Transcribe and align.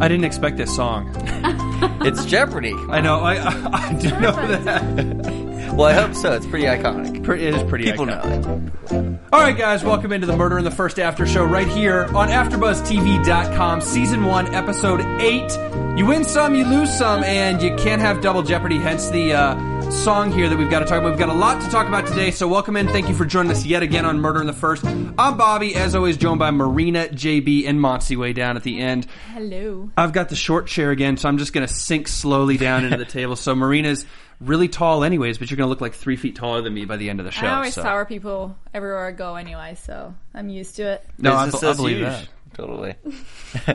I 0.00 0.08
didn't 0.08 0.24
expect 0.24 0.56
this 0.56 0.74
song. 0.74 1.14
It's 2.00 2.24
Jeopardy. 2.24 2.74
I 2.90 3.00
know. 3.00 3.20
I 3.20 3.36
I, 3.36 3.70
I 3.72 3.92
do 3.94 4.10
know 4.18 4.32
that. 4.32 5.74
Well, 5.74 5.84
I 5.86 5.92
hope 5.92 6.12
so. 6.14 6.32
It's 6.32 6.46
pretty 6.46 6.64
iconic. 6.66 7.22
Pre- 7.22 7.40
It 7.46 7.54
is 7.54 7.62
pretty. 7.64 7.84
People 7.84 8.06
iconic. 8.06 8.44
know 8.90 9.12
it. 9.12 9.18
All 9.32 9.40
right, 9.40 9.56
guys, 9.56 9.84
welcome 9.84 10.12
into 10.12 10.26
the 10.26 10.36
Murder 10.36 10.58
in 10.58 10.64
the 10.64 10.72
First 10.72 10.98
After 10.98 11.24
Show 11.24 11.44
right 11.44 11.68
here 11.68 12.04
on 12.16 12.28
AfterBuzzTV.com, 12.30 13.80
Season 13.80 14.24
One, 14.24 14.52
Episode 14.54 15.02
Eight. 15.20 15.52
You 15.96 16.06
win 16.06 16.24
some, 16.24 16.54
you 16.56 16.64
lose 16.64 16.92
some, 16.92 17.22
and 17.22 17.62
you 17.62 17.74
can't 17.76 18.00
have 18.00 18.20
double 18.22 18.42
jeopardy. 18.42 18.78
Hence 18.78 19.08
the 19.10 19.34
uh, 19.34 19.54
song 19.92 20.32
here 20.32 20.48
that 20.48 20.56
we've 20.56 20.70
got 20.70 20.80
to 20.80 20.84
talk 20.84 20.98
about. 21.00 21.10
We've 21.10 21.18
got 21.18 21.28
a 21.28 21.32
lot 21.32 21.60
to 21.62 21.68
talk 21.70 21.86
about 21.88 22.06
today, 22.06 22.30
so 22.30 22.46
welcome 22.46 22.76
in. 22.76 22.88
Thank 22.88 23.08
you 23.08 23.14
for 23.14 23.24
joining 23.24 23.50
us 23.50 23.64
yet 23.64 23.82
again 23.82 24.04
on 24.04 24.20
Murder 24.20 24.40
in 24.40 24.46
the 24.46 24.52
First. 24.52 24.84
I'm 24.84 25.36
Bobby, 25.36 25.74
as 25.74 25.94
always, 25.94 26.16
joined 26.16 26.38
by 26.38 26.50
Marina, 26.50 27.08
JB, 27.08 27.66
and 27.66 27.80
Monty 27.80 28.16
way 28.16 28.32
down 28.32 28.56
at 28.56 28.62
the 28.62 28.80
end. 28.80 29.06
Hello. 29.32 29.90
I've 29.96 30.12
got 30.12 30.28
the 30.28 30.36
short 30.36 30.66
chair 30.66 30.90
again, 30.90 31.16
so 31.16 31.28
I'm 31.28 31.38
just 31.38 31.52
going 31.52 31.66
to 31.66 31.72
sink 31.72 32.08
slowly 32.08 32.56
down 32.56 32.84
into 32.84 32.96
the 32.96 33.04
table. 33.06 33.36
So 33.36 33.54
Marina's 33.54 34.04
really 34.40 34.68
tall, 34.68 35.04
anyways, 35.04 35.38
but 35.38 35.50
you're 35.50 35.56
going 35.56 35.66
to 35.66 35.70
look 35.70 35.80
like 35.80 35.94
three 35.94 36.16
feet 36.16 36.36
taller 36.36 36.60
than 36.62 36.74
me 36.74 36.84
by 36.84 36.96
the 36.96 37.10
end 37.10 37.20
of 37.20 37.26
the 37.26 37.32
show. 37.32 37.46
I 37.46 37.54
always 37.54 37.74
so. 37.74 37.82
sour 37.82 38.04
people 38.04 38.56
everywhere 38.74 39.06
I 39.06 39.12
go 39.12 39.36
anyway, 39.36 39.76
so 39.82 40.14
I'm 40.34 40.48
used 40.48 40.76
to 40.76 40.82
it. 40.92 41.04
No, 41.18 41.34
I, 41.34 41.46
Business 41.46 41.64
I 41.64 41.70
as 41.70 41.76
believe 41.76 41.98
usual. 41.98 42.10
that. 42.10 42.28
Totally. 42.54 42.94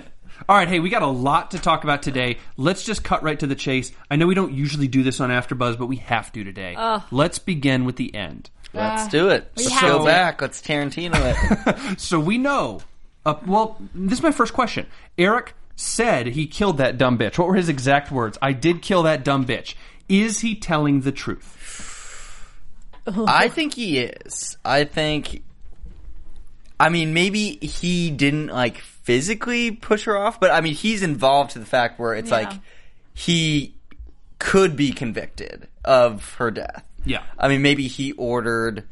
All 0.50 0.56
right, 0.58 0.68
hey, 0.68 0.80
we 0.80 0.90
got 0.90 1.02
a 1.04 1.08
lot 1.08 1.52
to 1.52 1.60
talk 1.60 1.84
about 1.84 2.02
today. 2.04 2.38
Let's 2.58 2.84
just 2.84 3.04
cut 3.04 3.24
right 3.24 3.40
to 3.40 3.48
the 3.48 3.56
chase. 3.56 3.92
I 4.12 4.16
know 4.18 4.28
we 4.28 4.36
don't 4.36 4.54
usually 4.54 4.88
do 4.88 5.04
this 5.04 5.20
on 5.22 5.30
AfterBuzz, 5.30 5.78
but 5.78 5.86
we 5.88 5.98
have 5.98 6.32
to 6.34 6.44
today. 6.44 6.76
Let's 7.12 7.40
begin 7.40 7.86
with 7.86 7.96
the 7.96 8.14
end. 8.14 8.50
Let's 8.74 9.08
do 9.08 9.30
it. 9.30 9.52
we 9.56 9.64
Let's 9.64 9.76
have 9.76 9.92
go 9.92 10.00
to. 10.00 10.06
back. 10.06 10.42
Let's 10.42 10.62
Tarantino 10.62 11.14
it. 11.16 12.00
So 12.00 12.20
we 12.20 12.38
know. 12.40 12.82
Uh, 13.26 13.36
well, 13.46 13.78
this 13.94 14.20
is 14.20 14.24
my 14.24 14.32
first 14.32 14.54
question. 14.54 14.88
Eric 15.18 15.54
said 15.76 16.28
he 16.28 16.46
killed 16.48 16.78
that 16.80 16.98
dumb 16.98 17.18
bitch. 17.18 17.38
What 17.38 17.48
were 17.48 17.56
his 17.56 17.70
exact 17.70 18.12
words? 18.12 18.38
I 18.42 18.52
did 18.54 18.82
kill 18.82 19.04
that 19.04 19.24
dumb 19.24 19.46
bitch. 19.46 19.76
Is 20.10 20.40
he 20.42 20.56
telling 20.56 21.02
the 21.02 21.12
truth? 21.12 21.60
I 23.08 23.48
think 23.48 23.76
he 23.76 24.00
is. 24.00 24.58
I 24.66 24.84
think. 24.86 25.44
I 26.80 26.90
mean, 26.90 27.14
maybe 27.14 27.52
he 27.62 28.10
didn't 28.12 28.48
like 28.48 28.78
physically 28.80 29.72
push 29.72 30.06
her 30.06 30.18
off, 30.18 30.40
but 30.40 30.52
I 30.52 30.62
mean, 30.62 30.74
he's 30.74 31.04
involved 31.04 31.52
to 31.52 31.60
the 31.60 31.66
fact 31.66 32.00
where 32.00 32.14
it's 32.14 32.30
Yeah. 32.30 32.38
like 32.38 32.54
he 33.14 33.76
could 34.40 34.76
be 34.76 34.92
convicted 34.92 35.68
of 35.86 36.36
her 36.36 36.52
death. 36.52 36.84
Yeah. 37.06 37.24
I 37.38 37.48
mean, 37.48 37.62
maybe 37.62 37.88
he 37.88 38.12
ordered 38.14 38.86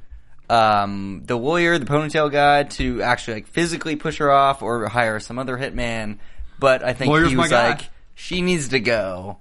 um, 0.49 1.23
the 1.25 1.37
lawyer, 1.37 1.77
the 1.77 1.85
ponytail 1.85 2.31
guy, 2.31 2.63
to 2.63 3.01
actually 3.01 3.35
like 3.35 3.47
physically 3.47 3.95
push 3.95 4.17
her 4.17 4.29
off 4.31 4.61
or 4.61 4.87
hire 4.87 5.19
some 5.19 5.39
other 5.39 5.57
hitman. 5.57 6.19
But 6.59 6.83
I 6.83 6.93
think 6.93 7.09
Lawyer's 7.09 7.29
he 7.31 7.37
was 7.37 7.51
like, 7.51 7.89
she 8.15 8.41
needs 8.41 8.69
to 8.69 8.79
go. 8.79 9.37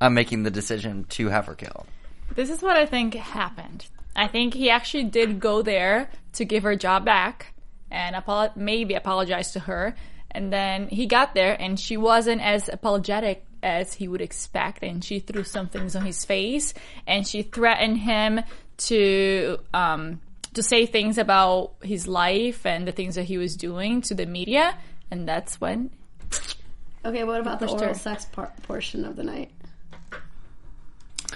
I'm 0.00 0.14
making 0.14 0.42
the 0.44 0.50
decision 0.50 1.04
to 1.10 1.28
have 1.28 1.46
her 1.46 1.54
killed. 1.54 1.86
This 2.34 2.50
is 2.50 2.62
what 2.62 2.76
I 2.76 2.86
think 2.86 3.14
happened. 3.14 3.86
I 4.16 4.26
think 4.26 4.54
he 4.54 4.70
actually 4.70 5.04
did 5.04 5.38
go 5.40 5.62
there 5.62 6.10
to 6.34 6.44
give 6.44 6.62
her 6.64 6.76
job 6.76 7.04
back 7.04 7.52
and 7.90 8.14
apolo- 8.16 8.54
maybe 8.56 8.94
apologize 8.94 9.52
to 9.52 9.60
her. 9.60 9.94
And 10.30 10.52
then 10.52 10.88
he 10.88 11.06
got 11.06 11.34
there 11.34 11.56
and 11.60 11.78
she 11.80 11.96
wasn't 11.96 12.42
as 12.42 12.68
apologetic 12.68 13.44
as 13.62 13.94
he 13.94 14.06
would 14.08 14.20
expect. 14.20 14.82
And 14.82 15.02
she 15.04 15.20
threw 15.20 15.42
some 15.44 15.68
things 15.68 15.96
on 15.96 16.04
his 16.04 16.24
face 16.24 16.74
and 17.06 17.26
she 17.26 17.42
threatened 17.42 17.98
him 17.98 18.40
to, 18.88 19.58
um, 19.72 20.20
to 20.54 20.62
say 20.62 20.86
things 20.86 21.18
about 21.18 21.72
his 21.82 22.06
life 22.06 22.64
and 22.66 22.86
the 22.86 22.92
things 22.92 23.14
that 23.14 23.24
he 23.24 23.38
was 23.38 23.56
doing 23.56 24.00
to 24.02 24.14
the 24.14 24.26
media. 24.26 24.76
And 25.10 25.26
that's 25.28 25.60
when 25.60 25.90
Okay, 27.04 27.24
what 27.24 27.40
about 27.40 27.58
the 27.60 27.66
Pushed 27.66 27.80
oral 27.80 27.94
her. 27.94 27.98
sex 27.98 28.26
par- 28.26 28.52
portion 28.64 29.04
of 29.04 29.16
the 29.16 29.22
night? 29.24 29.50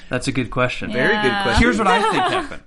That's 0.08 0.28
a 0.28 0.32
good 0.32 0.50
question. 0.50 0.92
Very 0.92 1.14
good 1.22 1.32
question. 1.42 1.62
Here's 1.62 1.78
what 1.78 1.86
I 1.86 2.02
think 2.02 2.14
happened. 2.32 2.62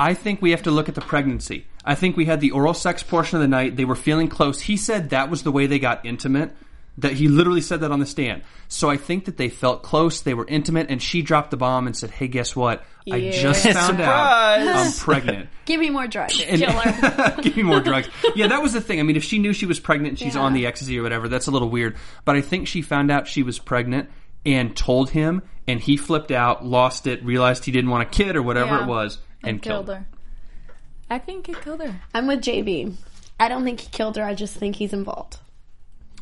I 0.00 0.14
think 0.14 0.40
we 0.42 0.50
have 0.52 0.62
to 0.64 0.70
look 0.70 0.88
at 0.88 0.94
the 0.94 1.00
pregnancy. 1.02 1.66
I 1.84 1.94
think 1.94 2.16
we 2.16 2.24
had 2.24 2.40
the 2.40 2.50
oral 2.52 2.74
sex 2.74 3.02
portion 3.02 3.36
of 3.36 3.42
the 3.42 3.48
night. 3.48 3.76
They 3.76 3.84
were 3.84 3.94
feeling 3.94 4.28
close. 4.28 4.60
He 4.60 4.76
said 4.76 5.10
that 5.10 5.30
was 5.30 5.42
the 5.42 5.52
way 5.52 5.66
they 5.66 5.78
got 5.78 6.04
intimate. 6.06 6.56
That 6.98 7.12
he 7.12 7.28
literally 7.28 7.60
said 7.62 7.80
that 7.80 7.92
on 7.92 8.00
the 8.00 8.04
stand. 8.06 8.42
So 8.68 8.90
I 8.90 8.96
think 8.98 9.24
that 9.26 9.36
they 9.38 9.48
felt 9.48 9.82
close, 9.82 10.20
they 10.20 10.34
were 10.34 10.46
intimate, 10.46 10.90
and 10.90 11.00
she 11.00 11.22
dropped 11.22 11.50
the 11.50 11.56
bomb 11.56 11.86
and 11.86 11.96
said, 11.96 12.10
"Hey, 12.10 12.28
guess 12.28 12.54
what? 12.56 12.84
I 13.10 13.16
Yeah. 13.16 13.30
just 13.30 13.66
found 13.66 14.00
out 14.00 14.60
I'm 14.60 14.92
pregnant. 14.92 15.48
Give 15.64 15.80
me 15.80 15.88
more 15.88 16.06
drugs. 16.08 16.34
killer. 16.34 17.36
Give 17.42 17.56
me 17.56 17.62
more 17.62 17.80
drugs." 17.80 18.08
Yeah, 18.36 18.48
that 18.48 18.60
was 18.60 18.72
the 18.72 18.80
thing. 18.80 19.00
I 19.00 19.02
mean, 19.04 19.16
if 19.16 19.24
she 19.24 19.38
knew 19.38 19.52
she 19.54 19.66
was 19.66 19.80
pregnant, 19.80 20.10
and 20.12 20.18
she's 20.18 20.34
Yeah. 20.34 20.42
on 20.42 20.52
the 20.52 20.66
ecstasy 20.66 20.98
or 20.98 21.02
whatever. 21.02 21.28
That's 21.28 21.46
a 21.46 21.50
little 21.52 21.70
weird. 21.70 21.96
But 22.24 22.36
I 22.36 22.40
think 22.42 22.66
she 22.68 22.82
found 22.82 23.10
out 23.10 23.28
she 23.28 23.42
was 23.42 23.58
pregnant 23.58 24.10
and 24.44 24.76
told 24.76 25.10
him, 25.10 25.42
and 25.68 25.80
he 25.80 25.96
flipped 25.96 26.32
out, 26.32 26.66
lost 26.66 27.06
it, 27.06 27.24
realized 27.24 27.64
he 27.64 27.72
didn't 27.72 27.90
want 27.90 28.02
a 28.02 28.10
kid 28.10 28.36
or 28.36 28.42
whatever 28.42 28.76
Yeah. 28.76 28.82
it 28.82 28.88
was, 28.88 29.18
and, 29.42 29.62
killed 29.62 29.88
her. 29.88 29.94
her. 29.94 30.06
I 31.08 31.18
think 31.18 31.46
he 31.46 31.54
killed 31.54 31.80
her. 31.80 32.00
I'm 32.14 32.26
with 32.26 32.40
JB. 32.40 32.94
I 33.38 33.48
don't 33.48 33.64
think 33.64 33.80
he 33.80 33.88
killed 33.88 34.16
her. 34.16 34.24
I 34.24 34.34
just 34.34 34.56
think 34.56 34.76
he's 34.76 34.92
involved. 34.92 35.38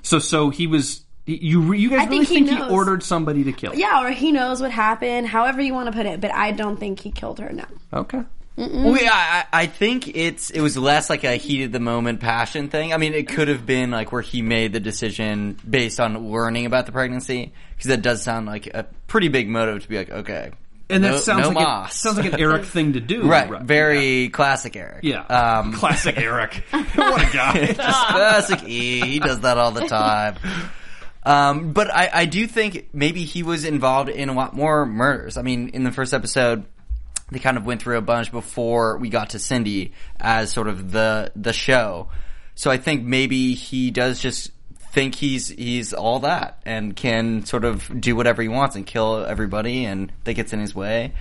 So, 0.02 0.18
so 0.18 0.50
he 0.50 0.66
was. 0.66 1.02
You 1.26 1.74
you 1.74 1.90
guys 1.90 2.00
I 2.00 2.04
really 2.04 2.24
think 2.24 2.28
he 2.28 2.46
think 2.46 2.64
he, 2.64 2.74
ordered 2.74 3.02
somebody 3.02 3.44
to 3.44 3.52
kill? 3.52 3.72
Her. 3.72 3.76
Yeah, 3.76 4.02
or 4.02 4.10
he 4.10 4.32
knows 4.32 4.62
what 4.62 4.70
happened. 4.70 5.26
However 5.26 5.60
you 5.60 5.74
want 5.74 5.88
to 5.88 5.92
put 5.92 6.06
it, 6.06 6.22
but 6.22 6.32
I 6.32 6.52
don't 6.52 6.78
think 6.78 7.00
he 7.00 7.10
killed 7.10 7.38
her. 7.40 7.52
No. 7.52 7.66
Okay. 7.92 8.22
Well, 8.58 9.00
yeah, 9.00 9.12
I, 9.12 9.44
I 9.52 9.66
think 9.66 10.16
it's 10.16 10.50
it 10.50 10.60
was 10.60 10.76
less 10.76 11.08
like 11.08 11.22
a 11.22 11.36
heat 11.36 11.62
of 11.62 11.72
the 11.72 11.78
moment 11.78 12.18
passion 12.18 12.68
thing. 12.70 12.92
I 12.92 12.96
mean, 12.96 13.14
it 13.14 13.28
could 13.28 13.46
have 13.46 13.64
been 13.64 13.92
like 13.92 14.10
where 14.10 14.22
he 14.22 14.42
made 14.42 14.72
the 14.72 14.80
decision 14.80 15.56
based 15.68 16.00
on 16.00 16.32
learning 16.32 16.66
about 16.66 16.86
the 16.86 16.92
pregnancy, 16.92 17.52
because 17.76 17.88
that 17.88 18.02
does 18.02 18.20
sound 18.22 18.46
like 18.46 18.66
a 18.66 18.84
pretty 19.06 19.28
big 19.28 19.48
motive 19.48 19.82
to 19.82 19.88
be 19.88 19.96
like, 19.96 20.10
okay, 20.10 20.50
And 20.90 21.04
that 21.04 21.10
no, 21.10 21.16
sounds 21.18 21.42
no 21.42 21.50
like 21.50 21.88
it 21.88 21.92
sounds 21.92 22.16
like 22.16 22.32
an 22.32 22.40
Eric 22.40 22.64
thing 22.74 22.94
to 22.94 23.00
do. 23.00 23.28
right, 23.28 23.60
very 23.62 24.30
classic 24.30 24.74
Eric. 24.74 25.00
Yeah. 25.02 25.20
um, 25.20 25.72
Classic 25.74 26.16
Eric. 26.18 26.64
what 26.70 27.22
a 27.22 27.32
guy. 27.32 27.66
just 27.66 27.78
classic 27.78 28.64
E. 28.64 29.00
He 29.00 29.18
does 29.18 29.40
that 29.40 29.58
all 29.58 29.70
the 29.70 29.86
time. 29.86 30.36
Um, 31.24 31.72
but 31.72 31.92
I, 31.94 32.10
I 32.12 32.24
do 32.24 32.46
think 32.46 32.88
maybe 32.94 33.24
he 33.24 33.42
was 33.42 33.64
involved 33.64 34.08
in 34.08 34.28
a 34.30 34.32
lot 34.32 34.54
more 34.54 34.86
murders. 34.86 35.36
I 35.36 35.42
mean, 35.42 35.68
in 35.70 35.84
the 35.84 35.92
first 35.92 36.14
episode, 36.14 36.64
they 37.30 37.38
kind 37.38 37.58
of 37.58 37.66
went 37.66 37.82
through 37.82 37.98
a 37.98 38.02
bunch 38.02 38.32
before 38.32 38.96
we 38.96 39.10
got 39.10 39.30
to 39.30 39.38
Cindy 39.38 39.92
as 40.18 40.50
sort 40.50 40.68
of 40.68 40.90
the 40.90 41.30
the 41.36 41.52
show. 41.52 42.08
So 42.54 42.70
I 42.70 42.78
think 42.78 43.04
maybe 43.04 43.54
he 43.54 43.90
does 43.90 44.18
just 44.20 44.50
think 44.92 45.14
he's 45.14 45.48
he's 45.48 45.92
all 45.92 46.20
that 46.20 46.60
and 46.64 46.94
can 46.94 47.44
sort 47.44 47.64
of 47.64 48.00
do 48.00 48.16
whatever 48.16 48.42
he 48.42 48.48
wants 48.48 48.76
and 48.76 48.86
kill 48.86 49.24
everybody 49.24 49.84
and 49.84 50.12
that 50.24 50.34
gets 50.34 50.52
in 50.52 50.60
his 50.60 50.74
way. 50.74 51.12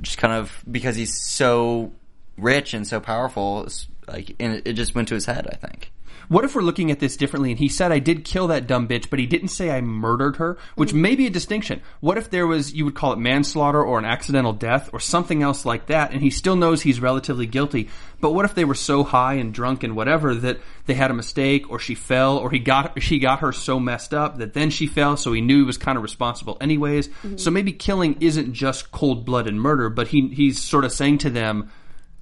Just 0.00 0.18
kind 0.18 0.34
of 0.34 0.62
because 0.70 0.96
he's 0.96 1.20
so 1.20 1.92
rich 2.36 2.74
and 2.74 2.86
so 2.86 3.00
powerful, 3.00 3.68
like 4.06 4.36
it 4.38 4.72
just 4.74 4.94
went 4.94 5.08
to 5.08 5.14
his 5.14 5.26
head. 5.26 5.48
I 5.50 5.56
think. 5.56 5.90
What 6.28 6.44
if 6.44 6.54
we're 6.54 6.62
looking 6.62 6.90
at 6.90 7.00
this 7.00 7.16
differently 7.16 7.50
and 7.50 7.58
he 7.58 7.68
said 7.68 7.90
I 7.90 7.98
did 7.98 8.24
kill 8.24 8.48
that 8.48 8.66
dumb 8.66 8.86
bitch, 8.86 9.08
but 9.08 9.18
he 9.18 9.26
didn't 9.26 9.48
say 9.48 9.70
I 9.70 9.80
murdered 9.80 10.36
her, 10.36 10.58
which 10.74 10.90
mm-hmm. 10.90 11.02
may 11.02 11.16
be 11.16 11.26
a 11.26 11.30
distinction. 11.30 11.80
What 12.00 12.18
if 12.18 12.30
there 12.30 12.46
was, 12.46 12.72
you 12.72 12.84
would 12.84 12.94
call 12.94 13.12
it 13.12 13.18
manslaughter 13.18 13.82
or 13.82 13.98
an 13.98 14.04
accidental 14.04 14.52
death 14.52 14.90
or 14.92 15.00
something 15.00 15.42
else 15.42 15.64
like 15.64 15.86
that, 15.86 16.12
and 16.12 16.20
he 16.20 16.30
still 16.30 16.56
knows 16.56 16.82
he's 16.82 17.00
relatively 17.00 17.46
guilty, 17.46 17.88
but 18.20 18.32
what 18.32 18.44
if 18.44 18.54
they 18.54 18.64
were 18.64 18.74
so 18.74 19.04
high 19.04 19.34
and 19.34 19.54
drunk 19.54 19.84
and 19.84 19.96
whatever 19.96 20.34
that 20.34 20.60
they 20.86 20.94
had 20.94 21.10
a 21.10 21.14
mistake 21.14 21.70
or 21.70 21.78
she 21.78 21.94
fell 21.94 22.36
or 22.36 22.50
he 22.50 22.58
got, 22.58 23.00
she 23.02 23.18
got 23.18 23.40
her 23.40 23.52
so 23.52 23.80
messed 23.80 24.12
up 24.12 24.38
that 24.38 24.54
then 24.54 24.70
she 24.70 24.86
fell 24.86 25.16
so 25.16 25.32
he 25.32 25.40
knew 25.40 25.58
he 25.58 25.64
was 25.64 25.78
kind 25.78 25.96
of 25.96 26.02
responsible 26.02 26.58
anyways. 26.60 27.08
Mm-hmm. 27.08 27.36
So 27.36 27.50
maybe 27.50 27.72
killing 27.72 28.16
isn't 28.20 28.52
just 28.52 28.90
cold 28.90 29.24
blooded 29.24 29.54
murder, 29.54 29.88
but 29.88 30.08
he, 30.08 30.28
he's 30.28 30.58
sort 30.58 30.84
of 30.84 30.92
saying 30.92 31.18
to 31.18 31.30
them, 31.30 31.70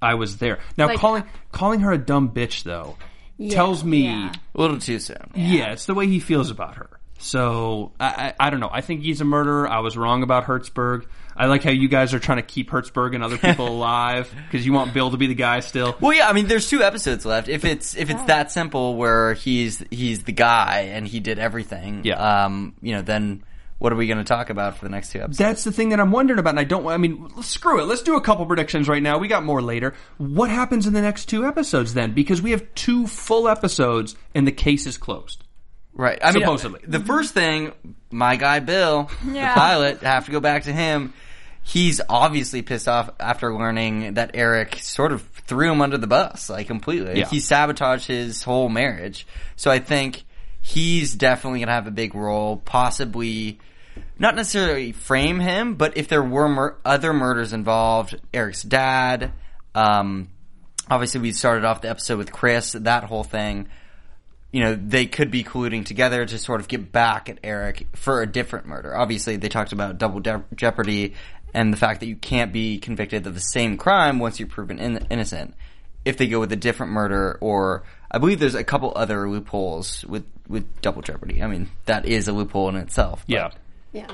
I 0.00 0.14
was 0.14 0.36
there. 0.36 0.58
Now 0.76 0.86
Like- 0.86 0.98
calling 0.98 1.24
calling 1.50 1.80
her 1.80 1.90
a 1.90 1.98
dumb 1.98 2.30
bitch 2.30 2.62
though 2.62 2.96
tells 3.50 3.84
me 3.84 4.04
Yeah. 4.04 4.32
A 4.54 4.60
little 4.60 4.78
too 4.78 4.98
soon. 4.98 5.30
yeah. 5.34 5.72
it's 5.72 5.86
the 5.86 5.94
way 5.94 6.06
he 6.06 6.20
feels 6.20 6.50
about 6.50 6.76
her. 6.76 6.90
So 7.18 7.92
I, 7.98 8.34
I 8.38 8.46
I 8.46 8.50
don't 8.50 8.60
know. 8.60 8.68
I 8.70 8.82
think 8.82 9.00
he's 9.02 9.20
a 9.22 9.24
murderer. 9.24 9.66
I 9.68 9.78
was 9.80 9.96
wrong 9.96 10.22
about 10.22 10.44
Hertzberg. 10.44 11.06
I 11.34 11.46
like 11.46 11.62
how 11.64 11.70
you 11.70 11.88
guys 11.88 12.12
are 12.14 12.18
trying 12.18 12.38
to 12.38 12.42
keep 12.42 12.70
Hertzberg 12.70 13.14
and 13.14 13.24
other 13.24 13.38
people 13.38 13.68
alive 13.76 14.32
because 14.46 14.64
you 14.66 14.72
want 14.74 14.92
Bill 14.94 15.10
to 15.10 15.16
be 15.16 15.26
the 15.26 15.34
guy 15.34 15.60
still. 15.60 15.96
Well, 16.00 16.12
yeah, 16.12 16.28
I 16.28 16.34
mean, 16.34 16.46
there's 16.46 16.68
two 16.68 16.82
episodes 16.82 17.24
left. 17.24 17.48
If 17.48 17.64
it's 17.64 17.96
if 17.96 18.10
it's 18.10 18.22
that 18.24 18.52
simple, 18.52 18.96
where 18.96 19.32
he's 19.32 19.82
he's 19.90 20.24
the 20.24 20.32
guy 20.32 20.90
and 20.92 21.06
he 21.08 21.20
did 21.20 21.38
everything, 21.38 22.02
Yeah. 22.04 22.44
um, 22.44 22.74
you 22.82 22.92
know, 22.94 23.02
then 23.02 23.42
what 23.78 23.92
are 23.92 23.96
we 23.96 24.06
going 24.06 24.18
to 24.18 24.24
talk 24.24 24.48
about 24.50 24.76
for 24.78 24.84
the 24.84 24.90
next 24.90 25.10
two 25.12 25.18
episodes? 25.18 25.38
That's 25.38 25.64
the 25.64 25.72
thing 25.72 25.90
that 25.90 26.00
I'm 26.00 26.10
wondering 26.10 26.38
about, 26.38 26.50
and 26.50 26.60
I 26.60 26.64
don't. 26.64 26.86
I 26.86 26.96
mean, 26.96 27.30
screw 27.42 27.80
it. 27.80 27.84
Let's 27.86 28.02
do 28.02 28.16
a 28.16 28.20
couple 28.20 28.46
predictions 28.46 28.88
right 28.88 29.02
now. 29.02 29.18
We 29.18 29.28
got 29.28 29.44
more 29.44 29.60
later. 29.62 29.94
What 30.18 30.50
happens 30.50 30.86
in 30.86 30.92
the 30.94 31.02
next 31.02 31.26
two 31.26 31.46
episodes 31.46 31.94
then? 31.94 32.12
Because 32.12 32.40
we 32.40 32.52
have 32.52 32.64
two 32.74 33.06
full 33.06 33.48
episodes, 33.48 34.16
and 34.34 34.46
the 34.46 34.52
case 34.52 34.86
is 34.86 34.96
closed. 34.98 35.42
Right. 35.92 36.18
I 36.22 36.32
mean, 36.32 36.42
Supposedly. 36.42 36.80
the 36.86 37.00
first 37.00 37.32
thing, 37.32 37.72
my 38.10 38.36
guy 38.36 38.60
Bill, 38.60 39.10
Yeah. 39.26 39.54
the 39.54 39.60
pilot, 39.60 40.00
have 40.02 40.26
to 40.26 40.30
go 40.32 40.40
back 40.40 40.64
to 40.64 40.72
him. 40.72 41.14
He's 41.62 42.00
obviously 42.08 42.60
pissed 42.62 42.86
off 42.86 43.10
after 43.18 43.52
learning 43.56 44.14
that 44.14 44.32
Eric 44.34 44.76
sort 44.82 45.10
of 45.12 45.22
threw 45.22 45.72
him 45.72 45.80
under 45.80 45.96
the 45.98 46.06
bus, 46.06 46.48
like 46.50 46.66
completely. 46.66 47.18
Yeah. 47.20 47.26
He 47.28 47.40
sabotaged 47.40 48.06
his 48.06 48.42
whole 48.42 48.68
marriage. 48.68 49.26
So 49.56 49.70
I 49.70 49.78
think 49.78 50.24
he's 50.66 51.14
definitely 51.14 51.60
going 51.60 51.68
to 51.68 51.74
have 51.74 51.86
a 51.86 51.92
big 51.92 52.14
role, 52.14 52.56
possibly 52.56 53.58
not 54.18 54.34
necessarily 54.34 54.92
frame 54.92 55.40
him, 55.40 55.74
but 55.74 55.96
if 55.96 56.08
there 56.08 56.22
were 56.22 56.48
mur- 56.48 56.76
other 56.84 57.12
murders 57.12 57.52
involved, 57.52 58.18
Eric's 58.32 58.62
dad, 58.62 59.32
um, 59.74 60.28
obviously 60.90 61.20
we 61.20 61.32
started 61.32 61.64
off 61.64 61.82
the 61.82 61.90
episode 61.90 62.18
with 62.18 62.32
Chris, 62.32 62.72
that 62.72 63.04
whole 63.04 63.24
thing 63.24 63.68
you 64.56 64.62
know, 64.62 64.74
they 64.74 65.04
could 65.04 65.30
be 65.30 65.44
colluding 65.44 65.84
together 65.84 66.24
to 66.24 66.38
sort 66.38 66.60
of 66.60 66.68
get 66.68 66.90
back 66.90 67.28
at 67.28 67.38
Eric 67.42 67.88
for 67.94 68.22
a 68.22 68.26
different 68.26 68.64
murder. 68.64 68.96
Obviously, 68.96 69.36
they 69.36 69.50
talked 69.50 69.72
about 69.72 69.98
double 69.98 70.20
de- 70.20 70.44
jeopardy 70.54 71.12
and 71.52 71.72
the 71.72 71.76
fact 71.76 72.00
that 72.00 72.06
you 72.06 72.16
can't 72.16 72.54
be 72.54 72.78
convicted 72.78 73.26
of 73.26 73.34
the 73.34 73.40
same 73.40 73.76
crime 73.76 74.18
once 74.18 74.40
you're 74.40 74.48
proven 74.48 74.78
in- 74.78 75.06
innocent. 75.10 75.54
If 76.06 76.16
they 76.16 76.26
go 76.26 76.40
with 76.40 76.52
a 76.52 76.56
different 76.56 76.92
murder, 76.92 77.36
or 77.42 77.82
I 78.10 78.16
believe 78.16 78.38
there's 78.38 78.54
a 78.54 78.64
couple 78.64 78.92
other 78.96 79.28
loopholes 79.28 80.06
with 80.06 80.24
with 80.48 80.80
double 80.80 81.02
jeopardy. 81.02 81.42
I 81.42 81.46
mean, 81.46 81.68
that 81.86 82.06
is 82.06 82.28
a 82.28 82.32
loophole 82.32 82.68
in 82.68 82.76
itself. 82.76 83.24
but- 83.26 83.32
Yeah. 83.34 83.50
Yeah. 83.92 84.06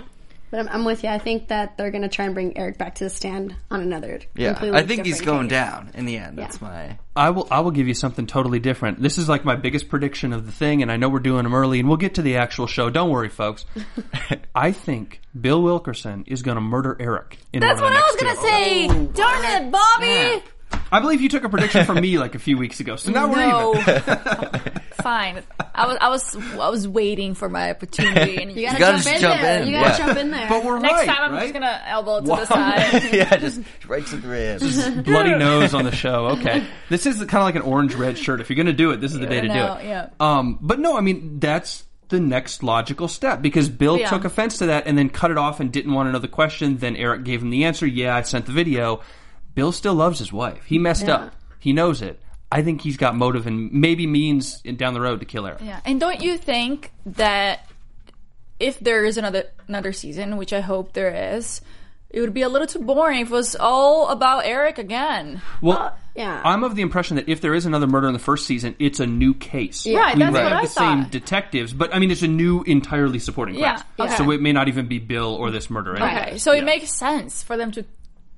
But 0.50 0.60
I'm, 0.60 0.68
I'm 0.68 0.84
with 0.84 1.02
you. 1.02 1.08
I 1.08 1.18
think 1.18 1.48
that 1.48 1.78
they're 1.78 1.90
going 1.90 2.02
to 2.02 2.10
try 2.10 2.26
and 2.26 2.34
bring 2.34 2.58
Eric 2.58 2.76
back 2.76 2.96
to 2.96 3.04
the 3.04 3.10
stand 3.10 3.56
on 3.70 3.80
another. 3.80 4.20
yeah. 4.36 4.58
I 4.60 4.82
think 4.82 5.06
he's 5.06 5.22
going 5.22 5.44
case. 5.48 5.52
down 5.52 5.90
in 5.94 6.04
the 6.04 6.18
end. 6.18 6.36
That's 6.36 6.60
Yeah. 6.60 6.68
my. 6.68 6.98
I 7.16 7.30
will. 7.30 7.48
I 7.50 7.60
will 7.60 7.70
give 7.70 7.88
you 7.88 7.94
something 7.94 8.26
totally 8.26 8.58
different. 8.60 9.00
This 9.00 9.16
is 9.16 9.30
like 9.30 9.46
my 9.46 9.56
biggest 9.56 9.88
prediction 9.88 10.34
of 10.34 10.44
the 10.44 10.52
thing, 10.52 10.82
and 10.82 10.92
I 10.92 10.98
know 10.98 11.08
we're 11.08 11.20
doing 11.20 11.44
them 11.44 11.54
early, 11.54 11.80
and 11.80 11.88
we'll 11.88 11.96
get 11.96 12.16
to 12.16 12.22
the 12.22 12.36
actual 12.36 12.66
show. 12.66 12.90
Don't 12.90 13.08
worry, 13.08 13.30
folks. 13.30 13.64
I 14.54 14.72
think 14.72 15.22
Bill 15.38 15.62
Wilkerson 15.62 16.24
is 16.26 16.42
going 16.42 16.56
to 16.56 16.60
murder 16.60 16.98
Eric. 17.00 17.38
In 17.54 17.60
That's 17.60 17.80
one 17.80 17.90
what 17.94 17.98
of 17.98 18.04
I 18.04 18.06
the 18.06 18.12
was 18.12 18.22
gonna 18.22 18.34
two 18.34 18.90
episodes. 18.90 19.16
say. 19.16 19.22
Oh, 19.24 19.32
Darn 19.32 19.64
it, 19.64 19.72
Bobby. 19.72 20.42
I 20.92 21.00
believe 21.00 21.22
you 21.22 21.30
took 21.30 21.44
a 21.44 21.48
prediction 21.48 21.86
from 21.86 21.98
me 21.98 22.18
like 22.18 22.34
a 22.34 22.38
few 22.38 22.58
weeks 22.58 22.78
ago, 22.80 22.96
so 22.96 23.10
now 23.10 23.26
we're 23.32 23.80
even. 23.80 24.72
Fine. 25.02 25.42
I 25.74 25.86
was 25.86 25.96
I 26.00 26.08
was 26.08 26.36
I 26.58 26.68
was 26.68 26.86
waiting 26.88 27.34
for 27.34 27.48
my 27.48 27.70
opportunity, 27.70 28.36
and 28.42 28.52
You 28.52 28.66
gotta, 28.66 28.78
gotta 28.78 28.92
jump, 28.94 29.02
just 29.04 29.14
in 29.16 29.20
jump 29.20 29.40
there. 29.40 29.60
in, 29.62 29.68
You 29.68 29.72
gotta 29.74 29.88
yeah. 29.90 30.06
jump 30.06 30.18
in 30.18 30.30
there. 30.30 30.48
But 30.48 30.64
we're 30.64 30.78
next 30.78 30.94
right, 30.94 31.06
time 31.08 31.18
I'm 31.22 31.32
right? 31.32 31.40
just 31.42 31.52
gonna 31.54 31.82
elbow 31.86 32.20
to 32.20 32.28
Wow. 32.28 32.36
the 32.36 32.46
side. 32.46 33.02
yeah, 33.12 33.36
just 33.36 33.60
right 33.88 34.06
to 34.06 34.16
the 34.16 34.28
ribs. 34.28 34.88
bloody 35.02 35.34
nose 35.36 35.74
on 35.74 35.84
the 35.84 35.92
show. 35.92 36.26
Okay, 36.38 36.66
this 36.88 37.06
is 37.06 37.16
kind 37.18 37.34
of 37.34 37.42
like 37.42 37.56
an 37.56 37.62
orange 37.62 37.94
red 37.94 38.16
shirt. 38.18 38.40
If 38.40 38.48
you're 38.50 38.56
going 38.56 38.66
to 38.66 38.72
do 38.72 38.90
it, 38.92 39.00
this 39.00 39.12
is 39.12 39.18
the 39.20 39.26
day 39.26 39.40
to 39.40 39.48
No, 39.48 39.74
do 39.74 39.80
it. 39.80 39.86
yeah. 39.86 40.08
Um, 40.20 40.58
but 40.60 40.78
no, 40.78 40.96
I 40.96 41.00
mean 41.00 41.40
that's 41.40 41.84
the 42.08 42.20
next 42.20 42.62
logical 42.62 43.08
step 43.08 43.42
because 43.42 43.68
Bill 43.68 43.98
Yeah. 43.98 44.08
took 44.10 44.24
offense 44.24 44.58
to 44.58 44.66
that 44.66 44.86
and 44.86 44.96
then 44.96 45.08
cut 45.08 45.30
it 45.30 45.38
off 45.38 45.60
and 45.60 45.72
didn't 45.72 45.92
want 45.92 46.08
another 46.08 46.28
question. 46.28 46.76
Then 46.78 46.94
Eric 46.96 47.24
gave 47.24 47.42
him 47.42 47.50
the 47.50 47.64
answer. 47.64 47.86
Yeah, 47.86 48.14
I 48.14 48.22
sent 48.22 48.46
the 48.46 48.52
video. 48.52 49.00
Bill 49.54 49.72
still 49.72 49.94
loves 49.94 50.18
his 50.18 50.32
wife. 50.32 50.64
He 50.66 50.78
messed 50.78 51.06
Yeah. 51.06 51.14
up. 51.16 51.34
He 51.58 51.72
knows 51.72 52.02
it. 52.02 52.21
I 52.52 52.62
think 52.62 52.82
he's 52.82 52.96
got 52.96 53.16
motive 53.16 53.46
and 53.46 53.72
maybe 53.72 54.06
means 54.06 54.60
down 54.62 54.94
the 54.94 55.00
road 55.00 55.20
to 55.20 55.26
kill 55.26 55.46
Eric. 55.46 55.60
Yeah, 55.62 55.80
and 55.84 55.98
don't 55.98 56.20
you 56.22 56.36
think 56.38 56.92
that 57.06 57.66
if 58.60 58.78
there 58.78 59.04
is 59.04 59.16
another 59.16 59.44
another 59.68 59.92
season, 59.92 60.36
which 60.36 60.52
I 60.52 60.60
hope 60.60 60.92
there 60.92 61.34
is, 61.34 61.60
it 62.10 62.20
would 62.20 62.34
be 62.34 62.42
a 62.42 62.48
little 62.48 62.66
too 62.68 62.80
boring 62.80 63.20
if 63.22 63.28
it 63.28 63.32
was 63.32 63.56
all 63.56 64.08
about 64.08 64.44
Eric 64.44 64.76
again. 64.78 65.40
Well, 65.62 65.78
uh, 65.78 65.90
yeah. 66.14 66.42
I'm 66.44 66.62
of 66.62 66.76
the 66.76 66.82
impression 66.82 67.16
that 67.16 67.28
if 67.28 67.40
there 67.40 67.54
is 67.54 67.64
another 67.64 67.86
murder 67.86 68.06
in 68.06 68.12
the 68.12 68.18
first 68.18 68.46
season, 68.46 68.76
it's 68.78 69.00
a 69.00 69.06
new 69.06 69.32
case. 69.34 69.86
Yeah. 69.86 69.98
Right, 70.00 70.14
we 70.14 70.20
that's 70.22 70.32
would 70.34 70.42
what 70.42 70.52
have 70.52 70.60
I 70.60 70.64
the 70.66 70.68
same 70.68 71.04
detectives, 71.08 71.72
but 71.72 71.94
I 71.94 71.98
mean, 71.98 72.10
it's 72.10 72.22
a 72.22 72.28
new 72.28 72.62
entirely 72.64 73.18
supporting 73.18 73.54
Yeah, 73.54 73.76
cast. 73.76 73.84
okay. 73.98 74.16
So 74.16 74.30
it 74.30 74.42
may 74.42 74.52
not 74.52 74.68
even 74.68 74.86
be 74.88 74.98
Bill 74.98 75.34
or 75.34 75.50
this 75.50 75.70
murder. 75.70 75.96
Anyway. 75.96 76.20
Okay, 76.28 76.38
so 76.38 76.52
Yeah. 76.52 76.60
it 76.60 76.64
makes 76.66 76.92
sense 76.92 77.42
for 77.42 77.56
them 77.56 77.72
to 77.72 77.84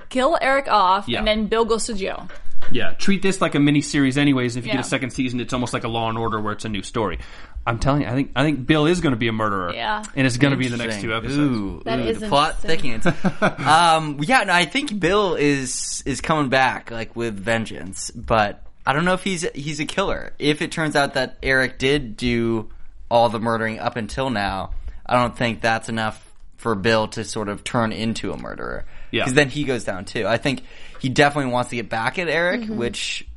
kill 0.08 0.38
Eric 0.40 0.68
off, 0.68 1.08
Yeah. 1.08 1.18
and 1.18 1.26
then 1.26 1.46
Bill 1.48 1.64
goes 1.64 1.86
to 1.86 1.94
jail. 1.94 2.28
Yeah, 2.72 2.92
treat 2.92 3.22
this 3.22 3.40
like 3.40 3.54
a 3.54 3.60
mini 3.60 3.80
series, 3.80 4.16
anyways. 4.18 4.56
If 4.56 4.64
you 4.64 4.68
Yeah. 4.70 4.76
get 4.76 4.84
a 4.86 4.88
second 4.88 5.10
season, 5.10 5.40
it's 5.40 5.52
almost 5.52 5.72
like 5.72 5.84
a 5.84 5.88
Law 5.88 6.08
and 6.08 6.18
Order 6.18 6.40
where 6.40 6.52
it's 6.52 6.64
a 6.64 6.68
new 6.68 6.82
story. 6.82 7.18
I'm 7.66 7.78
telling 7.78 8.02
you, 8.02 8.08
I 8.08 8.12
think 8.12 8.30
I 8.36 8.42
think 8.42 8.66
Bill 8.66 8.86
is 8.86 9.00
going 9.00 9.12
to 9.12 9.18
be 9.18 9.28
a 9.28 9.32
murderer. 9.32 9.72
Yeah. 9.74 10.02
and 10.14 10.26
it's 10.26 10.36
going 10.36 10.50
to 10.52 10.56
be 10.56 10.66
in 10.66 10.72
the 10.72 10.78
next 10.78 11.00
two 11.00 11.14
episodes. 11.14 11.38
Ooh, 11.38 11.82
That 11.84 11.98
ooh, 11.98 12.02
is 12.02 12.20
the 12.20 12.28
plot 12.28 12.56
interesting. 12.64 13.02
thickens. 13.02 13.40
um, 13.66 14.18
yeah, 14.22 14.44
no, 14.44 14.52
I 14.52 14.64
think 14.66 14.98
Bill 15.00 15.34
is 15.34 16.02
is 16.06 16.20
coming 16.20 16.48
back 16.50 16.90
like 16.90 17.14
with 17.16 17.34
vengeance, 17.38 18.10
but 18.10 18.62
I 18.86 18.92
don't 18.92 19.04
know 19.06 19.14
if 19.14 19.24
he's 19.24 19.46
he's 19.54 19.80
a 19.80 19.86
killer. 19.86 20.32
If 20.38 20.60
it 20.60 20.72
turns 20.72 20.94
out 20.96 21.14
that 21.14 21.38
Eric 21.42 21.78
did 21.78 22.16
do 22.18 22.68
all 23.10 23.28
the 23.30 23.38
murdering 23.40 23.78
up 23.78 23.96
until 23.96 24.28
now, 24.30 24.70
I 25.06 25.14
don't 25.14 25.36
think 25.36 25.60
that's 25.62 25.88
enough 25.88 26.22
for 26.64 26.74
Bill 26.74 27.08
to 27.08 27.24
sort 27.24 27.50
of 27.50 27.62
turn 27.62 27.92
into 27.92 28.32
a 28.32 28.38
murderer. 28.38 28.86
Yeah. 29.10 29.22
because 29.24 29.34
then 29.34 29.50
he 29.50 29.64
goes 29.64 29.84
down 29.84 30.06
too. 30.06 30.26
I 30.26 30.38
think 30.38 30.62
he 30.98 31.10
definitely 31.10 31.52
wants 31.52 31.68
to 31.70 31.76
get 31.76 31.90
back 31.90 32.18
at 32.18 32.26
Eric, 32.26 32.62
Mm-hmm. 32.62 32.78
which 32.78 33.28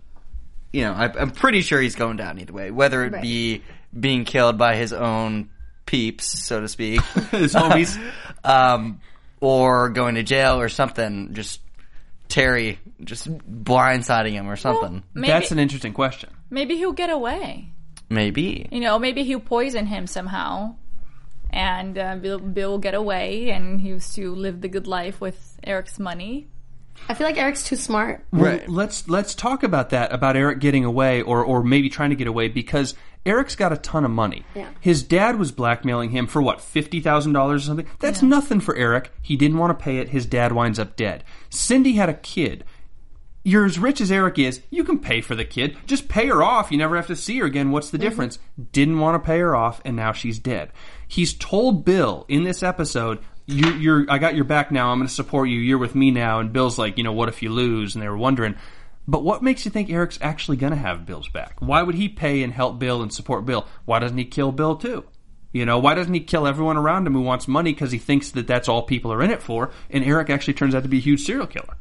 you 0.71 0.83
know 0.83 0.93
I, 0.93 1.11
I'm 1.13 1.31
pretty 1.31 1.59
sure 1.61 1.81
he's 1.81 1.95
going 1.95 2.15
down 2.15 2.39
either 2.39 2.53
way, 2.53 2.71
whether 2.71 3.03
it 3.03 3.11
Right. 3.11 3.21
be 3.21 3.63
being 3.97 4.23
killed 4.23 4.57
by 4.57 4.77
his 4.77 4.93
own 4.93 5.49
peeps, 5.85 6.25
so 6.25 6.61
to 6.61 6.67
speak. 6.69 7.01
His 7.31 7.53
homies. 7.53 7.99
um, 8.45 9.01
or 9.41 9.89
going 9.89 10.15
to 10.15 10.23
jail 10.23 10.59
or 10.61 10.69
something. 10.69 11.33
Just 11.33 11.59
Terry 12.29 12.79
just 13.03 13.27
blindsiding 13.29 14.31
him 14.31 14.49
or 14.49 14.55
something. 14.55 15.03
Maybe, 15.13 15.27
That's 15.27 15.51
an 15.51 15.59
interesting 15.59 15.93
question. 15.93 16.29
maybe 16.49 16.75
he'll 16.77 16.91
get 16.93 17.09
away. 17.09 17.69
Maybe. 18.09 18.67
You 18.71 18.79
know, 18.79 18.97
maybe 18.99 19.23
he'll 19.23 19.39
poison 19.41 19.85
him 19.85 20.07
somehow, 20.07 20.75
and 21.49 21.97
uh, 21.97 22.15
Bill, 22.17 22.39
Bill 22.39 22.71
will 22.71 22.77
get 22.79 22.93
away, 22.93 23.49
and 23.51 23.79
he 23.81 23.93
was 23.93 24.13
to 24.15 24.33
live 24.35 24.61
the 24.61 24.67
good 24.67 24.87
life 24.87 25.19
with 25.21 25.57
Eric's 25.63 25.99
money. 25.99 26.47
I 27.07 27.13
feel 27.13 27.27
like 27.27 27.37
Eric's 27.37 27.63
too 27.63 27.75
smart. 27.75 28.25
Well, 28.31 28.43
Right. 28.43 28.67
let's 28.69 29.07
let's 29.07 29.35
talk 29.35 29.61
about 29.63 29.91
that 29.91 30.11
about 30.11 30.35
Eric 30.35 30.59
getting 30.59 30.83
away 30.83 31.21
or 31.21 31.43
or 31.43 31.63
maybe 31.63 31.89
trying 31.89 32.09
to 32.09 32.15
get 32.15 32.27
away 32.27 32.47
because 32.47 32.95
Eric's 33.23 33.55
got 33.55 33.71
a 33.71 33.77
ton 33.77 34.03
of 34.03 34.09
money. 34.09 34.43
Yeah. 34.55 34.69
His 34.79 35.03
dad 35.03 35.37
was 35.37 35.51
blackmailing 35.51 36.09
him 36.09 36.25
for 36.25 36.41
what 36.41 36.59
fifty 36.59 36.99
thousand 36.99 37.33
dollars 37.33 37.63
or 37.63 37.67
something. 37.67 37.87
That's 37.99 38.23
nothing 38.23 38.59
for 38.61 38.75
Eric. 38.75 39.11
He 39.21 39.35
didn't 39.37 39.59
want 39.59 39.77
to 39.77 39.83
pay 39.83 39.97
it. 39.97 40.09
His 40.09 40.25
dad 40.25 40.53
winds 40.53 40.79
up 40.79 40.95
dead. 40.95 41.23
Cindy 41.51 41.93
had 41.93 42.09
a 42.09 42.13
kid. 42.15 42.63
You're 43.43 43.65
as 43.65 43.79
rich 43.79 44.01
as 44.01 44.11
Eric 44.11 44.39
is. 44.39 44.61
You 44.71 44.83
can 44.83 44.99
pay 44.99 45.21
for 45.21 45.35
the 45.35 45.45
kid. 45.45 45.77
Just 45.85 46.09
pay 46.09 46.25
her 46.27 46.43
off. 46.43 46.69
You 46.71 46.77
never 46.79 46.95
have 46.97 47.07
to 47.07 47.15
see 47.15 47.37
her 47.39 47.45
again. 47.45 47.71
What's 47.71 47.91
the 47.91 47.97
difference? 47.97 48.39
Didn't 48.73 48.99
want 48.99 49.21
to 49.21 49.25
pay 49.25 49.39
her 49.39 49.55
off, 49.55 49.81
and 49.85 49.95
now 49.95 50.11
she's 50.11 50.37
dead. 50.39 50.71
He's 51.07 51.33
told 51.33 51.85
Bill 51.85 52.25
in 52.27 52.43
this 52.43 52.63
episode, 52.63 53.19
you, 53.45 53.71
"You're, 53.73 54.05
I 54.09 54.17
got 54.17 54.35
your 54.35 54.43
back 54.43 54.71
now. 54.71 54.91
I'm 54.91 54.99
going 54.99 55.07
to 55.07 55.13
support 55.13 55.49
you. 55.49 55.59
You're 55.59 55.77
with 55.77 55.95
me 55.95 56.11
now." 56.11 56.39
And 56.39 56.51
Bill's 56.51 56.77
like, 56.77 56.97
"You 56.97 57.03
know, 57.03 57.13
what 57.13 57.29
if 57.29 57.41
you 57.41 57.49
lose?" 57.49 57.95
And 57.95 58.03
they 58.03 58.09
were 58.09 58.17
wondering. 58.17 58.55
But 59.09 59.23
what 59.23 59.41
makes 59.41 59.63
you 59.63 59.71
think 59.71 59.89
Eric's 59.89 60.19
actually 60.21 60.57
going 60.57 60.73
to 60.73 60.77
have 60.77 61.05
Bill's 61.05 61.29
back? 61.29 61.55
Why 61.59 61.81
would 61.81 61.95
he 61.95 62.09
pay 62.09 62.43
and 62.43 62.51
help 62.51 62.77
Bill 62.77 63.01
and 63.01 63.13
support 63.13 63.45
Bill? 63.45 63.65
Why 63.85 63.99
doesn't 63.99 64.17
he 64.17 64.25
kill 64.25 64.51
Bill 64.51 64.75
too? 64.75 65.05
You 65.53 65.65
know, 65.65 65.79
why 65.79 65.95
doesn't 65.95 66.13
he 66.13 66.19
kill 66.19 66.45
everyone 66.45 66.75
around 66.75 67.07
him 67.07 67.13
who 67.13 67.21
wants 67.21 67.47
money 67.47 67.71
because 67.71 67.91
he 67.93 67.99
thinks 67.99 68.31
that 68.31 68.47
that's 68.47 68.67
all 68.67 68.83
people 68.83 69.13
are 69.13 69.23
in 69.23 69.31
it 69.31 69.41
for? 69.41 69.71
And 69.89 70.03
Eric 70.03 70.29
actually 70.29 70.55
turns 70.55 70.75
out 70.75 70.83
to 70.83 70.89
be 70.89 70.97
a 70.97 71.01
huge 71.01 71.23
serial 71.23 71.47
killer 71.47 71.77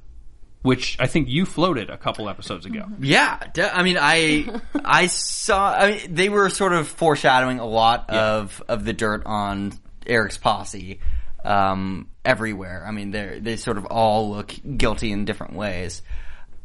which 0.67 0.97
I 0.99 1.07
think 1.07 1.29
you 1.29 1.47
floated 1.47 1.91
a 1.91 1.97
couple 1.97 2.29
episodes 2.29 2.67
ago. 2.67 2.87
Yeah, 3.01 3.39
I 3.73 3.85
mean, 3.85 3.99
I 4.01 4.61
I 4.85 5.07
saw. 5.07 5.73
I 5.73 5.91
mean, 5.93 6.15
they 6.15 6.29
were 6.29 6.51
sort 6.51 6.73
of 6.73 6.89
foreshadowing 6.89 7.61
a 7.61 7.65
lot 7.65 8.11
of 8.11 8.61
of 8.69 8.85
the 8.85 8.93
dirt 8.93 9.23
on 9.27 9.73
Eric's 10.07 10.39
posse 10.39 10.99
um, 11.45 12.09
everywhere. 12.25 12.85
I 12.87 12.91
mean, 12.91 13.13
they 13.13 13.39
they 13.41 13.57
sort 13.57 13.79
of 13.79 13.87
all 13.87 14.31
look 14.31 14.55
guilty 14.77 15.13
in 15.13 15.25
different 15.25 15.55
ways. 15.55 16.03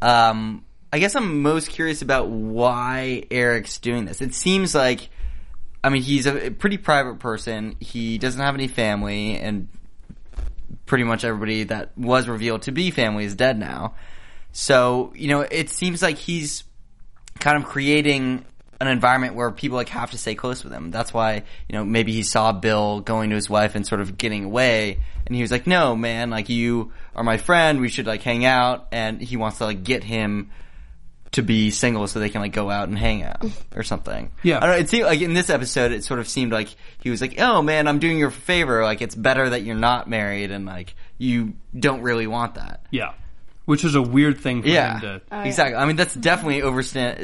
Um, 0.02 0.66
I 0.92 0.98
guess 0.98 1.16
I'm 1.16 1.44
most 1.44 1.70
curious 1.70 2.02
about 2.02 2.28
why 2.30 3.26
Eric's 3.30 3.78
doing 3.78 4.06
this. 4.06 4.22
It 4.22 4.34
seems 4.34 4.74
like, 4.74 5.10
I 5.84 5.90
mean, 5.90 6.02
he's 6.02 6.26
a 6.26 6.50
pretty 6.50 6.78
private 6.78 7.20
person. 7.20 7.76
He 7.80 8.18
doesn't 8.18 8.42
have 8.42 8.56
any 8.56 8.68
family, 8.68 9.38
and 9.38 9.68
pretty 10.92 11.06
much 11.06 11.24
everybody 11.24 11.64
that 11.64 11.98
was 11.98 12.28
revealed 12.28 12.64
to 12.64 12.72
be 12.74 12.92
family 12.92 13.24
is 13.24 13.34
dead 13.34 13.58
now. 13.58 13.96
So 14.52 15.14
you 15.16 15.30
know, 15.30 15.40
it 15.40 15.70
seems 15.70 16.02
like 16.02 16.18
he's 16.18 16.66
kind 17.40 17.56
of 17.56 17.64
creating 17.64 18.44
an 18.82 18.88
environment 18.90 19.36
where 19.36 19.52
people 19.52 19.78
like 19.78 19.88
have 19.88 20.12
to 20.12 20.18
stay 20.18 20.36
close 20.36 20.66
with 20.66 20.74
him. 20.74 20.92
That's 20.92 21.14
why 21.14 21.44
you 21.70 21.78
know 21.78 21.86
maybe 21.86 22.12
he 22.12 22.24
saw 22.24 22.52
Bill 22.52 23.00
going 23.00 23.30
to 23.30 23.38
his 23.38 23.50
wife 23.50 23.76
and 23.76 23.88
sort 23.88 24.02
of 24.02 24.18
getting 24.18 24.44
away, 24.44 25.00
and 25.26 25.34
he 25.34 25.42
was 25.42 25.50
like, 25.50 25.66
"No, 25.66 25.96
man, 25.96 26.30
like 26.30 26.50
you 26.50 26.92
are 27.16 27.24
my 27.24 27.38
friend. 27.38 27.80
We 27.80 27.88
should 27.88 28.06
like 28.06 28.24
hang 28.24 28.44
out." 28.44 28.90
And 28.92 29.22
he 29.22 29.38
wants 29.38 29.60
to 29.60 29.64
like 29.64 29.86
get 29.86 30.04
him 30.04 30.52
to 31.34 31.42
be 31.42 31.72
single 31.72 32.08
so 32.08 32.20
they 32.20 32.30
can 32.30 32.42
like 32.42 32.52
go 32.54 32.70
out 32.70 32.90
and 32.90 32.98
hang 32.98 33.24
out 33.24 33.46
or 33.76 33.84
something. 33.84 34.32
Yeah. 34.44 34.58
I 34.58 34.60
don't 34.62 34.70
know. 34.72 34.76
It 34.78 34.90
seemed 34.90 35.06
like 35.06 35.22
in 35.22 35.34
this 35.34 35.50
episode, 35.50 35.92
it 35.92 36.04
sort 36.04 36.20
of 36.20 36.28
seemed 36.28 36.52
like 36.52 36.68
he 37.00 37.10
was 37.10 37.22
like, 37.22 37.40
"Oh 37.40 37.62
man, 37.62 37.88
I'm 37.88 38.00
doing 38.00 38.18
you 38.20 38.28
a 38.28 38.32
favor. 38.32 38.84
Like 38.84 39.02
it's 39.02 39.16
better 39.16 39.50
that 39.50 39.64
you're 39.64 39.76
not 39.76 40.10
married 40.10 40.52
and 40.52 40.66
like 40.66 40.94
you 41.18 41.54
don't 41.78 42.02
really 42.02 42.28
want 42.28 42.56
that." 42.56 42.86
Yeah. 42.92 43.14
Which 43.66 43.86
is 43.86 43.96
a 43.96 44.02
weird 44.02 44.40
thing 44.40 44.62
for 44.64 44.68
Yeah, 44.68 44.94
him 44.96 45.02
to 45.02 45.22
Oh, 45.32 45.42
exactly. 45.42 45.76
I 45.78 45.86
mean, 45.86 45.96
that's 45.96 46.16
definitely 46.16 46.62
overstand. 46.62 47.20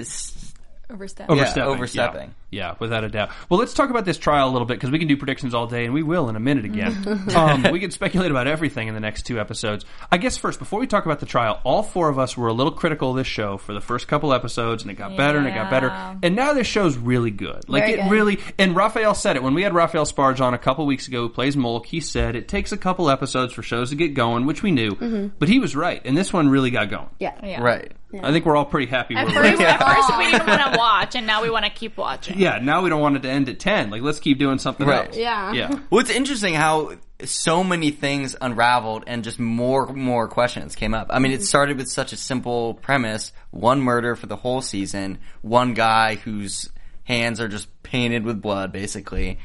Overstep. 0.90 1.30
overstepping. 1.30 1.64
overstepping. 1.64 2.22
Yeah. 2.30 2.47
Yeah, 2.50 2.76
without 2.80 3.04
a 3.04 3.10
doubt. 3.10 3.32
Well, 3.50 3.60
let's 3.60 3.74
talk 3.74 3.90
about 3.90 4.06
this 4.06 4.18
trial 4.18 4.50
a 4.50 4.52
little 4.52 4.66
bit 4.66 4.76
because 4.76 4.90
we 4.90 5.00
can 5.00 5.10
do 5.10 5.18
predictions 5.18 5.54
all 5.54 5.68
day, 5.68 5.84
and 5.84 5.94
we 5.94 6.02
will 6.02 6.30
in 6.30 6.38
a 6.38 6.40
minute 6.40 6.64
again. 6.64 7.28
um, 7.36 7.64
we 7.72 7.80
can 7.82 7.92
speculate 7.92 8.32
about 8.32 8.48
everything 8.48 8.88
in 8.88 8.94
the 8.94 9.02
next 9.02 9.24
two 9.24 9.38
episodes. 9.38 9.84
I 10.10 10.18
guess 10.18 10.38
first, 10.38 10.58
before 10.58 10.80
we 10.80 10.88
talk 10.88 11.06
about 11.06 11.20
the 11.20 11.26
trial, 11.26 11.60
all 11.66 11.84
four 11.84 12.08
of 12.08 12.18
us 12.18 12.38
were 12.38 12.48
a 12.48 12.54
little 12.54 12.72
critical 12.72 13.12
of 13.12 13.18
this 13.18 13.28
show 13.28 13.58
for 13.58 13.74
the 13.74 13.82
first 13.82 14.08
couple 14.08 14.34
episodes, 14.34 14.82
and 14.84 14.90
it 14.90 14.94
got 14.94 15.18
better 15.18 15.38
and 15.40 15.48
it 15.48 15.54
got 15.56 15.70
better, 15.70 15.90
and 16.24 16.38
now 16.38 16.54
this 16.54 16.68
show's 16.68 16.96
really 16.98 17.32
good. 17.32 17.68
Like 17.68 17.84
Very 17.84 17.94
it 18.00 18.04
good. 18.04 18.12
really. 18.12 18.40
And 18.58 18.76
Raphael 18.78 19.14
said 19.14 19.36
it 19.36 19.44
when 19.44 19.54
we 19.54 19.64
had 19.64 19.74
Raphael 19.74 20.06
Sbarge 20.06 20.40
on 20.40 20.54
a 20.54 20.58
couple 20.58 20.86
weeks 20.86 21.10
ago, 21.10 21.24
who 21.24 21.30
plays 21.30 21.58
Molk. 21.58 21.86
He 21.86 22.00
said 22.00 22.38
it 22.38 22.48
takes 22.48 22.72
a 22.72 22.78
couple 22.78 23.10
episodes 23.10 23.52
for 23.52 23.62
shows 23.62 23.90
to 23.90 23.98
get 23.98 24.14
going, 24.14 24.46
which 24.46 24.64
we 24.64 24.72
knew, 24.72 25.32
but 25.38 25.50
he 25.50 25.60
was 25.60 25.76
right, 25.76 26.02
and 26.06 26.18
this 26.18 26.32
one 26.32 26.48
really 26.48 26.72
got 26.72 26.90
going. 26.90 27.10
Yeah. 27.20 27.36
Yeah. 27.44 27.62
Right. 27.62 27.92
I 28.24 28.32
think 28.32 28.46
we're 28.46 28.56
all 28.56 28.66
pretty 28.66 28.88
happy. 28.90 29.16
At 29.16 29.26
with 29.26 29.36
first, 29.36 29.62
it. 29.62 29.68
at 29.68 29.84
first 29.84 30.18
we 30.18 30.32
didn't 30.32 30.48
want 30.48 30.74
to 30.74 30.78
watch, 30.78 31.16
and 31.16 31.28
now 31.28 31.42
we 31.42 31.50
want 31.50 31.66
to 31.66 31.72
keep 31.72 31.98
watching. 31.98 32.37
Yeah, 32.38 32.60
now 32.60 32.82
we 32.82 32.90
don't 32.90 33.02
want 33.02 33.16
it 33.18 33.24
to 33.24 33.30
end 33.30 33.50
at 33.50 33.60
ten. 33.60 33.90
Like, 33.90 34.02
let's 34.02 34.20
keep 34.20 34.40
doing 34.40 34.60
something 34.60 34.88
Right. 34.88 35.08
else. 35.08 35.18
Yeah. 35.18 35.54
Yeah. 35.54 35.80
Well, 35.90 36.02
it's 36.02 36.10
interesting 36.10 36.54
how 36.54 36.94
so 37.24 37.64
many 37.64 37.92
things 37.92 38.36
unraveled 38.40 39.06
and 39.08 39.24
just 39.24 39.40
more 39.40 39.88
more 39.94 40.28
questions 40.28 40.76
came 40.76 40.94
up. 40.94 41.08
I 41.10 41.20
mean, 41.20 41.32
it 41.32 41.36
mm-hmm. 41.36 41.44
started 41.46 41.78
with 41.78 41.90
such 41.90 42.14
a 42.14 42.18
simple 42.18 42.76
premise: 42.76 43.32
one 43.52 43.82
murder 43.82 44.16
for 44.16 44.28
the 44.28 44.36
whole 44.36 44.62
season, 44.62 45.20
one 45.42 45.74
guy 45.74 46.16
whose 46.16 46.70
hands 47.04 47.40
are 47.40 47.48
just 47.48 47.68
painted 47.84 48.24
with 48.24 48.42
blood, 48.42 48.72
basically, 48.72 49.40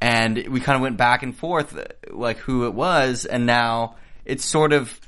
and 0.00 0.48
we 0.48 0.60
kind 0.60 0.76
of 0.76 0.82
went 0.82 0.96
back 0.96 1.22
and 1.22 1.36
forth, 1.36 1.78
like 2.10 2.38
who 2.38 2.66
it 2.66 2.74
was, 2.74 3.24
and 3.24 3.46
now 3.46 3.96
it's 4.24 4.44
sort 4.44 4.72
of 4.72 4.98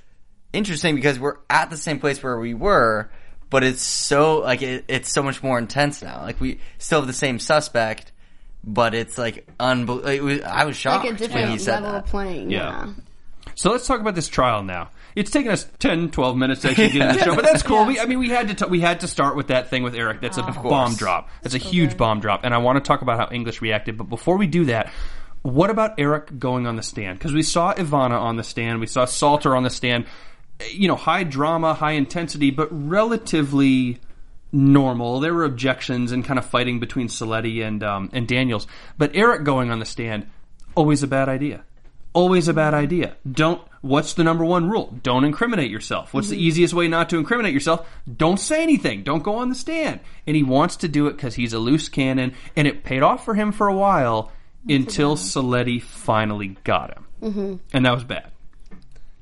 interesting 0.52 0.94
because 0.94 1.18
we're 1.18 1.38
at 1.50 1.70
the 1.70 1.76
same 1.76 1.98
place 1.98 2.22
where 2.22 2.38
we 2.38 2.54
were, 2.54 3.10
but 3.50 3.64
it's 3.64 3.82
so 3.82 4.38
like 4.38 4.62
it, 4.62 4.84
it's 4.88 5.12
so 5.12 5.22
much 5.22 5.42
more 5.42 5.58
intense 5.58 6.02
now. 6.02 6.22
Like 6.22 6.40
we 6.40 6.60
still 6.78 7.00
have 7.00 7.06
the 7.06 7.12
same 7.12 7.38
suspect, 7.38 8.12
but 8.62 8.94
it's 8.94 9.18
like 9.18 9.46
unbelievable. 9.60 10.44
I 10.46 10.64
was 10.64 10.76
shocked 10.76 11.04
Like 11.04 11.20
a 11.20 11.32
when 11.34 11.50
he 11.50 11.58
said 11.58 11.82
level 11.82 11.92
that. 11.92 12.04
of 12.04 12.10
playing. 12.10 12.50
Yeah. 12.50 12.86
Yeah. 12.86 12.92
So 13.56 13.70
let's 13.70 13.86
talk 13.86 14.00
about 14.00 14.14
this 14.14 14.26
trial 14.28 14.62
now. 14.62 14.90
It's 15.14 15.30
taken 15.30 15.52
us 15.52 15.64
10, 15.78 16.10
12 16.10 16.36
minutes 16.36 16.62
to 16.62 16.70
actually 16.70 16.88
get 16.88 17.08
in 17.10 17.16
the 17.16 17.22
show, 17.24 17.34
but 17.36 17.44
that's 17.44 17.62
cool. 17.62 17.84
We, 17.86 18.00
I 18.00 18.06
mean, 18.06 18.18
we 18.18 18.28
had 18.30 18.48
to 18.48 18.54
t- 18.54 18.64
we 18.70 18.80
had 18.80 19.00
to 19.00 19.06
start 19.08 19.36
with 19.36 19.48
that 19.48 19.68
thing 19.68 19.84
with 19.84 19.94
Eric. 19.94 20.20
That's 20.20 20.38
a 20.38 20.42
bomb 20.42 20.94
drop. 20.96 21.28
That's 21.42 21.54
a 21.54 21.58
huge 21.58 21.96
bomb 21.96 22.18
drop, 22.20 22.40
and 22.42 22.52
I 22.52 22.58
want 22.58 22.82
to 22.82 22.88
talk 22.88 23.02
about 23.02 23.18
how 23.18 23.28
English 23.32 23.62
reacted. 23.62 23.96
But 23.96 24.04
before 24.08 24.38
we 24.38 24.48
do 24.48 24.64
that, 24.64 24.90
what 25.42 25.70
about 25.70 26.00
Eric 26.00 26.38
going 26.40 26.66
on 26.66 26.74
the 26.76 26.82
stand? 26.82 27.18
Because 27.18 27.32
we 27.32 27.42
saw 27.44 27.72
Ivana 27.74 28.18
on 28.20 28.36
the 28.36 28.42
stand, 28.42 28.80
we 28.80 28.86
saw 28.88 29.04
Salter 29.04 29.54
on 29.54 29.62
the 29.62 29.70
stand. 29.70 30.06
You 30.70 30.88
know, 30.88 30.96
high 30.96 31.24
drama, 31.24 31.74
high 31.74 31.92
intensity, 31.92 32.50
but 32.50 32.68
relatively 32.70 33.98
normal. 34.52 35.20
There 35.20 35.34
were 35.34 35.44
objections 35.44 36.12
and 36.12 36.24
kind 36.24 36.38
of 36.38 36.44
fighting 36.44 36.80
between 36.80 37.08
Saletti 37.08 37.62
and 37.62 37.82
um, 37.82 38.10
and 38.12 38.26
Daniels, 38.26 38.66
but 38.96 39.10
Eric 39.14 39.44
going 39.44 39.70
on 39.70 39.80
the 39.80 39.84
stand, 39.84 40.26
always 40.74 41.02
a 41.02 41.06
bad 41.06 41.28
idea. 41.28 41.64
Always 42.12 42.46
a 42.46 42.54
bad 42.54 42.74
idea. 42.74 43.16
Don't. 43.30 43.60
What's 43.80 44.14
the 44.14 44.22
number 44.24 44.44
one 44.44 44.70
rule? 44.70 44.96
Don't 45.02 45.24
incriminate 45.24 45.70
yourself. 45.70 46.14
What's 46.14 46.28
the 46.28 46.42
easiest 46.42 46.72
way 46.72 46.88
not 46.88 47.10
to 47.10 47.18
incriminate 47.18 47.52
yourself? 47.52 47.86
Don't 48.16 48.38
say 48.38 48.62
anything. 48.62 49.02
Don't 49.02 49.24
go 49.24 49.34
on 49.34 49.48
the 49.48 49.54
stand. 49.54 50.00
And 50.26 50.36
he 50.36 50.42
wants 50.42 50.76
to 50.76 50.88
do 50.88 51.08
it 51.08 51.16
because 51.16 51.34
he's 51.34 51.52
a 51.52 51.58
loose 51.58 51.88
cannon, 51.88 52.32
and 52.56 52.68
it 52.68 52.84
paid 52.84 53.02
off 53.02 53.24
for 53.24 53.34
him 53.34 53.52
for 53.52 53.66
a 53.66 53.74
while 53.74 54.30
until 54.68 55.16
Saletti 55.16 55.82
finally 55.82 56.56
got 56.64 56.96
him, 56.96 57.06
mm-hmm. 57.20 57.54
and 57.72 57.84
that 57.84 57.92
was 57.92 58.04
bad. 58.04 58.30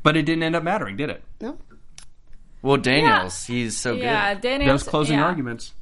But 0.03 0.17
it 0.17 0.23
didn't 0.23 0.43
end 0.43 0.57
up 0.57 0.63
mattering, 0.63 0.97
did 0.97 1.11
it? 1.11 1.23
No. 1.41 1.59
Well, 2.63 2.77
Daniels, 2.77 3.45
he's 3.45 3.77
so 3.77 3.95
good. 3.95 4.05
Yeah, 4.05 4.35
good. 4.35 4.43
Daniels. 4.43 4.83
Those 4.83 4.89
closing 4.89 5.19
yeah. 5.19 5.25
arguments. 5.25 5.73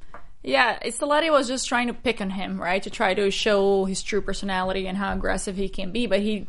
Yeah, 0.42 0.78
Saletti 0.84 1.30
was 1.30 1.48
just 1.48 1.68
trying 1.68 1.88
to 1.88 1.94
pick 1.94 2.20
on 2.20 2.30
him, 2.30 2.60
right? 2.60 2.82
To 2.82 2.90
try 2.90 3.12
to 3.12 3.30
show 3.30 3.84
his 3.84 4.02
true 4.02 4.22
personality 4.22 4.86
and 4.86 4.96
how 4.96 5.12
aggressive 5.12 5.56
he 5.56 5.68
can 5.68 5.92
be, 5.92 6.06
but 6.06 6.20
he 6.20 6.46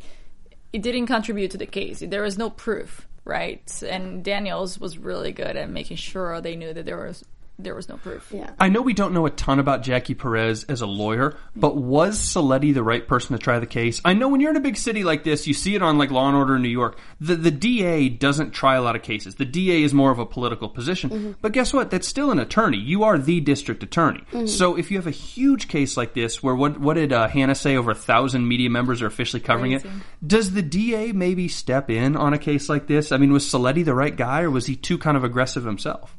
it 0.71 0.81
didn't 0.81 1.07
contribute 1.07 1.51
to 1.51 1.57
the 1.57 1.65
case. 1.65 1.99
There 1.99 2.21
was 2.21 2.37
no 2.37 2.49
proof, 2.49 3.05
right? 3.25 3.83
And 3.85 4.23
Daniels 4.23 4.79
was 4.79 4.97
really 4.97 5.33
good 5.33 5.57
at 5.57 5.69
making 5.69 5.97
sure 5.97 6.39
they 6.39 6.55
knew 6.55 6.73
that 6.73 6.85
there 6.85 7.05
was 7.05 7.25
there 7.63 7.75
was 7.75 7.89
no 7.89 7.97
proof. 7.97 8.31
Yeah. 8.31 8.51
I 8.59 8.69
know 8.69 8.81
we 8.81 8.93
don't 8.93 9.13
know 9.13 9.25
a 9.25 9.29
ton 9.29 9.59
about 9.59 9.83
Jackie 9.83 10.13
Perez 10.13 10.63
as 10.65 10.81
a 10.81 10.87
lawyer, 10.87 11.35
but 11.55 11.75
was 11.75 12.19
Saletti 12.19 12.73
the 12.73 12.83
right 12.83 13.07
person 13.07 13.37
to 13.37 13.41
try 13.41 13.59
the 13.59 13.65
case? 13.65 14.01
I 14.03 14.13
know 14.13 14.29
when 14.29 14.41
you're 14.41 14.51
in 14.51 14.57
a 14.57 14.61
big 14.61 14.77
city 14.77 15.03
like 15.03 15.23
this, 15.23 15.47
you 15.47 15.53
see 15.53 15.75
it 15.75 15.81
on 15.81 15.97
like 15.97 16.11
Law 16.11 16.27
and 16.27 16.37
Order 16.37 16.55
in 16.55 16.61
New 16.61 16.69
York. 16.69 16.97
The 17.19 17.35
the 17.35 17.51
DA 17.51 18.09
doesn't 18.09 18.51
try 18.51 18.75
a 18.75 18.81
lot 18.81 18.95
of 18.95 19.03
cases. 19.03 19.35
The 19.35 19.45
DA 19.45 19.83
is 19.83 19.93
more 19.93 20.11
of 20.11 20.19
a 20.19 20.25
political 20.25 20.69
position. 20.69 21.35
But 21.41 21.51
guess 21.51 21.73
what? 21.73 21.91
That's 21.91 22.07
still 22.07 22.31
an 22.31 22.39
attorney. 22.39 22.77
You 22.77 23.03
are 23.03 23.17
the 23.17 23.39
district 23.39 23.83
attorney. 23.83 24.23
So 24.45 24.77
if 24.77 24.91
you 24.91 24.97
have 24.97 25.07
a 25.07 25.11
huge 25.11 25.67
case 25.67 25.97
like 25.97 26.13
this, 26.13 26.41
where 26.41 26.55
what 26.55 26.79
what 26.79 26.95
did 26.95 27.13
uh, 27.13 27.27
Hannah 27.27 27.55
say? 27.55 27.75
Over 27.75 27.91
a 27.91 27.95
thousand 27.95 28.47
media 28.47 28.69
members 28.69 29.01
are 29.01 29.07
officially 29.07 29.39
covering 29.41 29.71
Crazy. 29.71 29.87
it. 29.87 30.27
Does 30.27 30.51
the 30.51 30.61
DA 30.61 31.11
maybe 31.11 31.47
step 31.47 31.89
in 31.89 32.15
on 32.15 32.33
a 32.33 32.37
case 32.37 32.69
like 32.69 32.87
this? 32.87 33.11
I 33.11 33.17
mean, 33.17 33.31
was 33.31 33.45
Saletti 33.45 33.83
the 33.85 33.95
right 33.95 34.15
guy, 34.15 34.41
or 34.41 34.51
was 34.51 34.65
he 34.65 34.75
too 34.75 34.97
kind 34.97 35.17
of 35.17 35.23
aggressive 35.23 35.63
himself? 35.63 36.15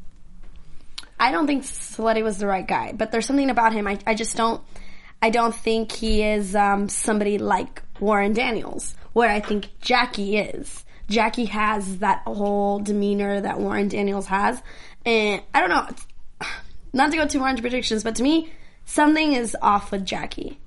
I 1.23 1.31
don't 1.31 1.47
think 1.47 1.63
Saletti 1.63 2.25
was 2.25 2.39
the 2.39 2.49
right 2.49 2.67
guy, 2.67 2.91
but 2.91 3.13
there's 3.13 3.27
something 3.27 3.49
about 3.49 3.73
him. 3.73 3.87
I, 3.87 3.97
I 4.05 4.17
just 4.17 4.37
don't. 4.37 4.61
I 5.23 5.31
don't 5.31 5.55
think 5.55 5.93
he 5.93 6.21
is 6.21 6.57
um, 6.57 6.89
somebody 6.89 7.39
like 7.39 7.81
Warren 8.01 8.33
Daniels, 8.33 8.97
where 9.13 9.31
I 9.31 9.39
think 9.39 9.69
Jackie 9.81 10.37
is. 10.37 10.85
Jackie 11.09 11.45
has 11.45 11.99
that 11.99 12.23
whole 12.27 12.81
demeanor 12.81 13.41
that 13.41 13.61
Warren 13.61 13.87
Daniels 13.87 14.27
has, 14.27 14.61
and 15.07 15.41
I 15.55 15.61
don't 15.61 15.71
know. 15.71 15.87
Not 16.93 17.13
to 17.13 17.17
go 17.17 17.27
too 17.29 17.39
much 17.39 17.51
into 17.51 17.63
predictions, 17.63 18.03
but 18.03 18.17
to 18.17 18.25
me, 18.25 18.53
something 18.85 19.35
is 19.35 19.57
off 19.63 19.93
with 19.93 20.05
Jackie. 20.05 20.59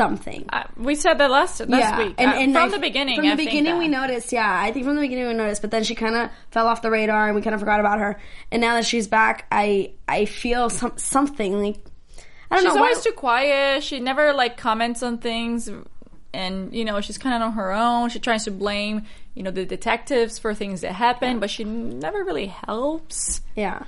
Something. 0.00 0.46
Uh, 0.50 0.64
we 0.78 0.94
said 0.94 1.18
that 1.18 1.30
last 1.30 1.60
last 1.68 1.98
week. 1.98 2.14
And, 2.16 2.30
Uh, 2.30 2.34
and 2.36 2.52
from 2.54 2.64
I- 2.64 2.68
the 2.70 2.78
beginning, 2.78 3.16
From 3.16 3.26
the 3.28 3.36
think 3.36 3.50
beginning, 3.50 3.72
that. 3.74 3.78
we 3.78 3.86
noticed. 3.88 4.32
Yeah, 4.32 4.50
I 4.66 4.72
think 4.72 4.86
from 4.86 4.94
the 4.94 5.02
beginning 5.02 5.26
we 5.28 5.34
noticed, 5.34 5.60
but 5.60 5.70
then 5.70 5.84
she 5.84 5.94
kind 5.94 6.14
of 6.16 6.30
fell 6.50 6.66
off 6.68 6.80
the 6.80 6.90
radar, 6.90 7.26
and 7.26 7.36
we 7.36 7.42
kind 7.42 7.52
of 7.52 7.60
forgot 7.60 7.80
about 7.80 7.98
her. 7.98 8.18
And 8.50 8.62
now 8.62 8.76
that 8.76 8.86
she's 8.86 9.06
back, 9.08 9.44
I 9.52 9.90
I 10.08 10.24
feel 10.24 10.70
some 10.70 10.94
something 10.96 11.52
like 11.62 11.76
I 12.50 12.56
don't 12.56 12.60
She's 12.60 12.64
know. 12.64 12.70
She's 12.70 12.76
always 12.78 12.96
why- 12.96 13.02
too 13.02 13.12
quiet. 13.12 13.82
She 13.84 14.00
never 14.00 14.32
like 14.32 14.56
comments 14.56 15.02
on 15.02 15.18
things, 15.18 15.68
and 16.32 16.74
you 16.74 16.84
know 16.86 17.00
she's 17.02 17.18
kind 17.18 17.34
of 17.36 17.42
on 17.42 17.52
her 17.52 17.70
own. 17.72 18.08
She 18.08 18.20
tries 18.20 18.44
to 18.44 18.50
blame 18.50 19.02
you 19.34 19.42
know 19.42 19.50
the 19.50 19.66
detectives 19.66 20.38
for 20.38 20.54
things 20.54 20.80
that 20.80 20.92
happen, 20.92 21.38
but 21.40 21.50
she 21.50 21.64
never 21.64 22.24
really 22.24 22.46
helps. 22.46 23.42
yeah. 23.54 23.82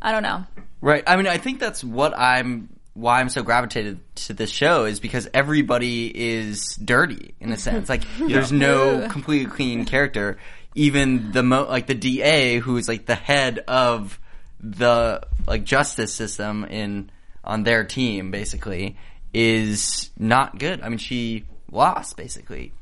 I 0.00 0.12
don't 0.12 0.22
know. 0.22 0.44
Right. 0.80 1.02
I 1.06 1.16
mean, 1.16 1.26
I 1.26 1.38
think 1.38 1.58
that's 1.60 1.82
what 1.84 2.16
I'm 2.16 2.68
why 2.98 3.20
I'm 3.20 3.28
so 3.28 3.42
gravitated 3.42 4.00
to 4.26 4.32
this 4.34 4.50
show 4.50 4.84
is 4.84 4.98
because 5.00 5.28
everybody 5.32 6.06
is 6.06 6.74
dirty 6.76 7.34
in 7.40 7.52
a 7.52 7.56
sense. 7.66 7.88
Like 7.88 8.02
there's 8.18 8.50
no 8.52 9.08
completely 9.10 9.50
clean 9.50 9.84
character. 9.84 10.38
Even 10.74 11.32
the 11.32 11.42
mo 11.42 11.64
like 11.68 11.86
the 11.86 11.94
DA 11.94 12.58
who 12.58 12.76
is 12.76 12.88
like 12.88 13.06
the 13.06 13.14
head 13.14 13.60
of 13.68 14.18
the 14.60 15.22
like 15.46 15.64
justice 15.64 16.12
system 16.12 16.64
in 16.64 17.10
on 17.44 17.62
their 17.62 17.84
team 17.84 18.30
basically 18.30 18.96
is 19.32 20.10
not 20.18 20.58
good. 20.58 20.80
I 20.82 20.88
mean, 20.88 20.98
she 20.98 21.44
lost 21.70 22.16
basically. 22.16 22.72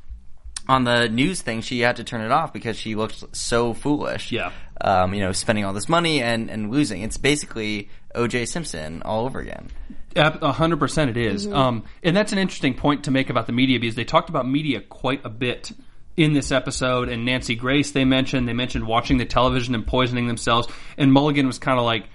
On 0.69 0.83
the 0.83 1.07
news 1.07 1.41
thing, 1.41 1.61
she 1.61 1.79
had 1.79 1.95
to 1.95 2.03
turn 2.03 2.19
it 2.21 2.31
off 2.31 2.51
because 2.51 2.75
she 2.75 2.95
looked 2.95 3.23
so 3.35 3.73
foolish 3.73 4.33
Yeah. 4.33 4.51
um, 4.81 5.13
you 5.13 5.21
know, 5.21 5.31
spending 5.31 5.63
all 5.63 5.71
this 5.71 5.87
money 5.87 6.21
and, 6.21 6.49
and 6.49 6.69
losing. 6.71 7.03
It's 7.03 7.17
basically 7.17 7.89
O.J. 8.13 8.47
Simpson 8.47 9.01
all 9.03 9.25
over 9.25 9.39
again. 9.39 9.69
Hundred 10.17 10.79
percent, 10.79 11.11
it 11.11 11.17
is. 11.17 11.47
Um, 11.47 11.83
and 12.03 12.15
that's 12.15 12.31
an 12.31 12.37
interesting 12.37 12.73
point 12.73 13.05
to 13.05 13.11
make 13.11 13.29
about 13.29 13.45
the 13.47 13.53
media 13.53 13.79
because 13.79 13.95
they 13.95 14.03
talked 14.03 14.29
about 14.29 14.47
media 14.47 14.81
quite 14.81 15.25
a 15.25 15.29
bit 15.29 15.71
in 16.15 16.33
this 16.33 16.51
episode. 16.51 17.09
And 17.09 17.25
Nancy 17.25 17.55
Grace, 17.55 17.91
they 17.91 18.05
mentioned, 18.05 18.47
they 18.47 18.53
mentioned 18.53 18.87
watching 18.87 19.17
the 19.17 19.25
television 19.25 19.75
and 19.75 19.85
poisoning 19.85 20.27
themselves. 20.27 20.67
And 20.97 21.13
Mulligan 21.13 21.47
was 21.47 21.59
kind 21.59 21.79
of 21.79 21.85
like, 21.85 22.05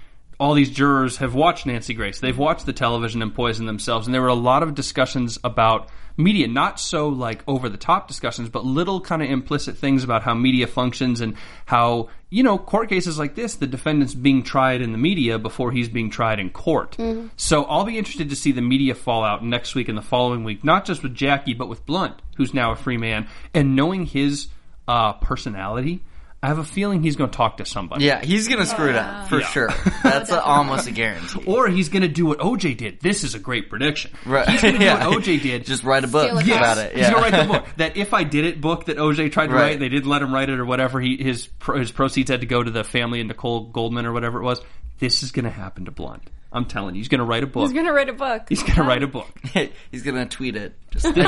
all 0.40 0.54
these 0.54 0.70
jurors 0.70 1.18
have 1.18 1.34
watched 1.34 1.66
Nancy 1.66 1.94
Grace. 1.94 2.18
They've 2.18 2.36
watched 2.36 2.66
the 2.66 2.72
television 2.72 3.22
and 3.22 3.32
poisoned 3.32 3.68
themselves. 3.68 4.06
And 4.08 4.14
there 4.14 4.22
were 4.22 4.28
a 4.28 4.34
lot 4.34 4.64
of 4.64 4.74
discussions 4.74 5.38
about 5.44 5.88
media, 6.16 6.48
not 6.48 6.78
so 6.80 7.08
like 7.08 7.42
over 7.46 7.68
the 7.68 7.76
top 7.76 8.08
discussions, 8.08 8.48
but 8.48 8.64
little 8.64 9.00
kind 9.00 9.22
of 9.22 9.30
implicit 9.30 9.76
things 9.76 10.04
about 10.04 10.22
how 10.22 10.34
media 10.34 10.66
functions 10.66 11.20
and 11.20 11.34
how, 11.66 12.08
you 12.30 12.42
know, 12.42 12.58
court 12.58 12.88
cases 12.88 13.18
like 13.18 13.34
this, 13.34 13.56
the 13.56 13.66
defendant's 13.66 14.14
being 14.14 14.42
tried 14.42 14.80
in 14.80 14.92
the 14.92 14.98
media 14.98 15.38
before 15.38 15.72
he's 15.72 15.88
being 15.88 16.10
tried 16.10 16.38
in 16.38 16.50
court. 16.50 16.96
So 17.36 17.64
I'll 17.64 17.84
be 17.84 17.98
interested 17.98 18.30
to 18.30 18.36
see 18.36 18.52
the 18.52 18.62
media 18.62 18.94
fallout 18.94 19.44
next 19.44 19.74
week 19.74 19.88
and 19.88 19.96
the 19.96 20.02
following 20.02 20.44
week, 20.44 20.64
not 20.64 20.84
just 20.84 21.02
with 21.02 21.14
Jackie, 21.14 21.54
but 21.54 21.68
with 21.68 21.84
Blunt, 21.86 22.20
who's 22.36 22.54
now 22.54 22.72
a 22.72 22.76
free 22.76 22.96
man, 22.98 23.28
and 23.54 23.74
knowing 23.76 24.06
his 24.06 24.48
uh, 24.88 25.14
personality. 25.14 26.02
I 26.44 26.48
have 26.48 26.58
a 26.58 26.64
feeling 26.64 27.04
he's 27.04 27.14
going 27.14 27.30
to 27.30 27.36
talk 27.36 27.58
to 27.58 27.64
somebody. 27.64 28.04
Yeah, 28.04 28.20
he's 28.24 28.48
gonna 28.48 28.66
screw 28.66 28.88
it 28.90 28.96
up 28.96 29.28
for 29.28 29.38
Yeah. 29.40 29.46
sure. 29.46 29.68
That's 30.02 30.30
a, 30.32 30.42
almost 30.42 30.88
a 30.88 30.90
guarantee. 31.02 31.44
Or 31.46 31.68
he's 31.68 31.88
going 31.88 32.02
to 32.02 32.08
do 32.08 32.26
what 32.26 32.40
OJ 32.40 32.76
did. 32.76 32.98
This 33.00 33.22
is 33.22 33.36
a 33.36 33.38
great 33.38 33.70
prediction. 33.70 34.10
Right. 34.26 34.48
He's 34.48 34.60
going 34.60 34.74
to 34.74 34.78
do 34.80 34.84
Yeah. 34.86 35.06
what 35.06 35.22
OJ 35.22 35.40
did. 35.40 35.64
Just 35.64 35.84
write 35.84 36.02
a 36.02 36.08
book 36.08 36.26
Steal 36.30 36.38
a 36.40 36.44
Yes. 36.44 36.56
about 36.56 36.78
it. 36.78 36.92
He's 36.94 37.02
Yeah. 37.02 37.10
gonna 37.12 37.22
write 37.22 37.46
the 37.46 37.52
book. 37.52 37.66
That 37.76 37.96
if 37.96 38.12
I 38.12 38.24
did 38.24 38.44
it 38.44 38.60
book 38.60 38.86
that 38.86 38.96
OJ 38.96 39.30
tried 39.30 39.46
to 39.48 39.52
Right. 39.54 39.60
write, 39.62 39.78
they 39.78 39.88
didn't 39.88 40.08
let 40.10 40.20
him 40.20 40.34
write 40.34 40.50
it 40.50 40.58
or 40.58 40.64
whatever. 40.64 41.00
He 41.00 41.16
his 41.16 41.46
pro- 41.46 41.78
his 41.78 41.92
proceeds 41.92 42.28
had 42.30 42.40
to 42.40 42.46
go 42.46 42.60
to 42.60 42.70
the 42.72 42.82
family 42.82 43.20
of 43.20 43.28
Nicole 43.28 43.66
Goldman 43.68 44.04
or 44.04 44.12
whatever 44.12 44.40
it 44.40 44.44
was. 44.44 44.60
This 44.98 45.22
is 45.22 45.30
gonna 45.30 45.48
happen 45.50 45.84
to 45.84 45.90
Blunt. 45.92 46.22
I'm 46.52 46.66
telling 46.66 46.94
you, 46.94 47.00
he's 47.00 47.08
gonna 47.08 47.24
write 47.24 47.42
a 47.42 47.46
book. 47.46 47.64
He's 47.64 47.72
gonna 47.72 47.92
write 47.92 48.08
a 48.08 48.12
book. 48.12 48.46
He's 48.48 48.62
gonna 48.62 48.86
write 48.86 49.02
a 49.02 49.06
book. 49.06 49.30
he's 49.90 50.02
gonna 50.02 50.26
tweet 50.26 50.56
it. 50.56 50.74
Just 50.90 51.06
I 51.06 51.12
did 51.12 51.26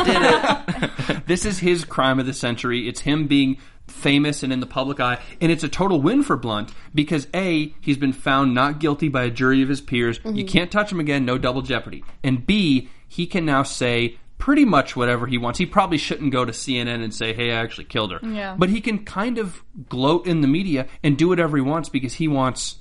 it. 1.08 1.26
this 1.26 1.46
is 1.46 1.58
his 1.58 1.84
crime 1.84 2.20
of 2.20 2.26
the 2.26 2.34
century. 2.34 2.88
It's 2.88 3.00
him 3.00 3.26
being 3.26 3.58
famous 3.86 4.42
and 4.42 4.52
in 4.52 4.60
the 4.60 4.66
public 4.66 5.00
eye, 5.00 5.20
and 5.40 5.50
it's 5.50 5.64
a 5.64 5.68
total 5.68 6.00
win 6.00 6.22
for 6.22 6.36
Blunt 6.36 6.72
because 6.94 7.26
a 7.34 7.74
he's 7.80 7.96
been 7.96 8.12
found 8.12 8.54
not 8.54 8.78
guilty 8.78 9.08
by 9.08 9.24
a 9.24 9.30
jury 9.30 9.62
of 9.62 9.68
his 9.68 9.80
peers. 9.80 10.20
You 10.24 10.30
mm-hmm. 10.30 10.46
can't 10.46 10.70
touch 10.70 10.92
him 10.92 11.00
again. 11.00 11.24
No 11.24 11.38
double 11.38 11.62
jeopardy. 11.62 12.04
And 12.22 12.46
b 12.46 12.90
he 13.08 13.26
can 13.26 13.44
now 13.44 13.62
say 13.62 14.18
pretty 14.38 14.64
much 14.64 14.94
whatever 14.94 15.26
he 15.26 15.38
wants. 15.38 15.58
He 15.58 15.66
probably 15.66 15.96
shouldn't 15.96 16.32
go 16.32 16.44
to 16.44 16.52
CNN 16.52 17.02
and 17.02 17.14
say, 17.14 17.32
"Hey, 17.32 17.50
I 17.50 17.62
actually 17.62 17.84
killed 17.84 18.12
her." 18.12 18.20
Yeah. 18.22 18.56
But 18.58 18.68
he 18.68 18.80
can 18.80 19.04
kind 19.04 19.38
of 19.38 19.62
gloat 19.88 20.26
in 20.26 20.42
the 20.42 20.48
media 20.48 20.86
and 21.02 21.16
do 21.16 21.28
whatever 21.28 21.56
he 21.56 21.62
wants 21.62 21.88
because 21.88 22.14
he 22.14 22.28
wants 22.28 22.76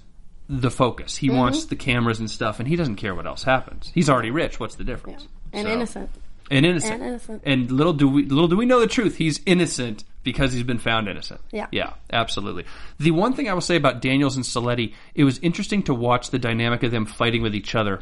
the 0.61 0.71
focus. 0.71 1.17
He 1.17 1.29
wants 1.29 1.59
mm-hmm. 1.59 1.69
the 1.69 1.75
cameras 1.75 2.19
and 2.19 2.29
stuff, 2.29 2.59
and 2.59 2.67
he 2.67 2.75
doesn't 2.75 2.97
care 2.97 3.15
what 3.15 3.25
else 3.25 3.43
happens. 3.43 3.91
He's 3.93 4.09
already 4.09 4.31
rich. 4.31 4.59
What's 4.59 4.75
the 4.75 4.83
difference? 4.83 5.27
and 5.51 5.67
So- 5.67 5.73
innocent. 5.73 6.09
and 6.51 6.65
innocent. 6.65 6.93
And 6.93 7.03
innocent. 7.03 7.41
And 7.45 7.71
little 7.71 7.93
do 7.93 8.07
we 8.07 8.25
little 8.25 8.47
do 8.47 8.57
we 8.57 8.65
know 8.65 8.79
the 8.79 8.87
truth. 8.87 9.15
He's 9.15 9.39
innocent 9.45 10.03
because 10.23 10.53
he's 10.53 10.63
been 10.63 10.79
found 10.79 11.07
innocent. 11.07 11.41
Yeah. 11.51 11.67
Yeah, 11.71 11.93
absolutely. 12.11 12.65
The 12.99 13.11
one 13.11 13.33
thing 13.33 13.49
I 13.49 13.53
will 13.53 13.61
say 13.61 13.75
about 13.75 14.01
Daniels 14.01 14.35
and 14.35 14.45
Saletti, 14.45 14.93
it 15.15 15.23
was 15.23 15.39
interesting 15.39 15.83
to 15.83 15.93
watch 15.93 16.29
the 16.29 16.39
dynamic 16.39 16.83
of 16.83 16.91
them 16.91 17.05
fighting 17.05 17.41
with 17.41 17.55
each 17.55 17.75
other 17.75 18.01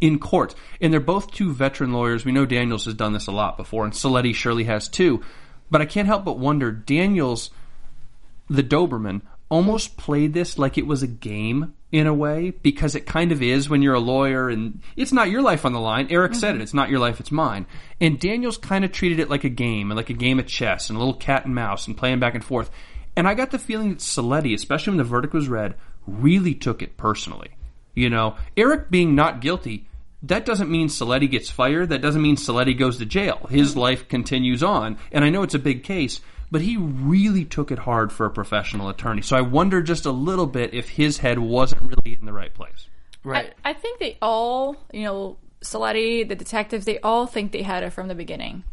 in 0.00 0.18
court. 0.18 0.54
And 0.80 0.92
they're 0.92 1.00
both 1.00 1.30
two 1.30 1.52
veteran 1.52 1.92
lawyers. 1.92 2.24
We 2.24 2.32
know 2.32 2.46
Daniels 2.46 2.86
has 2.86 2.94
done 2.94 3.12
this 3.12 3.26
a 3.26 3.32
lot 3.32 3.56
before, 3.56 3.84
and 3.84 3.92
Saletti 3.92 4.34
surely 4.34 4.64
has 4.64 4.88
too. 4.88 5.22
But 5.70 5.80
I 5.80 5.86
can't 5.86 6.08
help 6.08 6.24
but 6.24 6.38
wonder, 6.38 6.70
Daniels 6.70 7.50
the 8.52 8.62
Doberman 8.62 9.22
almost 9.52 9.98
played 9.98 10.32
this 10.32 10.58
like 10.58 10.78
it 10.78 10.86
was 10.86 11.02
a 11.02 11.06
game 11.06 11.74
in 11.92 12.06
a 12.06 12.14
way 12.14 12.48
because 12.62 12.94
it 12.94 13.04
kind 13.04 13.32
of 13.32 13.42
is 13.42 13.68
when 13.68 13.82
you're 13.82 13.92
a 13.92 14.00
lawyer 14.00 14.48
and 14.48 14.80
it's 14.96 15.12
not 15.12 15.28
your 15.28 15.42
life 15.42 15.66
on 15.66 15.74
the 15.74 15.78
line. 15.78 16.06
Eric 16.08 16.32
mm-hmm. 16.32 16.40
said 16.40 16.54
it, 16.54 16.62
it's 16.62 16.72
not 16.72 16.88
your 16.88 16.98
life, 16.98 17.20
it's 17.20 17.30
mine. 17.30 17.66
And 18.00 18.18
Daniels 18.18 18.56
kind 18.56 18.82
of 18.82 18.92
treated 18.92 19.20
it 19.20 19.28
like 19.28 19.44
a 19.44 19.50
game 19.50 19.90
and 19.90 19.96
like 19.98 20.08
a 20.08 20.14
game 20.14 20.38
of 20.38 20.46
chess 20.46 20.88
and 20.88 20.96
a 20.96 20.98
little 20.98 21.12
cat 21.12 21.44
and 21.44 21.54
mouse 21.54 21.86
and 21.86 21.98
playing 21.98 22.18
back 22.18 22.34
and 22.34 22.42
forth. 22.42 22.70
And 23.14 23.28
I 23.28 23.34
got 23.34 23.50
the 23.50 23.58
feeling 23.58 23.90
that 23.90 23.98
Saletti, 23.98 24.54
especially 24.54 24.92
when 24.92 24.96
the 24.96 25.04
verdict 25.04 25.34
was 25.34 25.48
read, 25.48 25.74
really 26.06 26.54
took 26.54 26.80
it 26.80 26.96
personally. 26.96 27.50
You 27.94 28.08
know, 28.08 28.38
Eric 28.56 28.90
being 28.90 29.14
not 29.14 29.42
guilty, 29.42 29.86
that 30.22 30.46
doesn't 30.46 30.70
mean 30.70 30.88
Saletti 30.88 31.30
gets 31.30 31.50
fired. 31.50 31.90
That 31.90 32.00
doesn't 32.00 32.22
mean 32.22 32.36
Saletti 32.36 32.78
goes 32.78 32.96
to 32.98 33.04
jail. 33.04 33.46
His 33.50 33.72
mm-hmm. 33.72 33.80
life 33.80 34.08
continues 34.08 34.62
on. 34.62 34.96
And 35.10 35.26
I 35.26 35.28
know 35.28 35.42
it's 35.42 35.52
a 35.52 35.58
big 35.58 35.82
case, 35.82 36.22
but 36.52 36.60
he 36.60 36.76
really 36.76 37.46
took 37.46 37.70
it 37.70 37.78
hard 37.78 38.12
for 38.12 38.26
a 38.26 38.30
professional 38.30 38.90
attorney. 38.90 39.22
So 39.22 39.34
I 39.38 39.40
wonder 39.40 39.80
just 39.80 40.04
a 40.04 40.12
little 40.12 40.46
bit 40.46 40.74
if 40.74 40.90
his 40.90 41.16
head 41.18 41.38
wasn't 41.38 41.80
really 41.80 42.18
in 42.20 42.26
the 42.26 42.32
right 42.32 42.52
place. 42.52 42.88
Right. 43.24 43.54
I, 43.64 43.70
I 43.70 43.72
think 43.72 43.98
they 43.98 44.18
all, 44.20 44.76
you 44.92 45.04
know, 45.04 45.38
Saletti, 45.62 46.28
the 46.28 46.34
detectives, 46.34 46.84
they 46.84 46.98
all 46.98 47.26
think 47.26 47.52
they 47.52 47.62
had 47.62 47.82
it 47.82 47.90
from 47.90 48.08
the 48.08 48.14
beginning. 48.14 48.64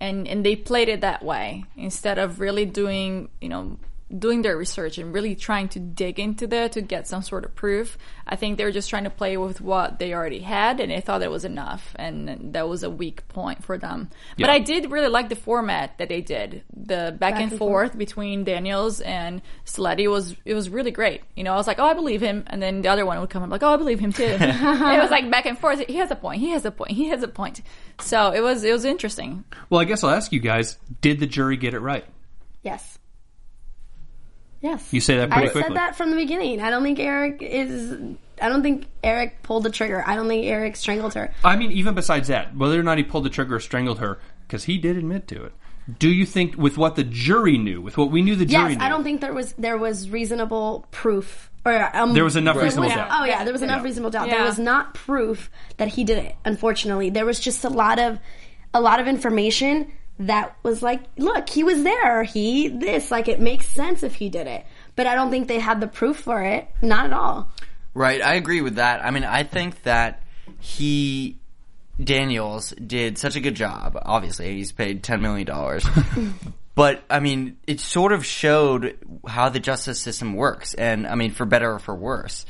And 0.00 0.26
and 0.26 0.44
they 0.44 0.56
played 0.56 0.88
it 0.88 1.00
that 1.02 1.24
way 1.24 1.64
instead 1.76 2.18
of 2.18 2.40
really 2.40 2.64
doing, 2.64 3.28
you 3.40 3.48
know, 3.48 3.78
doing 4.16 4.42
their 4.42 4.56
research 4.56 4.96
and 4.98 5.12
really 5.12 5.34
trying 5.34 5.68
to 5.68 5.78
dig 5.78 6.18
into 6.18 6.46
there 6.46 6.68
to 6.70 6.80
get 6.80 7.06
some 7.06 7.22
sort 7.22 7.44
of 7.44 7.54
proof. 7.54 7.98
I 8.26 8.36
think 8.36 8.56
they 8.56 8.64
were 8.64 8.72
just 8.72 8.88
trying 8.88 9.04
to 9.04 9.10
play 9.10 9.36
with 9.36 9.60
what 9.60 9.98
they 9.98 10.14
already 10.14 10.40
had 10.40 10.80
and 10.80 10.90
they 10.90 11.00
thought 11.00 11.18
that 11.18 11.30
was 11.30 11.44
enough 11.44 11.94
and 11.96 12.54
that 12.54 12.68
was 12.68 12.82
a 12.82 12.90
weak 12.90 13.28
point 13.28 13.62
for 13.64 13.76
them. 13.76 14.08
But 14.38 14.50
I 14.50 14.60
did 14.60 14.90
really 14.90 15.08
like 15.08 15.28
the 15.28 15.36
format 15.36 15.98
that 15.98 16.08
they 16.08 16.20
did. 16.20 16.62
The 16.74 17.14
back, 17.18 17.34
and, 17.34 17.50
and 17.50 17.58
forth 17.58 17.98
between 17.98 18.44
Daniels 18.44 19.00
and 19.00 19.42
Saletti 19.66 20.10
was 20.10 20.34
it 20.44 20.54
was 20.54 20.70
really 20.70 20.90
great. 20.90 21.22
You 21.36 21.44
know, 21.44 21.52
I 21.52 21.56
was 21.56 21.66
like, 21.66 21.78
oh, 21.78 21.84
I 21.84 21.94
believe 21.94 22.20
him, 22.20 22.44
and 22.46 22.62
then 22.62 22.82
the 22.82 22.88
other 22.88 23.04
one 23.04 23.20
would 23.20 23.30
come 23.30 23.42
up 23.42 23.50
like, 23.50 23.62
oh, 23.62 23.74
I 23.74 23.76
believe 23.76 24.00
him 24.00 24.12
too. 24.12 24.22
it 24.40 24.40
was 24.40 25.10
like 25.10 25.30
back 25.30 25.46
and 25.46 25.58
forth. 25.58 25.80
He 25.86 25.96
has 25.96 26.10
a 26.10 26.16
point. 26.16 26.40
He 26.40 26.50
has 26.50 26.64
a 26.64 26.70
point. 26.70 26.92
He 26.92 27.08
has 27.08 27.22
a 27.22 27.28
point. 27.28 27.60
So 28.00 28.30
it 28.30 28.40
was 28.40 28.64
it 28.64 28.72
was 28.72 28.84
interesting. 28.84 29.44
Well, 29.68 29.80
I 29.80 29.84
guess 29.84 30.02
I'll 30.02 30.10
ask 30.10 30.32
you 30.32 30.40
guys 30.40 30.78
did 31.00 31.20
the 31.20 31.26
jury 31.26 31.56
get 31.56 31.74
it 31.74 31.80
right? 31.80 32.04
Yes. 32.62 32.98
Yes. 34.60 34.92
You 34.92 35.00
say 35.00 35.18
that 35.18 35.30
pretty 35.30 35.48
I 35.48 35.50
quickly. 35.52 35.68
said 35.68 35.76
that 35.76 35.96
from 35.96 36.10
the 36.10 36.16
beginning. 36.16 36.60
I 36.60 36.70
don't 36.70 36.82
think 36.82 36.98
Eric 36.98 37.38
is. 37.42 37.92
I 38.42 38.48
don't 38.48 38.62
think 38.62 38.86
Eric 39.04 39.42
pulled 39.42 39.64
the 39.64 39.70
trigger. 39.70 40.02
I 40.06 40.16
don't 40.16 40.28
think 40.28 40.46
Eric 40.46 40.76
strangled 40.76 41.14
her. 41.14 41.32
I 41.44 41.56
mean, 41.56 41.72
even 41.72 41.94
besides 41.94 42.28
that, 42.28 42.56
whether 42.56 42.78
or 42.78 42.82
not 42.82 42.98
he 42.98 43.04
pulled 43.04 43.24
the 43.24 43.30
trigger 43.30 43.56
or 43.56 43.60
strangled 43.60 43.98
her, 44.00 44.18
because 44.46 44.64
he 44.64 44.78
did 44.78 44.96
admit 44.96 45.28
to 45.28 45.44
it. 45.44 45.52
Do 45.98 46.08
you 46.10 46.26
think, 46.26 46.56
with 46.58 46.76
what 46.76 46.96
the 46.96 47.04
jury 47.04 47.56
knew, 47.56 47.80
with 47.80 47.96
what 47.96 48.10
we 48.10 48.20
knew 48.20 48.36
the 48.36 48.44
jury 48.44 48.70
Yes, 48.72 48.78
knew, 48.78 48.84
I 48.84 48.88
don't 48.90 49.04
think 49.04 49.20
there 49.22 49.32
was 49.32 49.54
there 49.54 49.78
was 49.78 50.10
reasonable 50.10 50.86
proof. 50.90 51.50
Or 51.64 51.96
um, 51.96 52.14
There 52.14 52.24
was 52.24 52.36
enough 52.36 52.56
there 52.56 52.64
reasonable 52.64 52.88
was- 52.88 52.96
doubt. 52.96 53.08
Oh 53.10 53.24
yeah, 53.24 53.44
there 53.44 53.52
was 53.52 53.62
enough 53.62 53.82
reasonable 53.84 54.10
doubt. 54.10 54.28
There 54.30 54.42
was 54.44 54.58
not 54.58 54.94
proof 54.94 55.50
that 55.78 55.88
he 55.88 56.04
did 56.04 56.18
it. 56.18 56.36
Unfortunately, 56.44 57.10
there 57.10 57.24
was 57.26 57.40
just 57.40 57.64
a 57.64 57.68
lot 57.70 57.98
of 57.98 58.18
a 58.74 58.80
lot 58.80 59.00
of 59.00 59.06
information 59.08 59.90
that 60.20 60.56
was 60.62 60.82
like, 60.82 61.02
look, 61.16 61.48
he 61.48 61.62
was 61.64 61.82
there. 61.82 62.24
He 62.24 62.68
this 62.68 63.10
like 63.10 63.28
it 63.28 63.40
makes 63.40 63.66
sense 63.66 64.02
if 64.02 64.14
he 64.14 64.28
did 64.28 64.46
it. 64.46 64.64
But 64.96 65.06
I 65.06 65.14
don't 65.14 65.30
think 65.30 65.48
they 65.48 65.60
had 65.60 65.80
the 65.80 65.86
proof 65.86 66.18
for 66.18 66.42
it. 66.42 66.68
Not 66.82 67.06
at 67.06 67.12
all. 67.12 67.50
Right, 67.94 68.20
I 68.22 68.34
agree 68.34 68.60
with 68.60 68.76
that. 68.76 69.04
I 69.04 69.10
mean, 69.10 69.24
I 69.24 69.44
think 69.44 69.82
that 69.84 70.22
he 70.60 71.38
Daniels 72.02 72.70
did 72.70 73.18
such 73.18 73.36
a 73.36 73.40
good 73.40 73.54
job. 73.54 73.98
Obviously, 74.00 74.56
he's 74.56 74.72
paid 74.72 75.02
ten 75.02 75.20
million 75.20 75.46
dollars. 75.46 75.86
but 76.74 77.02
I 77.08 77.20
mean, 77.20 77.56
it 77.66 77.80
sort 77.80 78.12
of 78.12 78.24
showed 78.24 78.98
how 79.26 79.48
the 79.48 79.60
justice 79.60 80.00
system 80.00 80.34
works, 80.34 80.74
and 80.74 81.06
I 81.06 81.14
mean, 81.14 81.30
for 81.30 81.44
better 81.44 81.72
or 81.72 81.78
for 81.78 81.94
worse. 81.94 82.44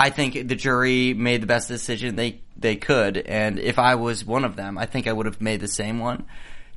I 0.00 0.10
think 0.10 0.34
the 0.46 0.54
jury 0.54 1.12
made 1.12 1.42
the 1.42 1.46
best 1.46 1.66
decision 1.68 2.16
they 2.16 2.40
they 2.56 2.76
could, 2.76 3.16
and 3.18 3.58
if 3.58 3.78
I 3.78 3.96
was 3.96 4.24
one 4.24 4.44
of 4.44 4.56
them, 4.56 4.78
I 4.78 4.86
think 4.86 5.06
I 5.06 5.12
would 5.12 5.26
have 5.26 5.40
made 5.40 5.60
the 5.60 5.68
same 5.68 5.98
one, 5.98 6.26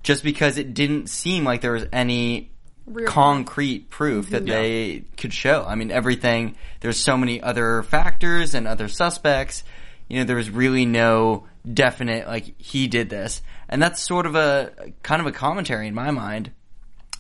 just 0.04 0.24
because 0.24 0.58
it 0.58 0.74
didn't 0.74 1.10
seem 1.10 1.44
like 1.44 1.62
there 1.62 1.74
was 1.74 1.86
any 1.92 2.52
concrete 3.06 3.90
proof 3.90 4.30
that 4.32 4.46
they 4.46 5.04
could 5.18 5.34
show. 5.34 5.64
I 5.68 5.76
mean, 5.76 5.92
everything. 5.92 6.56
There's 6.80 7.00
so 7.00 7.18
many 7.18 7.42
other 7.42 7.84
factors 7.84 8.56
and 8.56 8.68
other 8.68 8.88
suspects. 8.88 9.64
You 10.08 10.20
know, 10.20 10.26
there 10.26 10.36
was 10.36 10.50
really 10.50 10.86
no 10.86 11.48
definite 11.72 12.28
like 12.28 12.60
he 12.60 12.88
did 12.88 13.10
this, 13.10 13.42
and 13.70 13.82
that's 13.82 14.02
sort 14.02 14.26
of 14.26 14.36
a 14.36 14.92
kind 15.04 15.22
of 15.22 15.28
a 15.28 15.32
commentary 15.32 15.88
in 15.88 15.94
my 15.94 16.12
mind 16.12 16.52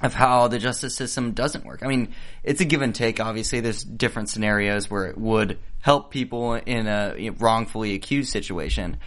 of 0.02 0.13
how 0.13 0.48
the 0.48 0.58
justice 0.58 0.96
system 0.96 1.32
doesn't 1.32 1.63
work. 1.63 1.84
I 1.84 1.88
mean, 1.88 2.13
it's 2.44 2.60
a 2.60 2.65
give 2.65 2.82
and 2.82 2.94
take. 2.94 3.20
Obviously, 3.20 3.60
there's 3.60 3.84
different 3.84 4.30
scenarios 4.30 4.89
where 4.89 5.06
it 5.06 5.17
would 5.17 5.60
help 5.80 6.12
people 6.12 6.56
in 6.56 6.88
a 6.88 7.15
you 7.17 7.32
know, 7.32 7.38
wrongfully 7.39 7.94
accused 7.94 8.32
situation. 8.32 8.98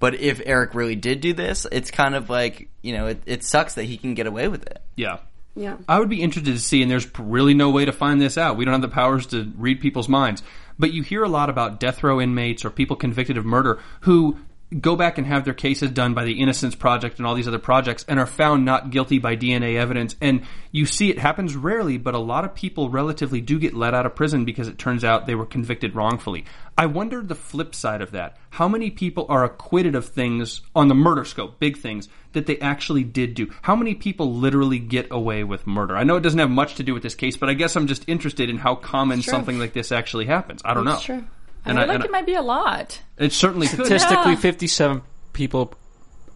But 0.00 0.14
if 0.14 0.42
Eric 0.44 0.74
really 0.74 0.96
did 0.96 1.20
do 1.20 1.32
this, 1.32 1.66
it's 1.70 1.92
kind 1.92 2.16
of 2.16 2.28
like 2.28 2.68
you 2.82 2.94
know, 2.94 3.06
it, 3.06 3.22
it 3.26 3.44
sucks 3.44 3.74
that 3.74 3.84
he 3.84 3.96
can 3.96 4.14
get 4.14 4.26
away 4.26 4.48
with 4.48 4.66
it. 4.66 4.82
Yeah. 4.96 5.18
Yeah. 5.54 5.76
I 5.88 5.98
would 5.98 6.08
be 6.08 6.22
interested 6.22 6.52
to 6.52 6.60
see, 6.60 6.82
and 6.82 6.90
there's 6.90 7.06
really 7.18 7.54
no 7.54 7.70
way 7.70 7.84
to 7.84 7.92
find 7.92 8.20
this 8.20 8.38
out. 8.38 8.56
We 8.56 8.64
don't 8.64 8.72
have 8.72 8.82
the 8.82 8.88
powers 8.88 9.26
to 9.26 9.52
read 9.56 9.80
people's 9.80 10.08
minds. 10.08 10.42
But 10.78 10.92
you 10.92 11.02
hear 11.02 11.22
a 11.22 11.28
lot 11.28 11.50
about 11.50 11.78
death 11.78 12.02
row 12.02 12.20
inmates 12.20 12.64
or 12.64 12.70
people 12.70 12.96
convicted 12.96 13.36
of 13.36 13.44
murder 13.44 13.80
who 14.00 14.38
go 14.78 14.94
back 14.94 15.18
and 15.18 15.26
have 15.26 15.44
their 15.44 15.54
cases 15.54 15.90
done 15.90 16.14
by 16.14 16.24
the 16.24 16.40
Innocence 16.40 16.74
Project 16.74 17.18
and 17.18 17.26
all 17.26 17.34
these 17.34 17.48
other 17.48 17.58
projects 17.58 18.04
and 18.06 18.20
are 18.20 18.26
found 18.26 18.64
not 18.64 18.90
guilty 18.90 19.18
by 19.18 19.36
DNA 19.36 19.76
evidence. 19.76 20.14
And 20.20 20.42
you 20.70 20.86
see 20.86 21.10
it 21.10 21.18
happens 21.18 21.56
rarely, 21.56 21.98
but 21.98 22.14
a 22.14 22.18
lot 22.18 22.44
of 22.44 22.54
people 22.54 22.88
relatively 22.88 23.40
do 23.40 23.58
get 23.58 23.74
let 23.74 23.94
out 23.94 24.06
of 24.06 24.14
prison 24.14 24.44
because 24.44 24.68
it 24.68 24.78
turns 24.78 25.02
out 25.04 25.26
they 25.26 25.34
were 25.34 25.46
convicted 25.46 25.96
wrongfully. 25.96 26.44
I 26.78 26.86
wonder 26.86 27.20
the 27.22 27.34
flip 27.34 27.74
side 27.74 28.00
of 28.00 28.12
that. 28.12 28.36
How 28.50 28.68
many 28.68 28.90
people 28.90 29.26
are 29.28 29.44
acquitted 29.44 29.94
of 29.94 30.06
things 30.06 30.62
on 30.74 30.88
the 30.88 30.94
murder 30.94 31.24
scope, 31.24 31.58
big 31.58 31.76
things, 31.76 32.08
that 32.32 32.46
they 32.46 32.58
actually 32.60 33.02
did 33.02 33.34
do? 33.34 33.50
How 33.62 33.74
many 33.74 33.94
people 33.94 34.34
literally 34.34 34.78
get 34.78 35.08
away 35.10 35.42
with 35.42 35.66
murder? 35.66 35.96
I 35.96 36.04
know 36.04 36.16
it 36.16 36.22
doesn't 36.22 36.38
have 36.38 36.50
much 36.50 36.76
to 36.76 36.84
do 36.84 36.94
with 36.94 37.02
this 37.02 37.14
case, 37.14 37.36
but 37.36 37.48
I 37.48 37.54
guess 37.54 37.74
I'm 37.74 37.88
just 37.88 38.08
interested 38.08 38.48
in 38.48 38.56
how 38.56 38.76
common 38.76 39.22
something 39.22 39.58
like 39.58 39.72
this 39.72 39.90
actually 39.90 40.26
happens. 40.26 40.62
I 40.64 40.74
don't 40.74 40.84
That's 40.84 41.08
know. 41.08 41.16
true. 41.18 41.26
I 41.64 41.70
And 41.70 41.78
feel 41.78 41.82
I- 41.82 41.86
like 41.86 41.94
and 41.96 42.04
it 42.04 42.10
might 42.10 42.26
be 42.26 42.34
a 42.34 42.42
lot. 42.42 43.00
It 43.18 43.32
certainly 43.32 43.66
could. 43.68 43.84
Statistically, 43.86 44.32
Yeah. 44.32 44.38
57 44.38 45.02
people 45.32 45.74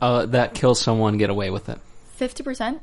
uh, 0.01 0.27
that 0.27 0.55
kill 0.55 0.75
someone 0.75 1.17
get 1.19 1.31
away 1.31 1.51
with 1.51 1.69
it. 1.69 1.79
Fifty 2.17 2.43
percent. 2.43 2.81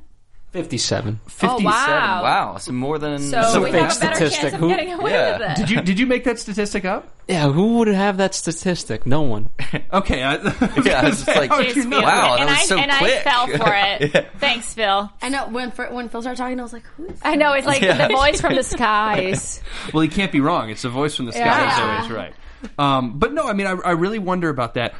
57. 0.51 1.19
Oh 1.43 1.59
wow! 1.61 2.23
Wow, 2.23 2.57
so 2.57 2.73
more 2.73 2.99
than 2.99 3.19
So 3.19 3.41
Some 3.43 3.63
we 3.63 3.71
fake 3.71 3.83
have 3.83 3.95
a 3.97 3.99
better 4.01 4.15
statistic. 4.15 4.41
chance 4.41 4.53
of 4.55 4.59
Who- 4.59 4.67
getting 4.67 4.91
away 4.93 5.11
Yeah. 5.11 5.37
with 5.39 5.49
it. 5.51 5.55
Did 5.57 5.69
you 5.69 5.81
did 5.81 5.97
you 5.99 6.05
make 6.05 6.25
that 6.25 6.39
statistic 6.39 6.83
up? 6.83 7.07
Yeah, 7.29 7.49
who 7.49 7.77
would 7.77 7.87
have 7.87 8.17
that 8.17 8.35
statistic? 8.35 9.05
No 9.05 9.21
one. 9.21 9.49
Okay, 9.93 10.23
I, 10.23 10.33
Yeah, 10.85 11.07
it's 11.07 11.27
like- 11.27 11.49
how 11.49 11.57
would 11.57 11.67
Jeez, 11.67 11.75
you 11.75 11.85
know? 11.85 11.99
Phil. 11.99 12.03
Wow, 12.03 12.35
that 12.35 12.39
and 12.41 12.49
was 12.49 12.59
I, 12.59 12.63
so 12.65 12.77
and 12.77 12.91
quick. 12.91 13.13
I 13.13 13.29
fell 13.29 13.47
for 13.47 13.73
it. 14.05 14.11
Yeah. 14.13 14.25
Thanks, 14.39 14.73
Phil. 14.73 15.09
I 15.21 15.29
know 15.29 15.47
when 15.49 15.71
Fir- 15.71 15.91
when 15.91 16.09
Phil 16.09 16.21
started 16.21 16.37
talking, 16.37 16.59
I 16.59 16.63
was 16.63 16.73
like, 16.73 16.83
"Who 16.97 17.05
is?" 17.07 17.19
I 17.23 17.35
know 17.35 17.53
it's 17.53 17.67
like 17.67 17.81
Yeah. 17.81 18.07
the 18.07 18.13
voice 18.13 18.41
from 18.41 18.55
the 18.55 18.63
skies. 18.63 19.61
Well, 19.93 20.01
he 20.01 20.09
can't 20.09 20.31
be 20.31 20.39
wrong. 20.41 20.69
It's 20.69 20.83
a 20.85 20.89
voice 20.89 21.15
from 21.15 21.25
the 21.27 21.31
sky. 21.33 21.39
Yeah. 21.45 22.01
So 22.01 22.03
he's 22.03 22.11
right. 22.11 22.33
Um, 22.77 23.19
but 23.19 23.31
no, 23.33 23.43
I 23.47 23.53
mean, 23.53 23.67
I, 23.67 23.71
I 23.71 23.91
really 23.91 24.19
wonder 24.19 24.49
about 24.49 24.73
that, 24.75 24.93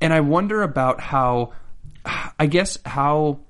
and 0.00 0.12
I 0.12 0.20
wonder 0.20 0.62
about 0.62 1.00
how, 1.00 1.52
I 2.38 2.46
guess 2.46 2.78
how. 2.84 3.40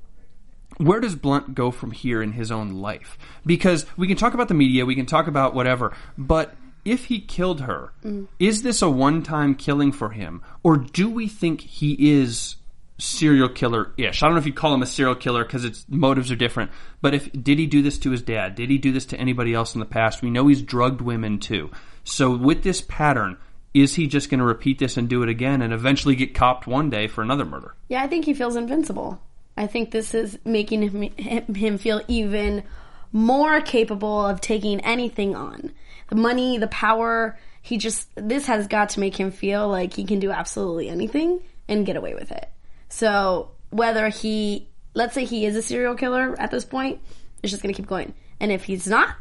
Where 0.80 1.00
does 1.00 1.14
Blunt 1.14 1.54
go 1.54 1.70
from 1.70 1.90
here 1.90 2.22
in 2.22 2.32
his 2.32 2.50
own 2.50 2.80
life? 2.80 3.18
Because 3.44 3.86
we 3.96 4.08
can 4.08 4.16
talk 4.16 4.34
about 4.34 4.48
the 4.48 4.54
media, 4.54 4.86
we 4.86 4.94
can 4.94 5.06
talk 5.06 5.26
about 5.26 5.54
whatever, 5.54 5.94
but 6.16 6.54
if 6.84 7.06
he 7.06 7.20
killed 7.20 7.60
her, 7.60 7.92
mm. 8.02 8.26
is 8.38 8.62
this 8.62 8.80
a 8.80 8.88
one-time 8.88 9.54
killing 9.54 9.92
for 9.92 10.10
him, 10.10 10.42
or 10.62 10.78
do 10.78 11.10
we 11.10 11.28
think 11.28 11.60
he 11.60 12.18
is 12.18 12.56
serial 13.00 13.48
killer 13.48 13.92
ish. 13.96 14.22
I 14.22 14.26
don't 14.26 14.34
know 14.34 14.40
if 14.40 14.46
you'd 14.46 14.56
call 14.56 14.74
him 14.74 14.82
a 14.82 14.86
serial 14.86 15.14
killer 15.14 15.44
because 15.44 15.64
its 15.64 15.84
motives 15.88 16.30
are 16.30 16.36
different. 16.36 16.70
But 17.00 17.14
if 17.14 17.32
did 17.32 17.58
he 17.58 17.66
do 17.66 17.82
this 17.82 17.98
to 18.00 18.10
his 18.10 18.22
dad? 18.22 18.54
Did 18.54 18.70
he 18.70 18.78
do 18.78 18.92
this 18.92 19.06
to 19.06 19.16
anybody 19.18 19.54
else 19.54 19.74
in 19.74 19.80
the 19.80 19.86
past? 19.86 20.22
We 20.22 20.30
know 20.30 20.46
he's 20.46 20.62
drugged 20.62 21.00
women 21.00 21.38
too. 21.38 21.70
So 22.04 22.36
with 22.36 22.62
this 22.62 22.82
pattern, 22.82 23.38
is 23.72 23.94
he 23.94 24.06
just 24.06 24.30
going 24.30 24.40
to 24.40 24.44
repeat 24.44 24.78
this 24.78 24.96
and 24.96 25.08
do 25.08 25.22
it 25.22 25.28
again 25.28 25.62
and 25.62 25.72
eventually 25.72 26.16
get 26.16 26.34
copped 26.34 26.66
one 26.66 26.90
day 26.90 27.06
for 27.06 27.22
another 27.22 27.44
murder? 27.44 27.74
Yeah, 27.88 28.02
I 28.02 28.06
think 28.06 28.24
he 28.24 28.34
feels 28.34 28.56
invincible. 28.56 29.20
I 29.56 29.66
think 29.66 29.90
this 29.90 30.14
is 30.14 30.38
making 30.44 30.82
him, 30.82 31.54
him 31.54 31.78
feel 31.78 32.02
even 32.08 32.64
more 33.12 33.60
capable 33.60 34.26
of 34.26 34.40
taking 34.40 34.80
anything 34.80 35.34
on. 35.34 35.72
The 36.08 36.16
money, 36.16 36.58
the 36.58 36.68
power, 36.68 37.38
he 37.62 37.78
just 37.78 38.08
this 38.14 38.46
has 38.46 38.66
got 38.66 38.90
to 38.90 39.00
make 39.00 39.16
him 39.16 39.30
feel 39.30 39.68
like 39.68 39.94
he 39.94 40.04
can 40.04 40.18
do 40.18 40.30
absolutely 40.30 40.88
anything 40.88 41.40
and 41.68 41.86
get 41.86 41.96
away 41.96 42.14
with 42.14 42.32
it. 42.32 42.48
So, 42.88 43.50
whether 43.70 44.08
he 44.08 44.68
let's 44.94 45.14
say 45.14 45.24
he 45.24 45.46
is 45.46 45.56
a 45.56 45.62
serial 45.62 45.94
killer 45.94 46.34
at 46.38 46.50
this 46.50 46.64
point, 46.64 47.00
it's 47.42 47.50
just 47.50 47.62
going 47.62 47.74
to 47.74 47.80
keep 47.80 47.88
going. 47.88 48.14
And 48.40 48.50
if 48.50 48.64
he's 48.64 48.86
not, 48.86 49.14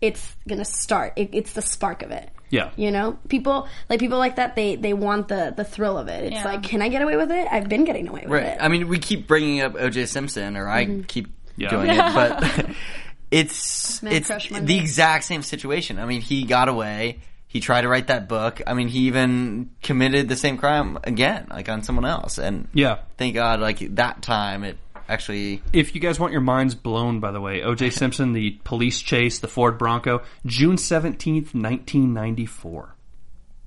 it's 0.00 0.36
going 0.46 0.58
to 0.58 0.64
start. 0.64 1.14
It, 1.16 1.30
it's 1.32 1.52
the 1.52 1.62
spark 1.62 2.02
of 2.02 2.10
it. 2.10 2.30
Yeah. 2.50 2.70
You 2.76 2.90
know, 2.90 3.18
people 3.28 3.68
like 3.90 4.00
people 4.00 4.18
like 4.18 4.36
that. 4.36 4.54
They 4.56 4.76
they 4.76 4.92
want 4.94 5.28
the 5.28 5.52
the 5.56 5.64
thrill 5.64 5.98
of 5.98 6.08
it. 6.08 6.24
It's 6.24 6.34
Yeah. 6.36 6.44
like, 6.44 6.62
can 6.62 6.80
I 6.82 6.88
get 6.88 7.02
away 7.02 7.16
with 7.16 7.30
it? 7.30 7.46
I've 7.50 7.68
been 7.68 7.84
getting 7.84 8.08
away 8.08 8.22
with 8.22 8.30
Right. 8.32 8.44
it. 8.46 8.58
I 8.60 8.68
mean, 8.68 8.88
we 8.88 8.98
keep 8.98 9.26
bringing 9.26 9.60
up 9.60 9.74
O.J. 9.78 10.06
Simpson, 10.06 10.56
or 10.56 10.68
I 10.68 10.86
Mm-hmm. 10.86 11.02
keep 11.02 11.28
Yeah. 11.56 11.70
doing 11.70 11.90
it, 11.90 11.96
but 12.14 12.66
it's 13.30 14.02
Man 14.02 14.12
it's 14.12 14.28
the 14.48 14.78
exact 14.78 15.24
same 15.24 15.42
situation. 15.42 15.98
I 15.98 16.06
mean, 16.06 16.20
he 16.20 16.44
got 16.44 16.68
away. 16.68 17.18
He 17.46 17.60
tried 17.60 17.82
to 17.82 17.88
write 17.88 18.08
that 18.08 18.28
book. 18.28 18.60
I 18.66 18.74
mean, 18.74 18.88
he 18.88 19.00
even 19.06 19.70
committed 19.82 20.28
the 20.28 20.36
same 20.36 20.58
crime 20.58 20.98
again, 21.04 21.46
like 21.50 21.68
on 21.68 21.82
someone 21.82 22.04
else. 22.04 22.38
And 22.38 22.68
Yeah. 22.74 22.98
thank 23.16 23.34
God, 23.34 23.60
like 23.60 23.78
that 23.96 24.20
time, 24.22 24.64
it 24.64 24.76
actually. 25.08 25.62
If 25.72 25.94
you 25.94 26.00
guys 26.00 26.20
want 26.20 26.32
your 26.32 26.40
minds 26.42 26.74
blown, 26.74 27.20
by 27.20 27.30
the 27.32 27.40
way, 27.40 27.62
O.J. 27.62 27.90
Simpson, 27.90 28.32
the 28.32 28.58
police 28.64 29.00
chase, 29.00 29.38
the 29.38 29.48
Ford 29.48 29.78
Bronco, 29.78 30.22
June 30.46 30.76
17th, 30.76 31.54
1994. 31.54 32.94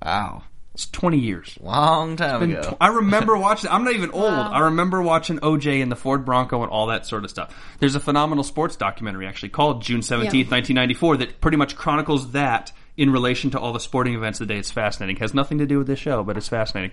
Wow, 0.04 0.42
It's 0.74 0.88
20 0.90 1.18
years. 1.18 1.56
long 1.60 2.16
time 2.16 2.42
ago. 2.42 2.62
tw- 2.72 2.76
I 2.80 2.88
remember 2.88 3.36
watching. 3.36 3.70
I'm 3.70 3.84
not 3.84 3.94
even 3.94 4.10
old. 4.12 4.24
I 4.32 4.60
remember 4.60 5.00
watching 5.00 5.38
OJ 5.38 5.80
and 5.82 5.92
the 5.92 5.96
Ford 5.96 6.24
Bronco 6.24 6.62
and 6.62 6.70
all 6.70 6.86
that 6.88 7.06
sort 7.06 7.22
of 7.24 7.30
stuff. 7.30 7.54
There's 7.78 7.94
a 7.94 8.00
phenomenal 8.00 8.42
sports 8.42 8.74
documentary 8.76 9.26
actually 9.26 9.50
called 9.50 9.82
June 9.82 10.00
17th, 10.00 10.32
Yeah. 10.32 10.50
1994 10.50 11.16
that 11.18 11.40
pretty 11.40 11.56
much 11.56 11.76
chronicles 11.76 12.32
that 12.32 12.72
in 12.96 13.10
relation 13.10 13.50
to 13.52 13.60
all 13.60 13.72
the 13.72 13.80
sporting 13.80 14.14
events 14.14 14.40
of 14.40 14.48
the 14.48 14.54
day. 14.54 14.58
It's 14.58 14.70
fascinating. 14.72 15.16
Has 15.16 15.32
nothing 15.34 15.58
to 15.58 15.66
do 15.66 15.78
with 15.78 15.86
this 15.86 15.98
show, 16.00 16.24
but 16.24 16.36
it's 16.36 16.48
fascinating. 16.48 16.90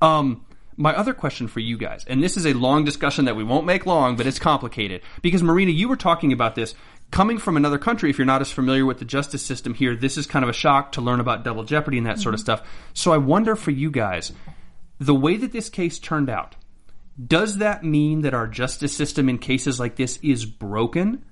Um, 0.00 0.46
my 0.76 0.94
other 0.94 1.14
question 1.14 1.48
for 1.48 1.60
you 1.60 1.76
guys, 1.76 2.04
and 2.06 2.22
this 2.22 2.36
is 2.36 2.46
a 2.46 2.52
long 2.52 2.84
discussion 2.84 3.26
that 3.26 3.36
we 3.36 3.44
won't 3.44 3.66
make 3.66 3.86
long, 3.86 4.16
but 4.16 4.26
it's 4.26 4.38
complicated 4.38 5.02
because 5.20 5.42
Marina, 5.42 5.70
you 5.70 5.88
were 5.88 5.96
talking 5.96 6.32
about 6.32 6.54
this. 6.54 6.74
Coming 7.10 7.36
from 7.36 7.58
another 7.58 7.76
country, 7.76 8.08
if 8.08 8.16
you're 8.16 8.24
not 8.24 8.40
as 8.40 8.50
familiar 8.50 8.86
with 8.86 8.98
the 8.98 9.04
justice 9.04 9.42
system 9.42 9.74
here, 9.74 9.94
this 9.94 10.16
is 10.16 10.26
kind 10.26 10.42
of 10.42 10.48
a 10.48 10.54
shock 10.54 10.92
to 10.92 11.02
learn 11.02 11.20
about 11.20 11.44
double 11.44 11.62
jeopardy 11.62 11.98
and 11.98 12.06
that 12.06 12.18
sort 12.18 12.34
of 12.34 12.40
mm-hmm. 12.40 12.44
stuff. 12.44 12.68
So 12.94 13.12
I 13.12 13.18
wonder 13.18 13.54
for 13.54 13.70
you 13.70 13.90
guys, 13.90 14.32
the 14.98 15.14
way 15.14 15.36
that 15.36 15.52
this 15.52 15.68
case 15.68 15.98
turned 15.98 16.30
out, 16.30 16.56
does 17.22 17.58
that 17.58 17.84
mean 17.84 18.22
that 18.22 18.32
our 18.32 18.46
justice 18.46 18.96
system 18.96 19.28
in 19.28 19.36
cases 19.38 19.78
like 19.78 19.96
this 19.96 20.18
is 20.22 20.46
broken? 20.46 21.22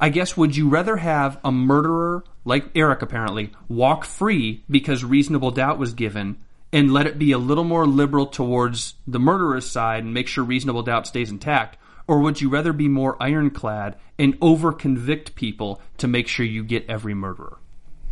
I 0.00 0.08
guess 0.08 0.36
would 0.36 0.56
you 0.56 0.68
rather 0.68 0.96
have 0.96 1.38
a 1.44 1.52
murderer 1.52 2.24
like 2.44 2.70
Eric 2.74 3.02
apparently 3.02 3.52
walk 3.68 4.04
free 4.04 4.64
because 4.68 5.04
reasonable 5.04 5.50
doubt 5.50 5.78
was 5.78 5.94
given 5.94 6.38
and 6.74 6.92
let 6.92 7.06
it 7.06 7.20
be 7.20 7.30
a 7.30 7.38
little 7.38 7.62
more 7.62 7.86
liberal 7.86 8.26
towards 8.26 8.94
the 9.06 9.20
murderer's 9.20 9.70
side 9.70 10.02
and 10.02 10.12
make 10.12 10.26
sure 10.26 10.42
reasonable 10.42 10.82
doubt 10.82 11.06
stays 11.06 11.30
intact? 11.30 11.78
Or 12.08 12.18
would 12.18 12.40
you 12.40 12.48
rather 12.48 12.72
be 12.72 12.88
more 12.88 13.16
ironclad 13.22 13.96
and 14.18 14.36
over 14.42 14.72
convict 14.72 15.36
people 15.36 15.80
to 15.98 16.08
make 16.08 16.26
sure 16.26 16.44
you 16.44 16.64
get 16.64 16.84
every 16.90 17.14
murderer? 17.14 17.58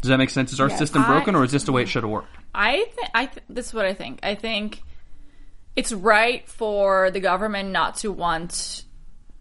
Does 0.01 0.11
that 0.11 0.19
make 0.19 0.31
sense? 0.31 0.53
Is 0.53 0.61
our 0.61 0.71
system 0.71 1.03
I- 1.03 1.09
broken 1.09 1.35
or 1.35 1.43
is 1.43 1.51
this 1.51 1.65
the 1.65 1.73
way 1.73 1.83
it 1.83 1.89
should 1.89 2.05
have 2.05 2.11
worked? 2.11 2.29
I 2.55 2.87
think 2.95 3.11
I 3.15 3.27
th- 3.27 3.45
this 3.49 3.67
is 3.67 3.75
what 3.75 3.85
I 3.85 3.95
think. 3.95 4.21
I 4.23 4.37
think 4.37 4.83
it's 5.75 5.93
right 5.93 6.49
for 6.49 7.11
the 7.11 7.21
government 7.21 7.71
not 7.71 7.97
to 7.97 8.13
want 8.13 8.85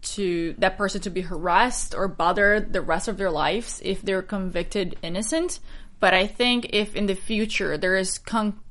to 0.02 0.54
that 0.58 0.76
person 0.76 1.00
to 1.02 1.10
be 1.10 1.20
harassed 1.20 1.94
or 1.94 2.08
bothered 2.08 2.72
the 2.72 2.80
rest 2.80 3.06
of 3.06 3.18
their 3.18 3.30
lives 3.30 3.80
if 3.84 4.02
they're 4.02 4.22
convicted 4.22 4.96
innocent. 5.02 5.60
But 6.00 6.12
I 6.12 6.26
think 6.26 6.70
if 6.70 6.96
in 6.96 7.06
the 7.06 7.14
future 7.14 7.78
there 7.78 7.96
is 7.96 8.18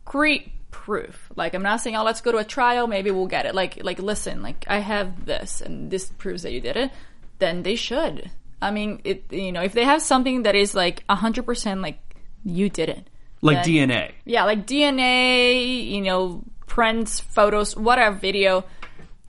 concrete 0.06 0.52
proof, 0.72 1.30
like 1.36 1.54
I'm 1.54 1.62
not 1.64 1.82
saying, 1.82 1.96
oh, 1.96 2.04
let's 2.04 2.22
go 2.22 2.32
to 2.32 2.38
a 2.40 2.44
trial, 2.44 2.88
maybe 2.88 3.12
we'll 3.12 3.28
get 3.28 3.46
it. 3.46 3.54
Like, 3.56 3.84
like 3.84 4.00
listen, 4.00 4.42
like 4.42 4.66
I 4.68 4.80
have 4.80 5.26
this 5.26 5.62
and 5.62 5.92
this 5.92 6.10
proves 6.10 6.44
that 6.44 6.52
you 6.52 6.62
did 6.62 6.78
it, 6.78 6.92
then 7.40 7.64
they 7.64 7.76
should. 7.76 8.32
I 8.62 8.72
mean, 8.72 9.02
it 9.04 9.26
you 9.32 9.52
know 9.52 9.62
if 9.64 9.74
they 9.74 9.84
have 9.86 10.02
something 10.02 10.44
that 10.44 10.56
is 10.56 10.74
like 10.76 11.04
hundred 11.10 11.46
percent 11.46 11.82
like 11.82 12.00
you 12.44 12.70
did 12.70 12.90
it, 12.90 13.10
Like 13.42 13.64
then- 13.64 13.90
DNA. 13.90 14.12
yeah, 14.26 14.46
like 14.46 14.66
DNA, 14.68 15.90
you 15.90 16.02
know, 16.02 16.44
prints, 16.68 17.20
photos, 17.20 17.76
whatever, 17.76 18.16
video, 18.16 18.64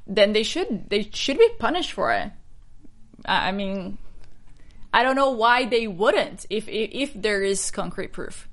then 0.06 0.32
they 0.32 0.42
should 0.42 0.88
they 0.90 1.08
should 1.12 1.38
be 1.38 1.48
punished 1.58 1.92
for 1.92 2.12
it. 2.12 2.30
I 3.24 3.48
I 3.48 3.52
mean, 3.52 3.96
I 4.92 5.02
don't 5.02 5.16
know 5.16 5.30
why 5.30 5.64
they 5.64 5.86
wouldn't 5.86 6.44
if 6.50 6.68
if, 6.68 6.90
if 6.92 7.10
there 7.14 7.42
is 7.42 7.70
concrete 7.70 8.12
proof. 8.12 8.48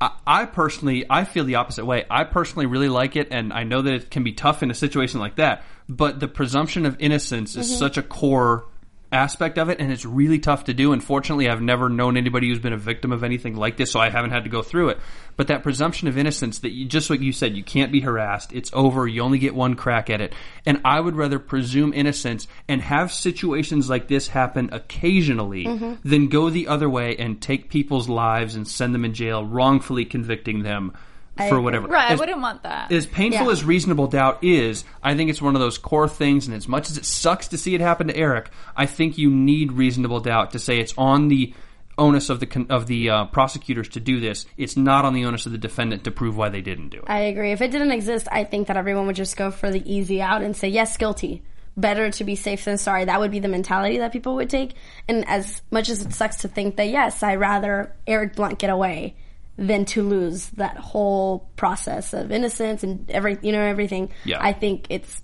I, 0.00 0.10
I 0.26 0.44
personally, 0.46 1.04
I 1.08 1.24
feel 1.24 1.44
the 1.44 1.56
opposite 1.56 1.84
way. 1.84 2.04
I 2.10 2.24
personally 2.24 2.66
really 2.66 2.88
like 2.88 3.16
it, 3.16 3.28
and 3.30 3.52
I 3.52 3.64
know 3.64 3.82
that 3.82 3.94
it 3.94 4.10
can 4.10 4.24
be 4.24 4.32
tough 4.32 4.62
in 4.62 4.70
a 4.70 4.74
situation 4.74 5.20
like 5.20 5.36
that. 5.36 5.64
But 5.88 6.20
the 6.20 6.28
presumption 6.28 6.84
of 6.84 6.96
innocence 6.98 7.56
is 7.56 7.68
mm-hmm. 7.68 7.78
such 7.78 7.96
a 7.96 8.02
core 8.02 8.66
aspect 9.12 9.58
of 9.58 9.68
it, 9.68 9.80
and 9.80 9.92
it's 9.92 10.04
really 10.04 10.38
tough 10.38 10.64
to 10.64 10.74
do. 10.74 10.92
Unfortunately, 10.92 11.48
I've 11.48 11.62
never 11.62 11.88
known 11.88 12.16
anybody 12.16 12.48
who's 12.48 12.58
been 12.58 12.72
a 12.72 12.78
victim 12.78 13.12
of 13.12 13.22
anything 13.22 13.56
like 13.56 13.76
this, 13.76 13.92
so 13.92 14.00
I 14.00 14.10
haven't 14.10 14.30
had 14.30 14.44
to 14.44 14.50
go 14.50 14.62
through 14.62 14.90
it. 14.90 14.98
But 15.36 15.48
that 15.48 15.62
presumption 15.62 16.08
of 16.08 16.18
innocence, 16.18 16.60
that 16.60 16.72
you, 16.72 16.86
just 16.86 17.10
like 17.10 17.20
you 17.20 17.32
said, 17.32 17.56
you 17.56 17.62
can't 17.62 17.92
be 17.92 18.00
harassed. 18.00 18.52
It's 18.52 18.70
over. 18.72 19.06
You 19.06 19.22
only 19.22 19.38
get 19.38 19.54
one 19.54 19.74
crack 19.74 20.10
at 20.10 20.20
it. 20.20 20.34
And 20.64 20.80
I 20.84 21.00
would 21.00 21.14
rather 21.14 21.38
presume 21.38 21.92
innocence 21.92 22.48
and 22.68 22.80
have 22.82 23.12
situations 23.12 23.88
like 23.88 24.08
this 24.08 24.28
happen 24.28 24.70
occasionally 24.72 25.64
mm-hmm. 25.64 26.08
than 26.08 26.28
go 26.28 26.50
the 26.50 26.68
other 26.68 26.88
way 26.88 27.16
and 27.16 27.40
take 27.40 27.70
people's 27.70 28.08
lives 28.08 28.54
and 28.56 28.66
send 28.66 28.94
them 28.94 29.04
in 29.04 29.14
jail, 29.14 29.44
wrongfully 29.44 30.04
convicting 30.04 30.62
them 30.62 30.92
for 31.36 31.60
whatever. 31.60 31.88
Right, 31.88 32.10
I 32.10 32.14
wouldn't 32.14 32.40
want 32.40 32.62
that. 32.62 32.90
as 32.92 33.06
painful 33.06 33.46
Yeah. 33.46 33.52
as 33.52 33.64
reasonable 33.64 34.06
doubt 34.06 34.42
is, 34.42 34.84
I 35.02 35.14
think 35.14 35.30
it's 35.30 35.42
one 35.42 35.54
of 35.54 35.60
those 35.60 35.78
core 35.78 36.08
things. 36.08 36.46
And 36.46 36.56
as 36.56 36.66
much 36.68 36.90
as 36.90 36.96
it 36.96 37.04
sucks 37.04 37.48
to 37.48 37.58
see 37.58 37.74
it 37.74 37.80
happen 37.80 38.08
to 38.08 38.16
Eric, 38.16 38.50
I 38.76 38.86
think 38.86 39.18
you 39.18 39.30
need 39.30 39.72
reasonable 39.72 40.20
doubt 40.20 40.52
to 40.52 40.58
say 40.58 40.78
it's 40.78 40.94
on 40.96 41.28
the 41.28 41.52
onus 41.98 42.28
of 42.28 42.40
the 42.40 42.66
of 42.68 42.86
the 42.86 43.08
uh, 43.08 43.24
prosecutors 43.26 43.88
to 43.90 44.00
do 44.00 44.20
this. 44.20 44.44
It's 44.58 44.76
not 44.76 45.04
on 45.04 45.14
the 45.14 45.24
onus 45.24 45.46
of 45.46 45.52
the 45.52 45.58
defendant 45.58 46.04
to 46.04 46.10
prove 46.10 46.36
why 46.36 46.48
they 46.50 46.60
didn't 46.60 46.90
do 46.90 46.98
it. 46.98 47.04
I 47.06 47.20
agree. 47.20 47.52
If 47.52 47.62
it 47.62 47.70
didn't 47.70 47.92
exist, 47.92 48.28
I 48.30 48.44
think 48.44 48.68
that 48.68 48.76
everyone 48.76 49.06
would 49.06 49.16
just 49.16 49.36
go 49.36 49.50
for 49.50 49.70
the 49.70 49.82
easy 49.90 50.20
out 50.20 50.42
and 50.42 50.54
say 50.56 50.68
yes, 50.68 50.96
guilty. 50.96 51.42
Better 51.78 52.10
to 52.10 52.24
be 52.24 52.36
safe 52.36 52.64
than 52.64 52.78
sorry. 52.78 53.04
That 53.04 53.20
would 53.20 53.30
be 53.30 53.38
the 53.40 53.48
mentality 53.48 53.98
that 53.98 54.10
people 54.12 54.34
would 54.36 54.48
take. 54.48 54.72
And 55.08 55.26
as 55.28 55.60
much 55.70 55.90
as 55.90 56.00
it 56.00 56.12
sucks 56.14 56.36
to 56.38 56.48
think 56.48 56.76
that 56.76 56.88
yes, 56.88 57.22
I'd 57.22 57.34
rather 57.34 57.94
Eric 58.06 58.34
Blunt 58.36 58.58
get 58.58 58.70
away 58.70 59.14
than 59.58 59.84
to 59.86 60.02
lose 60.02 60.48
that 60.50 60.76
whole 60.76 61.48
process 61.56 62.12
of 62.12 62.30
innocence 62.30 62.82
and 62.82 63.10
every 63.10 63.38
you 63.42 63.52
know 63.52 63.60
everything. 63.62 64.10
Yeah. 64.24 64.38
I 64.40 64.52
think 64.52 64.86
it's 64.90 65.22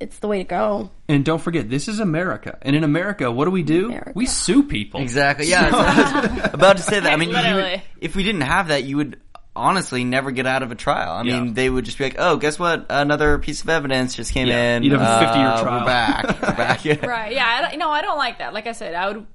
it's 0.00 0.18
the 0.18 0.26
way 0.28 0.38
to 0.38 0.44
go. 0.44 0.90
And 1.08 1.24
don't 1.24 1.40
forget, 1.40 1.70
this 1.70 1.86
is 1.86 2.00
America. 2.00 2.58
And 2.62 2.74
in 2.74 2.82
America, 2.82 3.30
what 3.30 3.44
do 3.44 3.50
we 3.52 3.62
do? 3.62 3.86
America. 3.86 4.12
We 4.14 4.26
sue 4.26 4.64
people. 4.64 5.00
Exactly. 5.00 5.46
Yeah, 5.48 5.70
I 5.72 6.50
about 6.52 6.78
to 6.78 6.82
say 6.82 6.98
that. 6.98 7.12
I 7.12 7.16
mean, 7.16 7.30
you 7.30 7.54
would, 7.54 7.82
if 8.00 8.16
we 8.16 8.24
didn't 8.24 8.40
have 8.42 8.68
that, 8.68 8.82
you 8.84 8.96
would 8.96 9.20
honestly 9.56 10.02
never 10.02 10.32
get 10.32 10.46
out 10.48 10.64
of 10.64 10.72
a 10.72 10.74
trial. 10.74 11.12
I 11.12 11.22
Yeah. 11.22 11.40
mean, 11.40 11.54
they 11.54 11.70
would 11.70 11.84
just 11.84 11.96
be 11.96 12.04
like, 12.04 12.16
"Oh, 12.18 12.36
guess 12.38 12.58
what? 12.58 12.86
Another 12.90 13.38
piece 13.38 13.62
of 13.62 13.68
evidence 13.68 14.16
just 14.16 14.32
came 14.34 14.48
Yeah. 14.48 14.76
in. 14.76 14.82
You'd 14.82 14.98
have 14.98 15.00
a 15.00 15.26
50-year 15.26 15.46
Uh, 15.46 15.62
trial." 15.62 15.80
We're 15.80 15.86
back. 15.86 16.24
We're 16.42 16.56
back." 16.56 16.84
Yeah. 16.84 17.06
Right. 17.06 17.32
Yeah. 17.32 17.46
I 17.46 17.70
don't, 17.70 17.78
no, 17.78 17.88
I 17.90 18.02
don't 18.02 18.18
like 18.18 18.38
that. 18.38 18.52
Like 18.52 18.66
I 18.66 18.72
said, 18.72 18.94
I 18.96 19.12
would. 19.12 19.26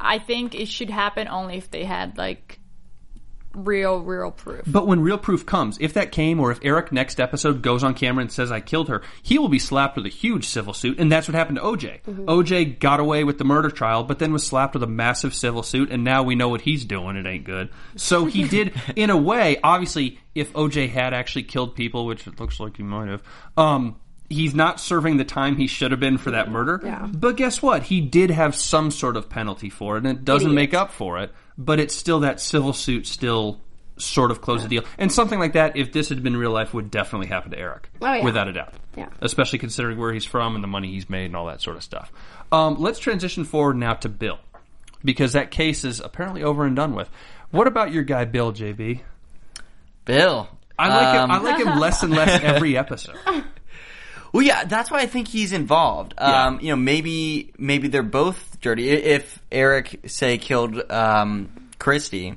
I 0.00 0.18
think 0.18 0.54
it 0.56 0.66
should 0.66 0.90
happen 0.90 1.28
only 1.28 1.56
if 1.56 1.70
they 1.70 1.84
had 1.84 2.18
like 2.18 2.57
real, 3.64 4.00
real 4.00 4.30
proof. 4.30 4.62
But 4.66 4.86
when 4.86 5.00
real 5.00 5.18
proof 5.18 5.44
comes, 5.46 5.78
if 5.80 5.94
that 5.94 6.12
came, 6.12 6.40
or 6.40 6.50
if 6.50 6.58
Eric 6.62 6.92
next 6.92 7.20
episode 7.20 7.62
goes 7.62 7.82
on 7.84 7.94
camera 7.94 8.22
and 8.22 8.32
says 8.32 8.50
I 8.52 8.60
killed 8.60 8.88
her, 8.88 9.02
he 9.22 9.38
will 9.38 9.48
be 9.48 9.58
slapped 9.58 9.96
with 9.96 10.06
a 10.06 10.10
huge 10.10 10.46
civil 10.46 10.72
suit, 10.72 10.98
and 10.98 11.10
that's 11.10 11.28
what 11.28 11.34
happened 11.34 11.56
to 11.58 11.62
OJ. 11.62 12.02
OJ 12.04 12.78
got 12.78 13.00
away 13.00 13.24
with 13.24 13.38
the 13.38 13.44
murder 13.44 13.70
trial, 13.70 14.04
but 14.04 14.18
then 14.18 14.32
was 14.32 14.46
slapped 14.46 14.74
with 14.74 14.82
a 14.82 14.88
massive 14.88 15.34
civil 15.34 15.62
suit, 15.62 15.90
and 15.90 16.04
now 16.04 16.22
we 16.22 16.34
know 16.34 16.48
what 16.48 16.60
he's 16.62 16.84
doing. 16.84 17.16
It 17.16 17.26
ain't 17.26 17.44
good. 17.44 17.68
So 17.96 18.24
he 18.26 18.44
did, 18.48 18.74
in 18.96 19.10
a 19.10 19.16
way, 19.16 19.58
obviously, 19.62 20.18
if 20.34 20.52
OJ 20.52 20.88
had 20.90 21.14
actually 21.14 21.44
killed 21.44 21.74
people, 21.74 22.06
which 22.06 22.26
it 22.26 22.38
looks 22.40 22.60
like 22.60 22.76
he 22.76 22.82
might 22.82 23.08
have, 23.08 23.22
um, 23.56 23.96
he's 24.28 24.54
not 24.54 24.78
serving 24.80 25.16
the 25.16 25.24
time 25.24 25.56
he 25.56 25.66
should 25.66 25.90
have 25.90 26.00
been 26.00 26.18
for 26.18 26.32
that 26.32 26.50
murder. 26.50 26.80
Yeah. 26.84 27.06
But 27.12 27.36
guess 27.36 27.62
what? 27.62 27.84
He 27.84 28.00
did 28.00 28.30
have 28.30 28.54
some 28.54 28.90
sort 28.90 29.16
of 29.16 29.28
penalty 29.28 29.70
for 29.70 29.96
it, 29.96 30.04
and 30.06 30.18
it 30.18 30.24
doesn't 30.24 30.50
Idiot. 30.50 30.54
make 30.54 30.74
up 30.74 30.92
for 30.92 31.18
it. 31.18 31.32
But 31.58 31.80
it's 31.80 31.94
still 31.94 32.20
that 32.20 32.40
civil 32.40 32.72
suit 32.72 33.06
still 33.06 33.58
sort 33.96 34.30
of 34.30 34.40
closed 34.40 34.64
the 34.64 34.68
deal. 34.68 34.84
And 34.96 35.10
something 35.10 35.40
like 35.40 35.54
that, 35.54 35.76
if 35.76 35.90
this 35.92 36.08
had 36.08 36.22
been 36.22 36.36
real 36.36 36.52
life, 36.52 36.72
would 36.72 36.88
definitely 36.88 37.26
happen 37.26 37.50
to 37.50 37.58
Eric, 37.58 37.90
Oh, 38.00 38.12
yeah. 38.14 38.22
without 38.24 38.46
a 38.46 38.52
doubt. 38.52 38.72
Yeah. 38.96 39.08
Especially 39.20 39.58
considering 39.58 39.98
where 39.98 40.12
he's 40.12 40.24
from 40.24 40.54
and 40.54 40.62
the 40.62 40.68
money 40.68 40.92
he's 40.92 41.10
made 41.10 41.26
and 41.26 41.34
all 41.36 41.46
that 41.46 41.60
sort 41.60 41.76
of 41.76 41.82
stuff. 41.82 42.12
Um, 42.52 42.76
let's 42.78 43.00
transition 43.00 43.42
forward 43.44 43.76
now 43.76 43.94
to 43.94 44.08
Bill, 44.08 44.38
because 45.04 45.32
that 45.32 45.50
case 45.50 45.84
is 45.84 45.98
apparently 45.98 46.44
over 46.44 46.64
and 46.64 46.76
done 46.76 46.94
with. 46.94 47.10
What 47.50 47.66
about 47.66 47.92
your 47.92 48.04
guy 48.04 48.24
Bill, 48.24 48.52
JB? 48.52 49.00
Bill. 50.04 50.48
I 50.78 50.88
like 50.88 51.16
Um, 51.18 51.24
him. 51.24 51.30
I 51.32 51.38
like 51.38 51.66
him 51.66 51.78
less 51.80 52.02
and 52.04 52.12
less 52.14 52.40
every 52.44 52.76
episode. 52.78 53.16
Well, 54.32 54.42
yeah, 54.42 54.64
that's 54.64 54.90
why 54.90 54.98
I 55.00 55.06
think 55.06 55.28
he's 55.28 55.52
involved. 55.52 56.14
Um, 56.18 56.60
you 56.60 56.68
know, 56.70 56.76
maybe 56.76 57.52
maybe 57.58 57.88
they're 57.88 58.02
both 58.02 58.60
dirty. 58.60 58.90
If 58.90 59.38
Eric 59.50 60.00
say 60.06 60.38
killed 60.38 60.90
um, 60.90 61.70
Christy, 61.78 62.34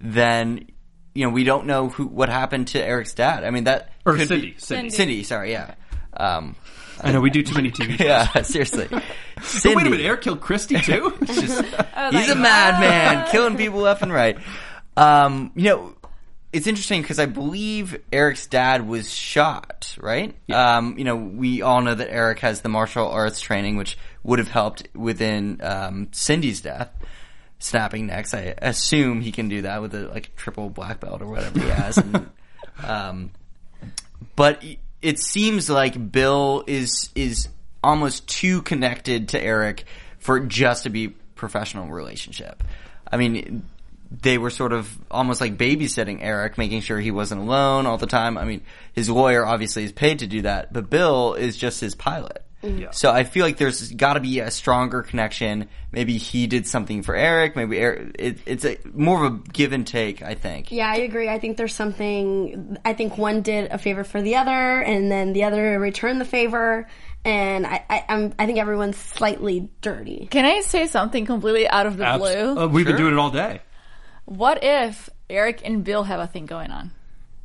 then 0.00 0.66
you 1.14 1.24
know 1.26 1.30
we 1.32 1.44
don't 1.44 1.66
know 1.66 1.88
who 1.88 2.06
what 2.06 2.28
happened 2.28 2.68
to 2.68 2.82
Eric's 2.84 3.14
dad. 3.14 3.44
I 3.44 3.50
mean 3.50 3.64
that 3.64 3.92
Or 4.04 4.14
could 4.16 4.28
Cindy, 4.28 4.50
be, 4.52 4.58
Cindy. 4.58 4.90
Cindy. 4.90 5.22
Sorry, 5.22 5.52
yeah. 5.52 5.74
Um, 6.16 6.56
I 7.00 7.12
know 7.12 7.20
we 7.20 7.30
do 7.30 7.42
too 7.44 7.54
many 7.54 7.70
TV 7.70 7.90
shows. 7.96 8.00
yeah, 8.00 8.42
seriously. 8.42 8.88
But 9.38 9.44
Cindy. 9.44 9.76
wait 9.76 9.86
a 9.86 9.90
minute, 9.90 10.04
Eric 10.06 10.22
killed 10.22 10.40
Christy 10.40 10.80
too. 10.80 11.16
It's 11.22 11.40
just- 11.40 11.62
He's 12.10 12.28
a 12.30 12.34
madman, 12.34 13.30
killing 13.30 13.56
people 13.56 13.78
left 13.80 14.02
and 14.02 14.12
right. 14.12 14.36
Um, 14.96 15.52
you 15.54 15.62
know, 15.70 15.94
it's 16.52 16.66
interesting 16.66 17.02
because 17.02 17.18
I 17.18 17.26
believe 17.26 18.00
Eric's 18.10 18.46
dad 18.46 18.88
was 18.88 19.12
shot, 19.12 19.94
right? 20.00 20.34
Um, 20.50 20.96
you 20.96 21.04
know, 21.04 21.16
we 21.16 21.60
all 21.60 21.82
know 21.82 21.94
that 21.94 22.10
Eric 22.10 22.38
has 22.40 22.62
the 22.62 22.70
martial 22.70 23.08
arts 23.08 23.40
training, 23.40 23.76
which 23.76 23.98
would 24.22 24.38
have 24.38 24.48
helped 24.48 24.88
within 24.94 25.60
um, 25.62 26.08
Cindy's 26.12 26.60
death. 26.60 26.90
Snapping 27.60 28.06
necks. 28.06 28.34
I 28.34 28.54
assume 28.58 29.20
he 29.20 29.32
can 29.32 29.48
do 29.48 29.62
that 29.62 29.82
with 29.82 29.92
a 29.94 30.06
like 30.06 30.34
triple 30.36 30.70
black 30.70 31.00
belt 31.00 31.22
or 31.22 31.26
whatever 31.26 31.58
he 31.58 31.68
has. 31.70 31.98
And, 31.98 32.30
um, 32.84 33.30
but 34.36 34.64
it 35.02 35.18
seems 35.18 35.68
like 35.68 36.12
Bill 36.12 36.62
is 36.66 37.10
is 37.16 37.48
almost 37.82 38.28
too 38.28 38.62
connected 38.62 39.30
to 39.30 39.42
Eric 39.42 39.84
for 40.18 40.36
it 40.38 40.48
just 40.48 40.84
to 40.84 40.90
be 40.90 41.08
professional 41.34 41.88
relationship. 41.88 42.62
I 43.10 43.16
mean, 43.16 43.64
they 44.10 44.38
were 44.38 44.50
sort 44.50 44.72
of 44.72 44.96
almost 45.10 45.40
like 45.40 45.56
babysitting 45.58 46.18
Eric, 46.20 46.58
making 46.58 46.80
sure 46.80 46.98
he 46.98 47.10
wasn't 47.10 47.40
alone 47.40 47.86
all 47.86 47.98
the 47.98 48.06
time. 48.06 48.38
I 48.38 48.44
mean, 48.44 48.62
his 48.92 49.10
lawyer 49.10 49.44
obviously 49.44 49.84
is 49.84 49.92
paid 49.92 50.20
to 50.20 50.26
do 50.26 50.42
that, 50.42 50.72
but 50.72 50.88
Bill 50.90 51.34
is 51.34 51.56
just 51.56 51.80
his 51.80 51.94
pilot. 51.94 52.44
So 52.90 53.12
I 53.12 53.22
feel 53.22 53.44
like 53.44 53.56
there's 53.56 53.92
got 53.92 54.14
to 54.14 54.20
be 54.20 54.40
a 54.40 54.50
stronger 54.50 55.02
connection. 55.02 55.68
Maybe 55.92 56.18
he 56.18 56.48
did 56.48 56.66
something 56.66 57.04
for 57.04 57.14
Eric. 57.14 57.54
Maybe 57.54 57.78
Eric, 57.78 58.16
it, 58.18 58.38
it's 58.46 58.64
a 58.64 58.78
more 58.92 59.24
of 59.24 59.32
a 59.32 59.36
give 59.52 59.72
and 59.72 59.86
take. 59.86 60.22
I 60.22 60.34
think. 60.34 60.72
Yeah, 60.72 60.90
I 60.90 60.96
agree. 60.96 61.28
I 61.28 61.38
think 61.38 61.56
there's 61.56 61.72
something. 61.74 62.76
I 62.84 62.94
think 62.94 63.16
one 63.16 63.42
did 63.42 63.70
a 63.70 63.78
favor 63.78 64.02
for 64.02 64.20
the 64.20 64.36
other, 64.36 64.50
and 64.50 65.08
then 65.08 65.34
the 65.34 65.44
other 65.44 65.78
returned 65.78 66.20
the 66.20 66.24
favor. 66.24 66.88
And 67.24 67.64
I, 67.64 67.84
I, 67.88 68.04
I'm, 68.08 68.34
I 68.40 68.46
think 68.46 68.58
everyone's 68.58 68.96
slightly 68.96 69.70
dirty. 69.80 70.26
Can 70.28 70.44
I 70.44 70.60
say 70.62 70.88
something 70.88 71.26
completely 71.26 71.68
out 71.68 71.86
of 71.86 71.96
the 71.96 72.06
Abs- 72.06 72.18
blue? 72.18 72.58
uh, 72.58 72.66
we've 72.66 72.86
been 72.86 72.96
doing 72.96 73.12
it 73.12 73.18
all 73.18 73.30
day. 73.30 73.60
What 74.28 74.62
if 74.62 75.08
Eric 75.30 75.62
and 75.64 75.82
Bill 75.82 76.04
have 76.04 76.20
a 76.20 76.26
thing 76.26 76.44
going 76.44 76.70
on? 76.70 76.90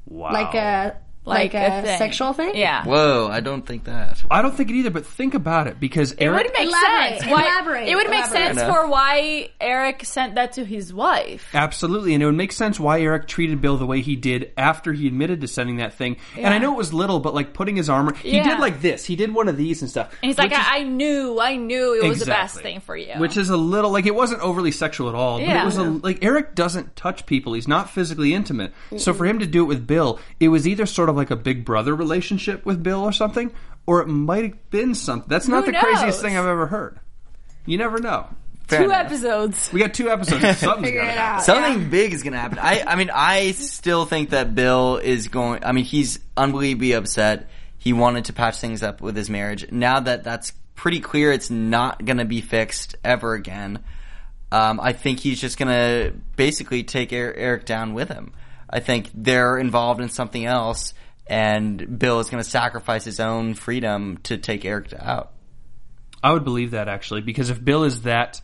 Wow. 0.06 0.34
Like 0.34 0.54
a, 0.54 0.98
like, 1.26 1.54
a, 1.54 1.82
thing. 1.84 1.98
sexual 1.98 2.34
thing. 2.34 2.56
Yeah. 2.56 2.84
Whoa, 2.86 3.28
I 3.32 3.40
don't 3.40 3.66
think 3.66 3.86
that. 3.86 4.22
I 4.30 4.42
don't 4.42 4.56
think 4.56 4.70
it 4.70 4.76
either, 4.76 4.90
but 4.90 5.06
think 5.06 5.34
about 5.34 5.68
it 5.68 5.80
because 5.80 6.12
It 6.14 6.22
Eric. 6.24 6.44
would 6.44 6.54
make 6.58 6.68
Elaborate, 6.68 7.20
sense. 7.20 7.32
Why, 7.32 7.42
elaborate, 7.44 7.88
it 7.88 7.96
would 7.96 8.10
make 8.10 8.26
elaborate. 8.26 8.56
sense 8.58 8.62
for 8.74 8.88
why 8.88 9.50
Eric 9.62 10.04
sent 10.06 10.36
that 10.36 10.54
to 10.54 10.66
his 10.66 10.94
wife. 10.94 11.50
Absolutely, 11.54 12.14
and 12.14 12.22
it 12.22 12.26
would 12.26 12.36
make 12.36 12.52
sense 12.52 12.80
why 12.80 13.02
Eric 13.02 13.28
treated 13.28 13.62
Bill 13.62 13.78
the 13.78 13.86
way 13.86 14.02
he 14.02 14.16
did 14.16 14.52
after 14.58 14.92
he 14.94 15.08
admitted 15.08 15.42
to 15.42 15.48
sending 15.48 15.78
that 15.78 15.94
thing. 15.94 16.18
And 16.38 16.54
I 16.54 16.58
know 16.58 16.74
it 16.74 16.78
was 16.78 16.94
little, 16.94 17.20
but 17.20 17.34
like 17.34 17.54
putting 17.54 17.76
his 17.76 17.90
armor, 17.90 18.14
he 18.16 18.36
Yeah. 18.38 18.44
did 18.44 18.60
like 18.60 18.82
this. 18.82 19.06
He 19.06 19.16
did 19.16 19.34
one 19.34 19.48
of 19.48 19.58
these 19.58 19.82
and 19.82 19.90
stuff. 19.90 20.12
And 20.22 20.30
he's 20.30 20.38
like, 20.38 20.52
is- 20.52 20.58
I, 20.60 20.80
I 20.80 20.84
knew, 20.84 21.40
I 21.40 21.56
knew 21.56 21.94
it 22.04 22.08
was 22.08 22.20
the 22.20 22.26
best 22.26 22.60
thing 22.60 22.80
for 22.82 22.96
you. 22.98 23.14
Which 23.18 23.38
is 23.38 23.50
a 23.50 23.58
little 23.58 23.92
like 23.92 24.06
it 24.06 24.16
wasn't 24.16 24.42
overly 24.42 24.72
sexual 24.72 25.10
at 25.10 25.16
all, 25.16 25.40
but 25.40 25.48
it 25.50 25.66
was 25.66 25.78
a, 25.78 25.84
like 25.84 26.24
Eric 26.24 26.56
doesn't 26.56 26.96
touch 26.96 27.26
people. 27.26 27.54
He's 27.54 27.68
not 27.68 27.90
physically 27.90 28.34
intimate. 28.34 28.74
So 28.98 29.14
for 29.14 29.26
him 29.26 29.40
to 29.40 29.46
do 29.46 29.62
it 29.64 29.68
with 29.68 29.88
Bill, 29.88 30.20
it 30.40 30.50
was 30.50 30.68
either 30.68 30.86
sort 30.86 31.10
of 31.10 31.13
like 31.16 31.32
a 31.32 31.36
big 31.36 31.66
brother 31.66 31.96
relationship 31.96 32.66
with 32.66 32.82
Bill 32.84 33.02
or 33.04 33.12
something, 33.12 33.52
or 33.86 34.02
it 34.02 34.08
might 34.08 34.44
have 34.44 34.70
been 34.70 34.96
something. 34.96 35.30
That's 35.30 35.48
not 35.48 35.66
Who 35.66 35.72
the 35.72 35.78
craziest 35.78 36.22
thing 36.22 36.38
I've 36.38 36.46
ever 36.46 36.68
heard. 36.68 37.00
You 37.66 37.78
never 37.78 38.00
know. 38.00 38.28
Fair 38.68 38.80
two 38.80 38.86
enough. 38.86 39.06
episodes. 39.08 39.70
We 39.74 39.80
got 39.80 39.94
two 39.94 40.10
episodes. 40.10 40.42
Something's 40.60 40.88
Figure 40.88 41.02
gotta 41.02 41.12
happen. 41.14 41.36
out. 41.38 41.44
Something 41.44 41.90
big 41.90 42.14
is 42.14 42.24
going 42.24 42.34
to 42.34 42.40
happen. 42.40 42.60
I, 42.60 42.82
I 42.88 42.96
mean, 42.96 43.12
I 43.14 43.52
still 43.52 44.06
think 44.06 44.30
that 44.30 44.56
Bill 44.56 44.98
is 44.98 45.28
going. 45.28 45.64
I 45.66 45.74
mean, 45.74 45.84
he's 45.84 46.20
unbelievably 46.38 46.94
upset. 46.94 47.50
He 47.78 47.92
wanted 47.92 48.26
to 48.26 48.34
patch 48.34 48.60
things 48.60 48.82
up 48.82 49.02
with 49.02 49.18
his 49.18 49.30
marriage. 49.30 49.70
Now 49.72 50.00
that 50.00 50.24
that's 50.24 50.54
pretty 50.76 51.02
clear, 51.02 51.32
it's 51.34 51.50
not 51.50 52.04
going 52.06 52.18
to 52.20 52.26
be 52.26 52.40
fixed 52.40 52.96
ever 53.04 53.34
again. 53.34 53.80
Um, 54.52 54.80
I 54.80 54.94
think 54.94 55.20
he's 55.20 55.42
just 55.42 55.58
going 55.58 55.68
to 55.70 56.14
basically 56.38 56.84
take 56.84 57.12
Er- 57.12 57.34
Eric 57.36 57.66
down 57.66 57.94
with 57.94 58.08
him. 58.08 58.32
I 58.70 58.80
think 58.80 59.10
they're 59.14 59.58
involved 59.58 60.00
in 60.00 60.10
something 60.10 60.46
else, 60.46 60.94
and 61.28 62.00
Bill 62.00 62.20
is 62.20 62.30
going 62.30 62.44
to 62.44 62.50
sacrifice 62.50 63.06
his 63.06 63.20
own 63.20 63.54
freedom 63.54 64.18
to 64.24 64.38
take 64.38 64.66
Eric 64.66 64.94
out. 64.98 65.32
I 66.22 66.32
would 66.32 66.44
believe 66.44 66.72
that 66.72 66.88
actually, 66.88 67.22
because 67.22 67.50
if 67.50 67.64
Bill 67.64 67.84
is 67.84 68.04
that 68.04 68.42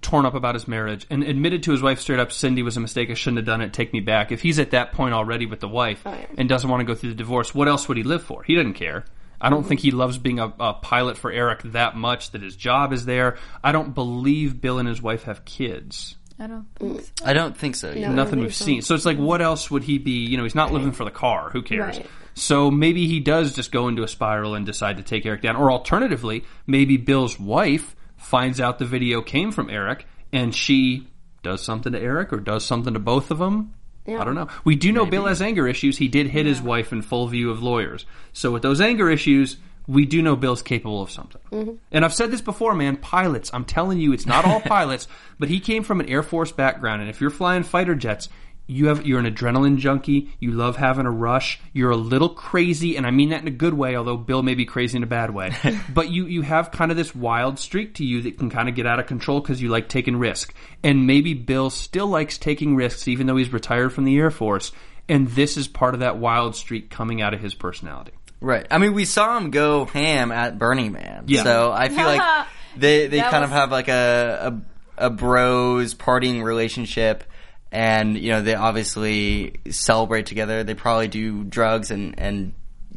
torn 0.00 0.26
up 0.26 0.34
about 0.34 0.54
his 0.54 0.66
marriage 0.66 1.06
and 1.10 1.22
admitted 1.22 1.62
to 1.64 1.72
his 1.72 1.82
wife 1.82 2.00
straight 2.00 2.18
up, 2.18 2.32
Cindy 2.32 2.62
was 2.62 2.76
a 2.76 2.80
mistake, 2.80 3.10
I 3.10 3.14
shouldn't 3.14 3.38
have 3.38 3.46
done 3.46 3.60
it, 3.60 3.72
take 3.72 3.92
me 3.92 4.00
back. 4.00 4.32
If 4.32 4.42
he's 4.42 4.58
at 4.58 4.72
that 4.72 4.92
point 4.92 5.14
already 5.14 5.46
with 5.46 5.60
the 5.60 5.68
wife 5.68 6.02
oh, 6.04 6.12
yeah. 6.12 6.26
and 6.38 6.48
doesn't 6.48 6.68
want 6.68 6.80
to 6.80 6.84
go 6.84 6.94
through 6.94 7.10
the 7.10 7.16
divorce, 7.16 7.54
what 7.54 7.68
else 7.68 7.88
would 7.88 7.96
he 7.96 8.02
live 8.02 8.22
for? 8.22 8.42
He 8.42 8.54
doesn't 8.54 8.74
care. 8.74 9.04
I 9.40 9.50
don't 9.50 9.64
think 9.64 9.80
he 9.80 9.90
loves 9.90 10.18
being 10.18 10.38
a, 10.38 10.52
a 10.60 10.74
pilot 10.74 11.18
for 11.18 11.32
Eric 11.32 11.62
that 11.64 11.96
much 11.96 12.30
that 12.30 12.42
his 12.42 12.54
job 12.54 12.92
is 12.92 13.04
there. 13.04 13.38
I 13.62 13.72
don't 13.72 13.92
believe 13.92 14.60
Bill 14.60 14.78
and 14.78 14.88
his 14.88 15.02
wife 15.02 15.24
have 15.24 15.44
kids. 15.44 16.16
I 16.42 16.48
don't 16.48 16.66
think 16.74 17.00
mm. 17.00 17.04
so. 17.04 17.24
I 17.24 17.32
don't 17.34 17.56
think 17.56 17.76
so. 17.76 17.94
No. 17.94 18.12
Nothing 18.12 18.40
we've 18.40 18.54
so. 18.54 18.64
seen. 18.64 18.82
So 18.82 18.96
it's 18.96 19.06
like, 19.06 19.16
what 19.16 19.40
else 19.40 19.70
would 19.70 19.84
he 19.84 19.98
be? 19.98 20.26
You 20.26 20.36
know, 20.36 20.42
he's 20.42 20.56
not 20.56 20.72
living 20.72 20.90
for 20.90 21.04
the 21.04 21.10
car. 21.12 21.50
Who 21.50 21.62
cares? 21.62 21.98
Right. 21.98 22.06
So 22.34 22.68
maybe 22.68 23.06
he 23.06 23.20
does 23.20 23.54
just 23.54 23.70
go 23.70 23.86
into 23.86 24.02
a 24.02 24.08
spiral 24.08 24.56
and 24.56 24.66
decide 24.66 24.96
to 24.96 25.04
take 25.04 25.24
Eric 25.24 25.42
down. 25.42 25.54
Or 25.54 25.70
alternatively, 25.70 26.44
maybe 26.66 26.96
Bill's 26.96 27.38
wife 27.38 27.94
finds 28.16 28.60
out 28.60 28.80
the 28.80 28.86
video 28.86 29.22
came 29.22 29.52
from 29.52 29.70
Eric 29.70 30.04
and 30.32 30.52
she 30.52 31.06
does 31.44 31.62
something 31.62 31.92
to 31.92 32.00
Eric 32.00 32.32
or 32.32 32.40
does 32.40 32.64
something 32.64 32.94
to 32.94 33.00
both 33.00 33.30
of 33.30 33.38
them. 33.38 33.74
I 34.08 34.24
don't 34.24 34.34
know. 34.34 34.48
We 34.64 34.74
do 34.74 34.90
know 34.90 35.06
Bill 35.06 35.26
has 35.26 35.40
anger 35.40 35.68
issues. 35.68 35.96
He 35.96 36.08
did 36.08 36.26
hit 36.26 36.44
his 36.44 36.60
wife 36.60 36.92
in 36.92 37.02
full 37.02 37.28
view 37.28 37.50
of 37.52 37.62
lawyers. 37.62 38.04
So 38.32 38.50
with 38.50 38.62
those 38.62 38.80
anger 38.80 39.08
issues, 39.08 39.58
we 39.86 40.06
do 40.06 40.22
know 40.22 40.36
Bill's 40.36 40.62
capable 40.62 41.02
of 41.02 41.10
something. 41.10 41.40
Mm-hmm. 41.50 41.74
And 41.90 42.04
I've 42.04 42.14
said 42.14 42.30
this 42.30 42.40
before, 42.40 42.74
man. 42.74 42.96
Pilots, 42.96 43.50
I'm 43.52 43.64
telling 43.64 43.98
you, 43.98 44.12
it's 44.12 44.26
not 44.26 44.44
all 44.44 44.60
pilots, 44.66 45.08
but 45.38 45.48
he 45.48 45.60
came 45.60 45.82
from 45.82 46.00
an 46.00 46.08
Air 46.08 46.22
Force 46.22 46.52
background, 46.52 47.00
and 47.00 47.10
if 47.10 47.20
you're 47.20 47.30
flying 47.30 47.62
fighter 47.62 47.94
jets, 47.94 48.28
you 48.66 48.86
have 48.86 49.06
you're 49.06 49.18
an 49.18 49.32
adrenaline 49.32 49.76
junkie. 49.76 50.30
You 50.38 50.52
love 50.52 50.76
having 50.76 51.06
a 51.06 51.10
rush. 51.10 51.60
You're 51.72 51.90
a 51.90 51.96
little 51.96 52.28
crazy, 52.28 52.96
and 52.96 53.06
I 53.06 53.10
mean 53.10 53.30
that 53.30 53.42
in 53.42 53.48
a 53.48 53.52
good 53.52 53.74
way. 53.74 53.96
Although 53.96 54.16
Bill 54.16 54.42
may 54.42 54.54
be 54.54 54.64
crazy 54.64 54.96
in 54.96 55.02
a 55.02 55.06
bad 55.06 55.34
way, 55.34 55.52
but 55.94 56.10
you 56.10 56.26
you 56.26 56.42
have 56.42 56.70
kind 56.70 56.90
of 56.90 56.96
this 56.96 57.14
wild 57.14 57.58
streak 57.58 57.94
to 57.94 58.04
you 58.04 58.22
that 58.22 58.38
can 58.38 58.50
kind 58.50 58.68
of 58.68 58.74
get 58.74 58.86
out 58.86 59.00
of 59.00 59.06
control 59.06 59.40
because 59.40 59.60
you 59.60 59.68
like 59.68 59.88
taking 59.88 60.16
risk. 60.16 60.54
And 60.82 61.06
maybe 61.06 61.34
Bill 61.34 61.70
still 61.70 62.06
likes 62.06 62.38
taking 62.38 62.76
risks, 62.76 63.08
even 63.08 63.26
though 63.26 63.36
he's 63.36 63.52
retired 63.52 63.92
from 63.92 64.04
the 64.04 64.16
Air 64.16 64.30
Force. 64.30 64.72
And 65.08 65.28
this 65.28 65.56
is 65.56 65.66
part 65.66 65.94
of 65.94 66.00
that 66.00 66.18
wild 66.18 66.54
streak 66.54 66.88
coming 66.88 67.20
out 67.20 67.34
of 67.34 67.40
his 67.40 67.54
personality. 67.54 68.12
Right. 68.42 68.66
I 68.70 68.78
mean, 68.78 68.92
we 68.92 69.04
saw 69.04 69.38
him 69.38 69.50
go 69.50 69.84
ham 69.84 70.32
at 70.32 70.58
Burning 70.58 70.92
Man. 70.92 71.24
Yeah. 71.26 71.44
So 71.44 71.72
I 71.72 71.88
feel 71.88 72.04
like 72.04 72.46
they 72.76 73.06
they 73.06 73.18
That 73.18 73.30
kind 73.30 73.44
of 73.44 73.50
have 73.50 73.70
like 73.70 73.88
a, 73.88 74.62
a 74.98 75.06
a 75.06 75.10
bros 75.10 75.94
partying 75.94 76.42
relationship, 76.42 77.24
and 77.70 78.18
you 78.18 78.32
know 78.32 78.42
they 78.42 78.54
obviously 78.54 79.60
celebrate 79.70 80.26
together. 80.26 80.64
They 80.64 80.74
probably 80.74 81.08
do 81.08 81.44
drugs 81.44 81.90
and 81.90 82.18
and 82.18 82.54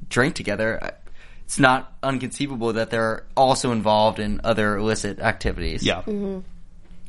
drink 0.09 0.35
together. 0.35 0.93
It's 1.45 1.59
not 1.59 1.93
unconceivable 2.01 2.73
that 2.73 2.89
they're 2.89 3.27
also 3.37 3.71
involved 3.71 4.19
in 4.19 4.41
other 4.43 4.77
illicit 4.77 5.19
activities. 5.19 5.85
Yeah. 5.85 6.01
Mm-hmm. 6.01 6.39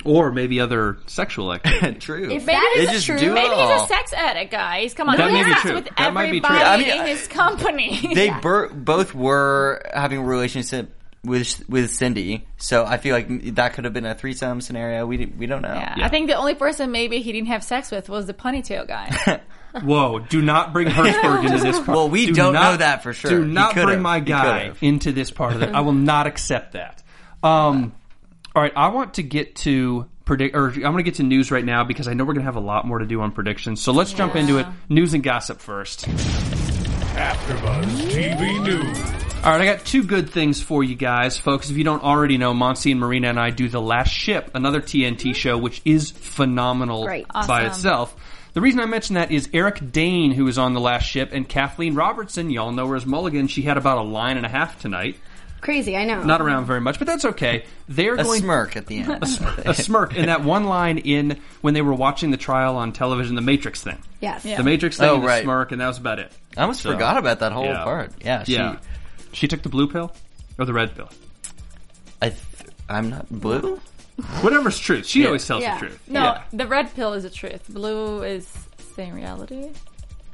Or 0.06 0.32
maybe 0.32 0.60
other 0.60 0.98
sexual 1.06 1.52
activity. 1.52 1.98
True. 2.00 2.24
If 2.30 2.46
Maybe 2.46 2.58
that 2.58 2.72
They 2.76 2.82
is 2.84 2.90
just 2.90 3.06
true, 3.06 3.18
do 3.18 3.32
it 3.32 3.34
Maybe 3.34 3.54
he's 3.54 3.82
a 3.82 3.86
sex 3.86 4.12
addict, 4.12 4.50
guys. 4.52 4.94
Come 4.94 5.08
on, 5.08 5.16
That 5.16 5.28
he 5.28 5.34
may 5.34 5.44
be 5.44 5.50
has 5.52 5.62
true. 5.62 5.74
with 5.74 5.88
That 5.96 6.12
might 6.14 6.30
be 6.30 6.40
true. 6.40 6.48
everybody 6.56 6.90
I 6.90 6.94
mean, 6.96 7.00
in 7.02 7.06
his 7.06 7.26
company. 7.28 8.10
they 8.14 8.30
bur- 8.30 8.68
both 8.68 9.14
were 9.14 9.82
having 9.92 10.18
a 10.20 10.24
relationship 10.24 10.92
with 11.24 11.68
with 11.68 11.90
Cindy, 11.90 12.46
so 12.56 12.84
I 12.86 12.98
feel 12.98 13.12
like 13.12 13.56
that 13.56 13.72
could 13.74 13.82
have 13.84 13.92
been 13.92 14.06
a 14.06 14.14
threesome 14.14 14.60
scenario. 14.60 15.06
We 15.06 15.26
we 15.26 15.46
don't 15.46 15.62
know. 15.62 15.74
yeah, 15.74 15.94
Yeah. 15.98 16.06
I 16.06 16.08
think 16.08 16.28
the 16.28 16.36
only 16.36 16.54
person 16.54 16.92
maybe 16.92 17.20
he 17.20 17.32
didn't 17.32 17.48
have 17.48 17.64
sex 17.64 17.90
with 17.90 18.08
was 18.08 18.26
the 18.26 18.34
ponytail 18.34 18.86
guy. 18.86 19.40
Whoa, 19.82 20.20
do 20.20 20.40
not 20.40 20.72
bring 20.72 20.86
Hertzberg 20.86 21.44
into 21.46 21.58
this 21.58 21.76
part. 21.78 21.88
Well, 21.88 22.08
we 22.08 22.26
Do 22.26 22.32
don't 22.32 22.54
not- 22.54 22.62
know 22.72 22.76
that 22.78 23.02
for 23.02 23.12
sure. 23.12 23.30
Do 23.30 23.42
He 23.42 23.48
not 23.52 23.74
could've. 23.74 23.88
bring 23.88 24.02
my 24.02 24.20
He 24.20 24.24
guy 24.26 24.60
could've. 24.68 24.82
into 24.82 25.10
this 25.12 25.30
part 25.32 25.54
of 25.54 25.62
it. 25.62 25.74
I 25.74 25.80
will 25.80 25.92
not 25.92 26.26
accept 26.28 26.74
that. 26.74 27.02
Um, 27.42 27.92
all 28.56 28.62
right, 28.62 28.72
I 28.74 28.88
want 28.88 29.14
to 29.14 29.22
get 29.22 29.54
to 29.56 30.06
predict, 30.24 30.56
or 30.56 30.68
I'm 30.70 30.80
going 30.80 30.96
to 30.96 31.02
get 31.02 31.16
to 31.16 31.22
news 31.22 31.50
right 31.50 31.64
now 31.64 31.84
because 31.84 32.08
I 32.08 32.14
know 32.14 32.24
we're 32.24 32.32
going 32.32 32.46
to 32.46 32.50
have 32.50 32.56
a 32.56 32.60
lot 32.60 32.86
more 32.86 32.98
to 33.00 33.04
do 33.06 33.20
on 33.20 33.30
predictions. 33.32 33.82
So 33.82 33.92
let's 33.92 34.14
jump 34.14 34.34
into 34.34 34.56
it. 34.56 34.66
News 34.88 35.12
and 35.12 35.22
gossip 35.22 35.60
first. 35.60 36.06
AfterBuzz 36.06 37.84
TV 38.10 38.64
News. 38.64 38.98
All 39.44 39.52
right, 39.52 39.60
I 39.60 39.66
got 39.66 39.84
two 39.84 40.02
good 40.02 40.30
things 40.30 40.62
for 40.62 40.82
you 40.82 40.94
guys, 40.94 41.36
folks. 41.38 41.68
If 41.68 41.76
you 41.76 41.84
don't 41.84 42.02
already 42.02 42.38
know, 42.38 42.54
Monty 42.54 42.92
and 42.92 43.00
Marina 43.00 43.28
and 43.28 43.38
I 43.38 43.50
do 43.50 43.68
The 43.68 43.80
Last 43.80 44.08
Ship, 44.10 44.50
another 44.54 44.80
TNT 44.80 45.34
show, 45.34 45.58
which 45.58 45.82
is 45.84 46.10
phenomenal 46.10 47.04
Great. 47.04 47.28
by 47.28 47.40
Awesome. 47.40 47.66
itself. 47.66 48.16
The 48.54 48.62
reason 48.62 48.80
I 48.80 48.86
mention 48.86 49.16
that 49.16 49.30
is 49.30 49.50
Eric 49.52 49.92
Dane, 49.92 50.32
who 50.32 50.46
was 50.46 50.56
on 50.56 50.72
The 50.72 50.80
Last 50.80 51.04
Ship, 51.04 51.28
and 51.30 51.46
Kathleen 51.46 51.94
Robertson, 51.94 52.48
y'all 52.48 52.72
know 52.72 52.86
her 52.88 52.96
as 52.96 53.04
Mulligan. 53.04 53.48
She 53.48 53.60
had 53.60 53.76
about 53.76 53.98
a 53.98 54.02
line 54.02 54.38
and 54.38 54.46
a 54.46 54.48
half 54.48 54.80
tonight. 54.80 55.16
Crazy. 55.60 55.96
I 55.96 56.04
know. 56.04 56.22
Not 56.22 56.40
around 56.40 56.66
very 56.66 56.80
much, 56.80 56.98
but 56.98 57.06
that's 57.06 57.24
okay. 57.24 57.64
They're 57.88 58.14
A 58.14 58.22
going 58.22 58.40
smirk 58.40 58.76
at 58.76 58.86
the 58.86 58.98
end. 58.98 59.22
a 59.64 59.74
smirk 59.74 60.14
in 60.14 60.26
that 60.26 60.42
one 60.44 60.64
line 60.64 60.98
in 60.98 61.40
when 61.60 61.74
they 61.74 61.82
were 61.82 61.94
watching 61.94 62.30
the 62.30 62.36
trial 62.36 62.76
on 62.76 62.92
television, 62.92 63.34
the 63.34 63.40
Matrix 63.42 63.82
thing. 63.82 63.98
Yes. 64.20 64.44
Yeah. 64.44 64.56
The 64.58 64.64
Matrix 64.64 64.96
thing, 64.98 65.08
Oh, 65.08 65.14
and 65.14 65.22
the 65.22 65.26
right. 65.28 65.42
smirk, 65.42 65.72
and 65.72 65.80
that 65.80 65.86
was 65.88 65.98
about 65.98 66.18
it. 66.18 66.32
I 66.56 66.62
almost 66.62 66.82
So, 66.82 66.92
forgot 66.92 67.16
about 67.16 67.40
that 67.40 67.52
whole 67.52 67.64
yeah. 67.66 67.84
part. 67.84 68.12
Yeah, 68.24 68.44
she, 68.44 68.54
yeah. 68.54 68.76
She 69.32 69.48
took 69.48 69.62
the 69.62 69.68
blue 69.68 69.88
pill 69.88 70.12
or 70.58 70.64
the 70.64 70.72
red 70.72 70.94
pill. 70.94 71.10
I 72.22 72.30
th- 72.30 72.40
I'm 72.88 73.10
not 73.10 73.28
blue. 73.30 73.80
Whatever's 74.40 74.78
truth. 74.78 75.06
She 75.06 75.20
Yeah. 75.20 75.26
always 75.26 75.46
tells 75.46 75.62
Yeah. 75.62 75.74
the 75.78 75.86
truth. 75.86 76.00
No, 76.08 76.22
Yeah. 76.22 76.42
the 76.52 76.66
red 76.66 76.94
pill 76.94 77.12
is 77.12 77.24
the 77.24 77.30
truth. 77.30 77.62
Blue 77.68 78.22
is 78.22 78.48
same 78.94 79.12
reality. 79.14 79.68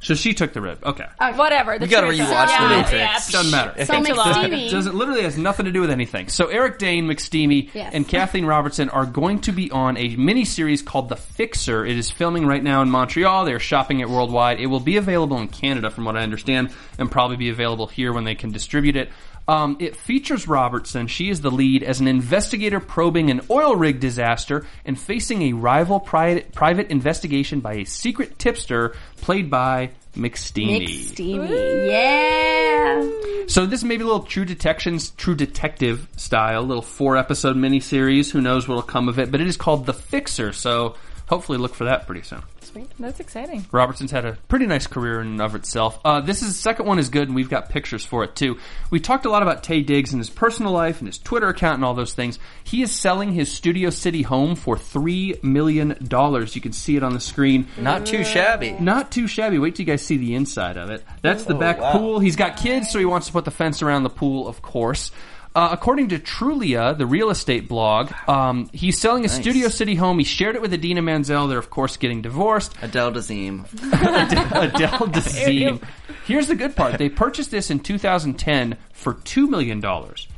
So 0.03 0.15
she 0.15 0.33
took 0.33 0.53
the 0.53 0.61
rib. 0.61 0.79
Okay. 0.83 1.05
Whatever. 1.35 1.79
The 1.79 1.85
You 1.85 1.91
gotta 1.91 2.07
truth. 2.07 2.19
rewatch 2.19 2.57
The 2.59 2.67
Matrix. 2.69 2.91
Yeah. 2.93 3.17
Doesn't 3.31 3.51
matter. 3.51 3.85
So 3.85 3.95
Okay. 3.95 4.11
McSteamy. 4.11 4.69
Doesn't 4.69 4.95
literally 4.95 5.23
has 5.23 5.37
nothing 5.37 5.65
to 5.65 5.71
do 5.71 5.81
with 5.81 5.89
anything. 5.91 6.27
So 6.27 6.47
Eric 6.47 6.77
Dane, 6.77 7.05
McSteamy, 7.07 7.69
Yes. 7.73 7.91
and 7.93 8.07
Kathleen 8.07 8.45
Robertson 8.45 8.89
are 8.89 9.05
going 9.05 9.39
to 9.41 9.51
be 9.51 9.71
on 9.71 9.97
a 9.97 10.15
mini 10.17 10.45
series 10.45 10.81
called 10.81 11.09
The 11.09 11.15
Fixer. 11.15 11.85
It 11.85 11.97
is 11.97 12.09
filming 12.11 12.45
right 12.45 12.61
now 12.63 12.81
in 12.81 12.89
Montreal. 12.89 13.45
They're 13.45 13.59
shopping 13.59 14.01
it 14.01 14.09
worldwide. 14.09 14.59
It 14.59 14.67
will 14.67 14.79
be 14.81 14.97
available 14.97 15.37
in 15.39 15.47
Canada, 15.47 15.89
from 15.89 16.05
what 16.05 16.17
I 16.17 16.21
understand, 16.21 16.69
and 16.99 17.09
probably 17.09 17.37
be 17.37 17.49
available 17.49 17.87
here 17.87 18.11
when 18.13 18.23
they 18.25 18.35
can 18.35 18.51
distribute 18.51 18.95
it. 18.95 19.09
Um, 19.47 19.77
it 19.79 19.95
features 19.95 20.47
Robertson. 20.47 21.07
She 21.07 21.29
is 21.29 21.41
the 21.41 21.51
lead 21.51 21.83
as 21.83 21.99
an 21.99 22.07
investigator 22.07 22.79
probing 22.79 23.29
an 23.29 23.41
oil 23.49 23.75
rig 23.75 23.99
disaster 23.99 24.65
and 24.85 24.97
facing 24.97 25.41
a 25.43 25.53
rival 25.53 25.99
pri- 25.99 26.45
private 26.53 26.89
investigation 26.89 27.59
by 27.59 27.73
a 27.73 27.85
secret 27.85 28.39
tipster 28.39 28.95
played 29.17 29.49
by 29.49 29.91
McSteamy. 30.15 30.79
Nick 30.79 30.89
Steamy. 30.89 31.89
Yeah. 31.89 33.09
So 33.47 33.65
this 33.65 33.83
may 33.83 33.97
be 33.97 34.03
a 34.03 34.05
little 34.05 34.23
True 34.23 34.45
Detectives, 34.45 35.09
True 35.11 35.35
Detective 35.35 36.07
style, 36.15 36.63
little 36.63 36.81
four 36.81 37.17
episode 37.17 37.57
miniseries. 37.57 38.31
Who 38.31 38.39
knows 38.41 38.67
what'll 38.67 38.83
come 38.83 39.09
of 39.09 39.19
it? 39.19 39.31
But 39.31 39.41
it 39.41 39.47
is 39.47 39.57
called 39.57 39.85
The 39.85 39.93
Fixer, 39.93 40.53
so 40.53 40.95
hopefully 41.27 41.57
look 41.57 41.75
for 41.75 41.85
that 41.85 42.05
pretty 42.05 42.21
soon. 42.21 42.43
Sweet. 42.73 42.89
That's 42.99 43.19
exciting. 43.19 43.65
Robertson's 43.71 44.09
had 44.09 44.25
a 44.25 44.33
pretty 44.47 44.65
nice 44.65 44.87
career 44.87 45.21
in 45.21 45.27
and 45.27 45.41
of 45.41 45.53
itself. 45.53 45.99
Uh, 46.03 46.21
this 46.21 46.41
is 46.41 46.49
the 46.49 46.53
second 46.59 46.87
one 46.87 46.97
is 46.97 47.09
good, 47.09 47.27
and 47.27 47.35
we've 47.35 47.49
got 47.49 47.69
pictures 47.69 48.03
for 48.03 48.23
it 48.23 48.35
too. 48.35 48.57
We 48.89 48.99
talked 48.99 49.25
a 49.25 49.29
lot 49.29 49.43
about 49.43 49.61
Taye 49.61 49.85
Diggs 49.85 50.11
and 50.11 50.19
his 50.19 50.31
personal 50.31 50.71
life 50.71 50.97
and 50.99 51.07
his 51.07 51.19
Twitter 51.19 51.47
account 51.49 51.75
and 51.75 51.85
all 51.85 51.93
those 51.93 52.15
things. 52.15 52.39
He 52.63 52.81
is 52.81 52.91
selling 52.91 53.31
his 53.31 53.51
Studio 53.51 53.91
City 53.91 54.23
home 54.23 54.55
for 54.55 54.75
three 54.75 55.35
million 55.43 55.95
dollars. 56.07 56.55
You 56.55 56.61
can 56.61 56.73
see 56.73 56.95
it 56.97 57.03
on 57.03 57.13
the 57.13 57.19
screen. 57.19 57.67
Not 57.77 58.07
too 58.07 58.23
shabby. 58.23 58.71
Not 58.79 59.11
too 59.11 59.27
shabby. 59.27 59.59
Wait 59.59 59.75
till 59.75 59.85
you 59.85 59.91
guys 59.93 60.01
see 60.01 60.17
the 60.17 60.33
inside 60.33 60.75
of 60.77 60.89
it. 60.89 61.03
That's 61.21 61.43
the 61.43 61.55
Oh, 61.55 61.59
back 61.59 61.79
wow. 61.79 61.91
pool. 61.91 62.19
He's 62.19 62.35
got 62.35 62.57
kids, 62.57 62.89
so 62.89 62.97
he 62.97 63.05
wants 63.05 63.27
to 63.27 63.33
put 63.33 63.45
the 63.45 63.51
fence 63.51 63.83
around 63.83 64.01
the 64.01 64.09
pool, 64.09 64.47
of 64.47 64.63
course. 64.63 65.11
Uh, 65.55 65.69
according 65.71 66.09
to 66.09 66.17
Trulia, 66.17 66.97
the 66.97 67.05
real 67.05 67.29
estate 67.29 67.67
blog, 67.67 68.11
um, 68.27 68.69
he's 68.73 68.99
selling 68.99 69.23
a 69.23 69.27
Nice. 69.27 69.35
Studio 69.39 69.67
City 69.69 69.93
home. 69.93 70.17
He 70.17 70.23
shared 70.25 70.55
it 70.55 70.61
with 70.63 70.73
Idina 70.73 71.03
Menzel. 71.03 71.47
They're, 71.47 71.59
of 71.59 71.69
course, 71.69 71.95
getting 71.97 72.23
divorced. 72.23 72.73
Adele 72.81 73.11
Dazeem. 73.11 73.65
Adele 73.93 75.07
Dazeem. 75.09 75.83
Here's 76.25 76.47
the 76.47 76.55
good 76.55 76.75
part. 76.75 76.97
They 76.97 77.09
purchased 77.09 77.51
this 77.51 77.69
in 77.69 77.81
2010 77.81 78.77
for 78.93 79.13
$2 79.13 79.47
million, 79.47 79.83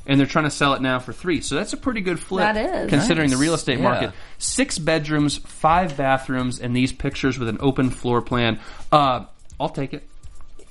and 0.05 0.19
they're 0.19 0.27
trying 0.27 0.45
to 0.45 0.51
sell 0.51 0.73
it 0.73 0.81
now 0.81 0.99
for 0.99 1.13
three. 1.13 1.39
So 1.39 1.55
that's 1.55 1.71
a 1.71 1.77
pretty 1.77 2.01
good 2.01 2.19
flip, 2.19 2.53
That 2.53 2.57
is. 2.83 2.89
considering 2.89 3.29
the 3.29 3.37
real 3.37 3.53
estate 3.53 3.77
Yeah. 3.77 3.83
market. 3.83 4.11
Six 4.37 4.77
bedrooms, 4.79 5.37
five 5.37 5.95
bathrooms, 5.95 6.59
and 6.59 6.75
these 6.75 6.91
pictures 6.91 7.39
with 7.39 7.47
an 7.47 7.57
open 7.61 7.89
floor 7.89 8.21
plan. 8.21 8.59
Uh, 8.91 9.25
I'll 9.59 9.69
take 9.69 9.93
it. 9.93 10.03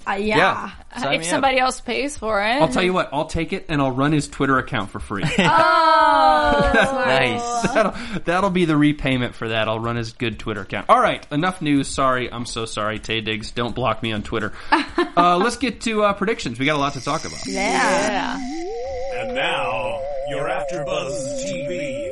Uh, 0.06 0.12
yeah. 0.12 0.36
Yeah. 0.36 0.70
Sign 1.00 1.14
if 1.14 1.20
me 1.20 1.26
up. 1.26 1.30
somebody 1.30 1.58
else 1.58 1.80
pays 1.80 2.16
for 2.16 2.42
it, 2.42 2.60
I'll 2.60 2.68
tell 2.68 2.82
you 2.82 2.92
what, 2.92 3.08
I'll 3.12 3.26
take 3.26 3.52
it 3.52 3.66
and 3.68 3.80
I'll 3.80 3.90
run 3.90 4.12
his 4.12 4.28
Twitter 4.28 4.58
account 4.58 4.90
for 4.90 5.00
free. 5.00 5.24
Oh, 5.38 6.70
Nice. 7.06 7.62
that'll, 7.74 7.94
that'll 8.24 8.50
be 8.50 8.64
the 8.64 8.76
repayment 8.76 9.34
for 9.34 9.48
that. 9.48 9.68
I'll 9.68 9.78
run 9.80 9.96
his 9.96 10.12
good 10.12 10.38
Twitter 10.38 10.60
account. 10.62 10.86
All 10.88 11.00
right, 11.00 11.26
enough 11.32 11.60
news. 11.62 11.88
Sorry, 11.88 12.30
I'm 12.32 12.46
so 12.46 12.64
sorry, 12.66 12.98
Taye 12.98 13.24
Diggs. 13.24 13.50
Don't 13.50 13.74
block 13.74 14.02
me 14.02 14.12
on 14.12 14.22
Twitter. 14.22 14.52
uh, 15.16 15.36
let's 15.38 15.56
get 15.56 15.80
to 15.82 16.02
uh, 16.04 16.12
predictions. 16.12 16.58
We 16.58 16.66
got 16.66 16.76
a 16.76 16.78
lot 16.78 16.92
to 16.94 17.00
talk 17.00 17.24
about. 17.24 17.46
Yeah. 17.46 18.38
yeah. 18.38 19.20
And 19.22 19.34
now, 19.34 20.00
your 20.28 20.48
AfterBuzz 20.48 21.44
TV 21.44 22.10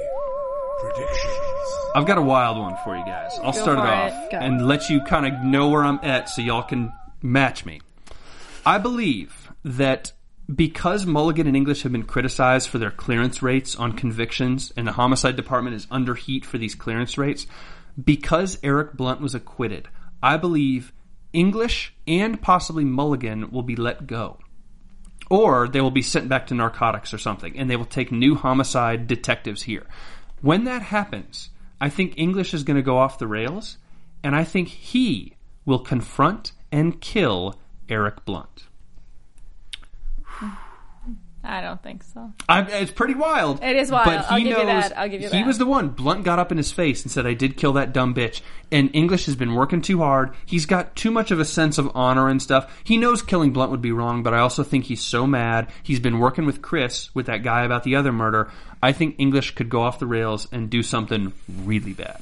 predictions. 0.81 1.67
I've 1.95 2.07
got 2.07 2.19
a 2.19 2.23
wild 2.23 2.59
one 2.59 2.77
for 2.85 2.97
you 2.97 3.05
guys. 3.05 3.33
I'll 3.43 3.53
start 3.53 3.79
it 3.79 3.83
for 3.83 3.87
off 3.87 4.13
it. 4.13 4.31
Go. 4.33 4.39
and 4.39 4.67
let 4.67 4.89
you 4.89 5.01
kind 5.03 5.27
of 5.27 5.43
know 5.45 5.69
where 5.69 5.85
I'm 5.85 6.01
at 6.03 6.29
so 6.29 6.41
y'all 6.43 6.63
can 6.63 6.93
match 7.23 7.65
me. 7.65 7.81
I 8.65 8.79
believe 8.79 9.51
that 9.65 10.13
because 10.53 11.07
Mulligan 11.07 11.47
and 11.47 11.57
English 11.57 11.83
have 11.83 11.93
been 11.93 12.03
criticized 12.03 12.69
for 12.69 12.79
their 12.79 12.91
clearance 12.91 13.43
rates 13.43 13.77
on 13.77 13.93
convictions 13.93 14.73
and 14.77 14.87
the 14.87 14.93
homicide 14.93 15.37
department 15.37 15.77
is 15.77 15.87
under 15.91 16.15
heat 16.15 16.45
for 16.45 16.59
these 16.59 16.75
clearance 16.75 17.17
rates, 17.17 17.47
because 18.03 18.59
Eric 18.63 18.95
Blunt 18.95 19.21
was 19.21 19.35
acquitted, 19.35 19.89
I 20.23 20.37
believe 20.37 20.93
English 21.33 21.95
and 22.07 22.41
possibly 22.41 22.85
Mulligan 22.85 23.51
will 23.51 23.63
be 23.63 23.77
let 23.77 24.07
go 24.07 24.39
or 25.33 25.67
they 25.67 25.81
will 25.81 25.91
be 25.91 26.03
sent 26.03 26.29
back 26.29 26.47
to 26.47 26.55
narcotics 26.55 27.15
or 27.15 27.17
something, 27.17 27.59
and 27.59 27.71
they 27.71 27.77
will 27.77 27.87
take 27.87 28.13
new 28.13 28.35
homicide 28.35 29.07
detectives 29.07 29.63
here. 29.63 29.87
When 30.43 30.65
that 30.65 30.83
happens, 30.83 31.49
I 31.81 31.89
think 31.89 32.19
English 32.19 32.53
is 32.53 32.65
going 32.65 32.77
to 32.77 32.83
go 32.83 32.99
off 32.99 33.19
the 33.19 33.27
rails, 33.27 33.79
and 34.23 34.37
I 34.37 34.45
think 34.45 34.69
he 34.69 35.37
will 35.65 35.79
confront 35.79 36.53
and 36.73 37.01
kill 37.01 37.55
Eric 37.89 38.25
Blunt. 38.25 38.67
I 41.45 41.61
don't 41.61 41.83
think 41.83 42.05
so. 42.05 42.33
I, 42.49 42.63
it's 42.63 42.93
pretty 42.93 43.15
wild. 43.15 43.63
It 43.63 43.75
is 43.75 43.91
wild. 43.91 44.05
But 44.05 44.27
he 44.27 44.27
I'll 44.31 44.39
give 44.39 44.59
you 44.59 44.65
knows 44.65 44.89
that. 44.89 44.97
I'll 44.99 45.09
give 45.09 45.23
you 45.23 45.29
he 45.29 45.43
was 45.43 45.59
the 45.59 45.67
one. 45.67 45.89
Blunt 45.89 46.23
got 46.23 46.39
up 46.39 46.53
in 46.53 46.57
his 46.57 46.71
face 46.71 47.03
and 47.03 47.11
said, 47.11 47.27
"I 47.27 47.35
did 47.35 47.57
kill 47.57 47.73
that 47.73 47.93
dumb 47.93 48.15
bitch." 48.15 48.43
And 48.71 48.91
English 48.95 49.27
has 49.27 49.35
been 49.35 49.55
working 49.55 49.83
too 49.83 49.99
hard. 49.99 50.35
He's 50.47 50.67
got 50.67 50.95
too 50.95 51.11
much 51.11 51.33
of 51.33 51.41
a 51.41 51.45
sense 51.45 51.79
of 51.79 51.91
honor 51.97 52.29
and 52.29 52.41
stuff. 52.41 52.73
He 52.85 52.97
knows 52.97 53.23
killing 53.23 53.53
Blunt 53.53 53.73
would 53.73 53.83
be 53.83 53.91
wrong, 53.91 54.23
but 54.23 54.35
I 54.35 54.39
also 54.39 54.63
think 54.63 54.85
he's 54.85 55.03
so 55.03 55.27
mad. 55.27 55.69
He's 55.83 56.01
been 56.01 56.21
working 56.21 56.47
with 56.47 56.63
Chris 56.63 57.13
with 57.13 57.27
that 57.27 57.43
guy 57.43 57.65
about 57.65 57.83
the 57.83 57.97
other 57.97 58.13
murder. 58.13 58.51
I 58.81 58.93
think 58.93 59.17
English 59.19 59.57
could 59.57 59.69
go 59.69 59.83
off 59.83 59.99
the 59.99 60.07
rails 60.07 60.47
and 60.53 60.71
do 60.71 60.85
something 60.85 61.33
really 61.65 61.93
bad. 61.93 62.21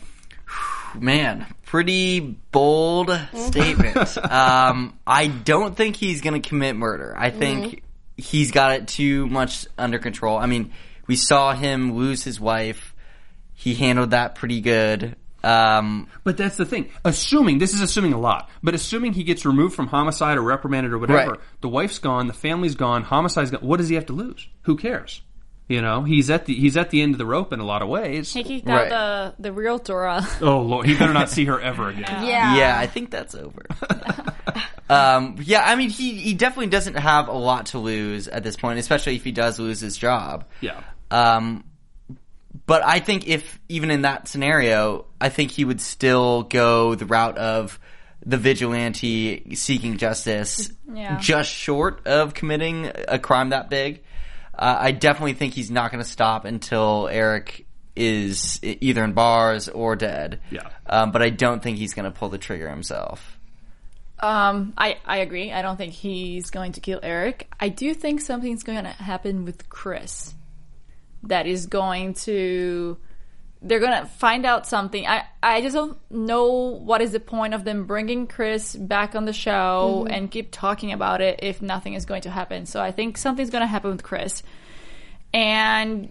Man, 0.99 1.47
pretty 1.67 2.21
bold 2.21 3.11
statement. 3.35 4.17
um, 4.31 4.99
I 5.07 5.29
don't 5.29 5.77
think 5.77 5.97
he's 5.97 6.21
going 6.21 6.41
to 6.41 6.47
commit 6.49 6.77
murder. 6.77 7.15
I 7.17 7.31
think 7.31 7.83
he's 8.17 8.51
got 8.51 8.73
it 8.73 8.89
too 8.89 9.27
much 9.27 9.67
under 9.79 9.99
control. 9.99 10.37
I 10.39 10.47
mean, 10.47 10.73
we 11.07 11.17
saw 11.17 11.55
him 11.55 11.95
lose 11.95 12.23
his 12.25 12.39
wife. 12.41 12.95
He 13.55 13.75
handled 13.75 14.11
that 14.11 14.35
pretty 14.37 14.61
good. 14.61 15.17
Um, 15.43 16.09
But 16.23 16.37
that's 16.37 16.57
the 16.57 16.67
thing. 16.67 16.91
Assuming 17.05 17.59
this 17.59 17.73
is 17.73 17.81
assuming 17.81 18.13
a 18.13 18.19
lot, 18.21 18.51
but 18.63 18.75
assuming 18.75 19.15
he 19.15 19.25
gets 19.25 19.47
removed 19.47 19.75
from 19.75 19.87
homicide 19.87 20.37
or 20.37 20.43
reprimanded 20.43 20.93
or 20.93 20.99
whatever, 20.99 21.31
Right. 21.31 21.41
the 21.63 21.69
wife's 21.69 21.99
gone, 21.99 22.27
the 22.27 22.35
family's 22.35 22.75
gone, 22.75 23.03
homicide's 23.05 23.51
gone. 23.51 23.61
What 23.63 23.79
does 23.79 23.89
he 23.89 23.95
have 23.95 24.07
to 24.07 24.13
lose? 24.13 24.47
Who 24.63 24.77
cares? 24.77 25.23
You 25.71 25.81
know, 25.83 26.03
he's 26.03 26.31
at 26.31 26.47
the 26.47 26.55
he's 26.55 26.77
at 26.77 26.91
the 26.91 27.01
end 27.01 27.15
of 27.15 27.19
the 27.19 27.25
rope 27.27 27.53
in 27.53 27.61
a 27.61 27.65
lot 27.65 27.81
of 27.81 27.89
ways. 27.89 28.33
He 28.35 28.43
kicked 28.43 28.67
Right. 28.67 28.91
out 28.91 29.37
the 29.39 29.43
the 29.45 29.53
realtor. 29.53 30.05
uh, 30.05 30.27
Oh 30.43 30.63
lord, 30.63 30.85
he 30.87 30.97
better 30.97 31.13
not 31.13 31.31
see 31.31 31.45
her 31.45 31.61
ever 31.61 31.91
again. 31.91 32.27
Yeah. 32.27 32.57
yeah, 32.57 32.77
I 32.77 32.89
think 32.89 33.11
that's 33.13 33.37
over. 33.37 33.67
um, 34.91 35.37
yeah, 35.41 35.63
I 35.65 35.77
mean, 35.77 35.91
he, 35.91 36.15
he 36.15 36.35
definitely 36.35 36.67
doesn't 36.69 36.95
have 36.97 37.29
a 37.29 37.33
lot 37.39 37.67
to 37.67 37.79
lose 37.79 38.27
at 38.29 38.43
this 38.43 38.57
point, 38.57 38.79
especially 38.81 39.15
if 39.17 39.23
he 39.25 39.33
does 39.33 39.59
lose 39.61 39.81
his 39.81 39.97
job. 39.97 40.45
Yeah. 40.61 40.81
Um, 41.11 41.65
but 42.67 42.83
I 42.85 42.99
think 42.99 43.29
if 43.29 43.61
even 43.69 43.91
in 43.93 44.03
that 44.03 44.27
scenario, 44.27 45.07
I 45.21 45.29
think 45.29 45.53
he 45.53 45.65
would 45.65 45.81
still 45.81 46.43
go 46.43 46.97
the 46.97 47.07
route 47.07 47.39
of 47.39 47.79
the 48.27 48.37
vigilante 48.37 49.55
seeking 49.55 49.97
justice, 49.99 50.71
Yeah. 50.93 51.19
just 51.21 51.51
short 51.51 52.07
of 52.07 52.35
committing 52.35 52.91
a 53.09 53.19
crime 53.21 53.51
that 53.51 53.71
big. 53.71 54.03
Uh, 54.61 54.77
I 54.79 54.93
definitely 54.93 55.33
think 55.33 55.55
he's 55.55 55.71
not 55.71 55.91
going 55.91 56.05
to 56.05 56.09
stop 56.09 56.45
until 56.45 57.09
Eric 57.11 57.67
is 57.97 58.61
either 58.63 59.03
in 59.03 59.15
bars 59.15 59.71
or 59.71 59.97
dead. 59.97 60.41
Yeah. 60.51 60.69
Um, 60.87 61.13
but 61.13 61.23
I 61.23 61.31
don't 61.31 61.63
think 61.63 61.79
he's 61.79 61.95
going 61.95 62.05
to 62.05 62.11
pull 62.11 62.29
the 62.29 62.39
trigger 62.39 62.69
himself. 62.69 63.39
Um, 64.19 64.75
I 64.77 64.99
I 65.07 65.19
agree. 65.19 65.51
I 65.51 65.63
don't 65.63 65.79
think 65.79 65.95
he's 65.95 66.51
going 66.51 66.73
to 66.73 66.81
kill 66.81 67.01
Eric. 67.03 67.51
I 67.59 67.71
do 67.71 67.95
think 67.95 68.21
something's 68.21 68.63
going 68.63 68.85
to 68.85 68.91
happen 68.91 69.47
with 69.47 69.71
Chris. 69.71 70.35
That 71.23 71.47
is 71.47 71.67
going 71.67 72.15
to. 72.15 72.99
They're 73.63 73.81
gonna 73.81 74.07
find 74.07 74.47
out 74.47 74.67
something. 74.67 75.07
I 75.07 75.25
I 75.43 75.61
just 75.61 75.75
don't 75.75 75.99
know 76.11 76.47
what 76.47 77.03
is 77.03 77.13
the 77.13 77.21
point 77.21 77.55
of 77.55 77.65
them 77.65 77.85
bringing 77.85 78.27
Chris 78.27 78.75
back 78.75 79.15
on 79.15 79.27
the 79.27 79.33
show 79.33 80.05
mm-hmm. 80.05 80.15
and 80.15 80.31
keep 80.31 80.51
talking 80.51 80.93
about 80.93 81.21
it 81.21 81.41
if 81.43 81.61
nothing 81.61 81.95
is 81.95 82.07
going 82.07 82.23
to 82.23 82.31
happen. 82.31 82.67
So 82.67 82.81
I 82.81 82.91
think 82.91 83.19
something's 83.19 83.51
going 83.51 83.63
to 83.63 83.67
happen 83.67 83.91
with 83.91 84.03
Chris, 84.03 84.43
and 85.35 86.11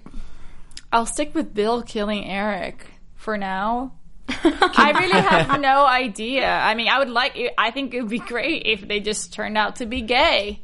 I'll 0.92 1.06
stick 1.06 1.34
with 1.34 1.54
Bill 1.54 1.82
killing 1.82 2.26
Eric 2.26 2.86
for 3.16 3.38
now. 3.38 3.94
I 4.30 4.94
really 5.00 5.22
have 5.22 5.60
no 5.60 5.86
idea. 5.86 6.48
I 6.48 6.76
mean, 6.76 6.88
I 6.88 7.00
would 7.00 7.10
like. 7.10 7.38
I 7.58 7.72
think 7.72 7.94
it 7.94 8.02
would 8.02 8.12
be 8.12 8.20
great 8.20 8.64
if 8.66 8.88
they 8.88 9.00
just 9.00 9.34
turned 9.34 9.58
out 9.58 9.78
to 9.78 9.86
be 9.86 10.02
gay, 10.02 10.62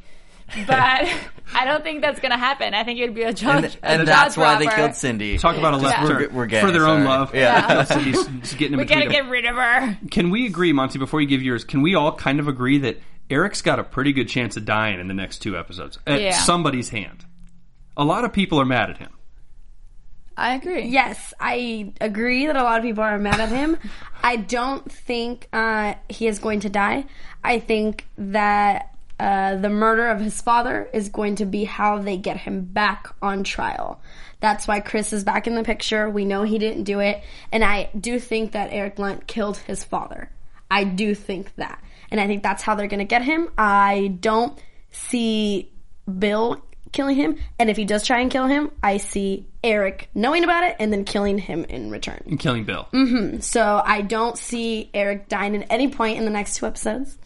but 0.67 1.07
I 1.53 1.65
don't 1.65 1.83
think 1.83 2.01
that's 2.01 2.19
gonna 2.19 2.37
happen. 2.37 2.73
I 2.73 2.83
think 2.83 2.99
it 2.99 3.05
would 3.05 3.15
be 3.15 3.23
a 3.23 3.33
judge. 3.33 3.77
And, 3.81 4.03
a 4.03 4.05
that's 4.05 4.35
judge 4.35 4.41
why 4.43 4.57
they 4.59 4.67
killed 4.67 4.93
Cindy. 4.95 5.37
Talk 5.37 5.57
about 5.57 5.73
a 5.73 5.77
left 5.77 6.03
We're 6.03 6.19
turn 6.27 6.35
we're 6.35 6.45
gay, 6.45 6.61
for 6.61 6.71
their 6.71 6.87
own 6.87 7.03
love. 7.03 7.33
Yeah. 7.33 7.83
So 7.83 7.99
he's- 7.99 8.27
he's 8.27 8.53
getting 8.53 8.77
We 8.77 8.85
gotta 8.85 9.09
get 9.09 9.27
rid 9.27 9.45
of 9.45 9.55
her. 9.55 9.97
Can 10.11 10.29
we 10.29 10.45
agree, 10.45 10.71
Monty? 10.73 10.99
Before 10.99 11.19
you 11.21 11.27
give 11.27 11.41
yours, 11.41 11.63
can 11.63 11.81
we 11.81 11.95
all 11.95 12.11
kind 12.13 12.39
of 12.39 12.47
agree 12.47 12.77
that 12.79 12.99
Eric's 13.29 13.61
got 13.61 13.79
a 13.79 13.83
pretty 13.83 14.13
good 14.13 14.29
chance 14.29 14.55
of 14.55 14.65
dying 14.65 14.99
in 14.99 15.07
the 15.07 15.13
next 15.13 15.39
two 15.39 15.57
episodes 15.57 15.97
at 16.05 16.21
Yeah. 16.21 16.31
somebody's 16.37 16.89
hand? 16.89 17.25
A 17.97 18.03
lot 18.05 18.23
of 18.25 18.31
people 18.33 18.59
are 18.59 18.65
mad 18.65 18.89
at 18.91 18.97
him. 18.97 19.09
I 20.37 20.55
agree. 20.55 20.87
Yes, 20.87 21.33
I 21.39 21.93
agree 22.01 22.47
that 22.47 22.57
a 22.57 22.63
lot 22.63 22.77
of 22.77 22.83
people 22.83 23.03
are 23.03 23.17
mad 23.17 23.39
at 23.39 23.49
him. 23.49 23.77
I 24.23 24.35
don't 24.35 24.91
think 24.91 25.47
uh, 25.53 25.93
he 26.09 26.27
is 26.27 26.39
going 26.39 26.59
to 26.61 26.69
die. 26.69 27.05
I 27.43 27.59
think 27.59 28.05
that 28.17 28.94
uh, 29.19 29.55
the 29.55 29.69
murder 29.69 30.07
of 30.09 30.19
his 30.19 30.41
father 30.41 30.89
is 30.93 31.09
going 31.09 31.35
to 31.35 31.45
be 31.45 31.63
how 31.63 31.99
they 31.99 32.17
get 32.17 32.37
him 32.37 32.65
back 32.65 33.07
on 33.21 33.43
trial. 33.43 34.01
That's 34.41 34.67
why 34.67 34.79
Chris 34.81 35.13
is 35.13 35.23
back 35.23 35.47
in 35.47 35.55
the 35.55 35.63
picture. 35.63 36.09
We 36.09 36.25
know 36.25 36.43
he 36.43 36.59
didn't 36.59 36.83
do 36.83 36.99
it. 36.99 37.23
And 37.51 37.63
I 37.63 37.89
do 37.99 38.19
think 38.19 38.51
that 38.51 38.71
Eric 38.71 38.97
Blunt 38.97 39.25
killed 39.27 39.57
his 39.57 39.83
father. 39.83 40.29
I 40.69 40.83
do 40.83 41.15
think 41.15 41.55
that. 41.55 41.81
And 42.11 42.19
I 42.19 42.27
think 42.27 42.43
that's 42.43 42.61
how 42.61 42.75
they're 42.75 42.87
going 42.87 42.99
to 42.99 43.05
get 43.05 43.21
him. 43.23 43.49
I 43.57 44.15
don't 44.19 44.59
see 44.91 45.71
Bill 46.19 46.61
killing 46.91 47.15
him. 47.15 47.37
And 47.57 47.69
if 47.69 47.77
he 47.77 47.85
does 47.85 48.05
try 48.05 48.19
and 48.19 48.29
kill 48.29 48.47
him, 48.47 48.71
I 48.83 48.97
see 48.97 49.47
Eric 49.63 50.09
knowing 50.13 50.43
about 50.43 50.63
it 50.63 50.75
and 50.79 50.91
then 50.93 51.05
killing 51.05 51.37
him 51.37 51.65
in 51.65 51.89
return. 51.89 52.21
and 52.27 52.39
Killing 52.39 52.65
Bill. 52.65 52.87
So 53.41 53.81
I 53.83 54.01
don't 54.01 54.37
see 54.37 54.89
Eric 54.93 55.27
dying 55.27 55.55
at 55.55 55.67
any 55.71 55.89
point 55.89 56.17
in 56.17 56.25
the 56.25 56.31
next 56.31 56.57
two 56.57 56.65
episodes. 56.67 57.17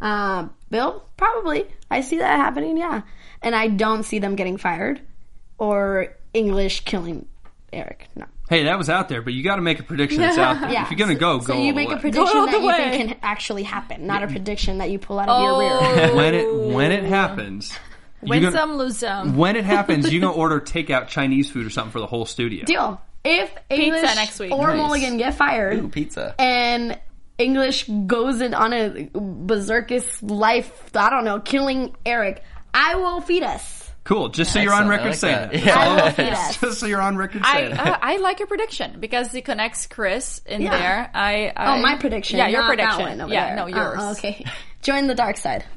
Uh, 0.00 0.48
Bill, 0.70 1.04
probably. 1.16 1.66
I 1.90 2.00
see 2.02 2.18
that 2.18 2.36
happening, 2.36 2.76
yeah. 2.76 3.02
And 3.42 3.54
I 3.54 3.68
don't 3.68 4.02
see 4.02 4.18
them 4.18 4.36
getting 4.36 4.56
fired 4.56 5.00
or 5.58 6.14
English 6.34 6.80
killing 6.80 7.26
Eric. 7.72 8.06
No. 8.16 8.26
Hey, 8.48 8.64
that 8.64 8.78
was 8.78 8.88
out 8.88 9.08
there, 9.08 9.20
but 9.22 9.34
you 9.34 9.42
got 9.42 9.56
to 9.56 9.62
make 9.62 9.78
a 9.78 9.82
prediction 9.82 10.20
that's 10.20 10.38
out 10.38 10.60
there. 10.60 10.70
Yeah. 10.72 10.84
If 10.84 10.90
you're 10.90 10.98
gonna 10.98 11.14
go, 11.18 11.38
So 11.40 11.48
go. 11.48 11.54
you 11.60 11.68
all 11.68 11.74
make 11.74 11.88
the 11.90 11.96
a 11.96 12.00
prediction 12.00 12.46
that 12.46 12.52
the 12.52 12.60
you 12.62 12.72
think 12.72 13.10
can 13.10 13.18
actually 13.22 13.62
happen, 13.62 14.06
not 14.06 14.22
a 14.22 14.26
prediction 14.26 14.78
that 14.78 14.90
you 14.90 14.98
pull 14.98 15.18
out 15.18 15.28
of 15.28 15.42
your 15.42 15.52
Oh. 15.52 15.94
rear. 15.96 16.14
when 16.16 16.34
it 16.34 16.54
when 16.74 16.92
it 16.92 17.04
happens. 17.04 17.72
you 18.22 18.30
Win 18.30 18.42
gonna- 18.42 18.56
some, 18.56 18.76
lose 18.76 18.98
some. 18.98 19.36
When 19.36 19.54
it 19.56 19.64
happens, 19.64 20.10
you 20.12 20.20
gonna 20.20 20.32
order 20.32 20.60
takeout 20.60 21.08
Chinese 21.08 21.50
food 21.50 21.66
or 21.66 21.70
something 21.70 21.92
for 21.92 22.00
the 22.00 22.06
whole 22.06 22.24
studio. 22.24 22.64
Deal. 22.64 23.00
If 23.24 23.52
English 23.68 24.02
next 24.02 24.38
week. 24.40 24.50
or 24.52 24.68
Nice. 24.68 24.76
Mulligan 24.78 25.18
get 25.18 25.34
fired, 25.34 25.78
Ooh, 25.78 25.88
pizza. 25.88 26.34
and 26.38 26.98
English 27.38 27.88
goes 28.06 28.40
in 28.40 28.52
on 28.52 28.72
a 28.72 29.06
berserkist 29.14 30.28
life, 30.28 30.90
I 30.96 31.08
don't 31.08 31.24
know, 31.24 31.38
killing 31.38 31.94
Eric, 32.04 32.42
I 32.74 32.96
will 32.96 33.20
feed 33.20 33.44
us. 33.44 33.87
Cool. 34.08 34.30
Just 34.30 34.54
so 34.54 34.58
you're 34.58 34.72
on 34.72 34.88
record 34.88 35.08
like 35.08 35.14
saying 35.16 35.36
that. 35.36 35.52
that. 35.52 35.64
Yeah. 35.66 35.78
I 35.78 36.02
will 36.02 36.10
feed 36.12 36.32
us. 36.32 36.56
Just 36.56 36.80
so 36.80 36.86
you're 36.86 37.02
on 37.02 37.18
record 37.18 37.42
I 37.44 37.56
saying 37.60 37.70
that. 37.74 37.86
uh, 37.86 37.98
I 38.00 38.16
like 38.16 38.38
your 38.38 38.48
prediction 38.48 39.00
because 39.00 39.34
it 39.34 39.44
connects 39.44 39.86
Chris 39.86 40.40
in 40.46 40.62
Yeah. 40.62 40.70
there. 40.78 41.10
I, 41.12 41.52
I 41.54 41.76
Oh, 41.78 41.82
my 41.82 41.96
prediction. 41.98 42.38
Yeah, 42.38 42.48
your 42.48 42.62
not 42.62 42.68
prediction. 42.68 42.98
That 43.00 43.08
one 43.10 43.20
over 43.20 43.32
yeah, 43.34 43.46
there. 43.48 43.56
no, 43.56 43.66
yours. 43.66 43.98
Uh, 44.00 44.10
okay. 44.12 44.46
Join 44.80 45.08
the 45.08 45.14
dark 45.14 45.36
side. 45.36 45.64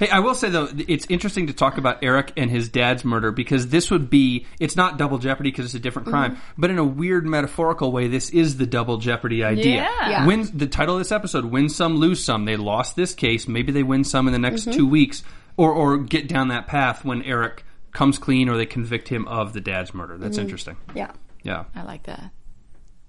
Hey, 0.00 0.08
I 0.10 0.18
will 0.20 0.34
say 0.34 0.50
though, 0.50 0.68
it's 0.88 1.06
interesting 1.08 1.46
to 1.46 1.52
talk 1.52 1.78
about 1.78 2.02
Eric 2.02 2.32
and 2.36 2.50
his 2.50 2.68
dad's 2.68 3.04
murder 3.04 3.30
because 3.30 3.68
this 3.68 3.90
would 3.90 4.10
be, 4.10 4.46
it's 4.58 4.76
not 4.76 4.98
double 4.98 5.18
jeopardy 5.18 5.50
because 5.50 5.66
it's 5.66 5.74
a 5.74 5.78
different 5.78 6.08
crime, 6.08 6.36
but 6.58 6.70
in 6.70 6.78
a 6.78 6.84
weird 6.84 7.26
metaphorical 7.26 7.92
way, 7.92 8.08
this 8.08 8.30
is 8.30 8.56
the 8.56 8.66
double 8.66 8.96
jeopardy 8.98 9.44
idea. 9.44 9.76
Yeah. 9.76 10.08
Yeah. 10.10 10.26
Win, 10.26 10.50
the 10.52 10.66
title 10.66 10.96
of 10.96 11.00
this 11.00 11.12
episode, 11.12 11.44
win 11.44 11.68
some, 11.68 11.96
lose 11.96 12.22
some. 12.24 12.44
They 12.44 12.56
lost 12.56 12.96
this 12.96 13.14
case. 13.14 13.46
Maybe 13.46 13.72
they 13.72 13.82
win 13.84 14.02
some 14.04 14.26
in 14.26 14.32
the 14.32 14.38
next 14.38 14.72
two 14.72 14.86
weeks 14.88 15.22
or, 15.56 15.72
or 15.72 15.98
get 15.98 16.28
down 16.28 16.48
that 16.48 16.66
path 16.66 17.04
when 17.04 17.22
Eric 17.22 17.64
comes 17.92 18.18
clean 18.18 18.48
or 18.48 18.56
they 18.56 18.66
convict 18.66 19.08
him 19.08 19.26
of 19.28 19.52
the 19.52 19.60
dad's 19.60 19.92
murder. 19.92 20.16
That's 20.16 20.36
mm-hmm. 20.36 20.42
interesting. 20.42 20.76
Yeah. 20.94 21.12
Yeah. 21.42 21.64
I 21.74 21.82
like 21.82 22.04
that. 22.04 22.30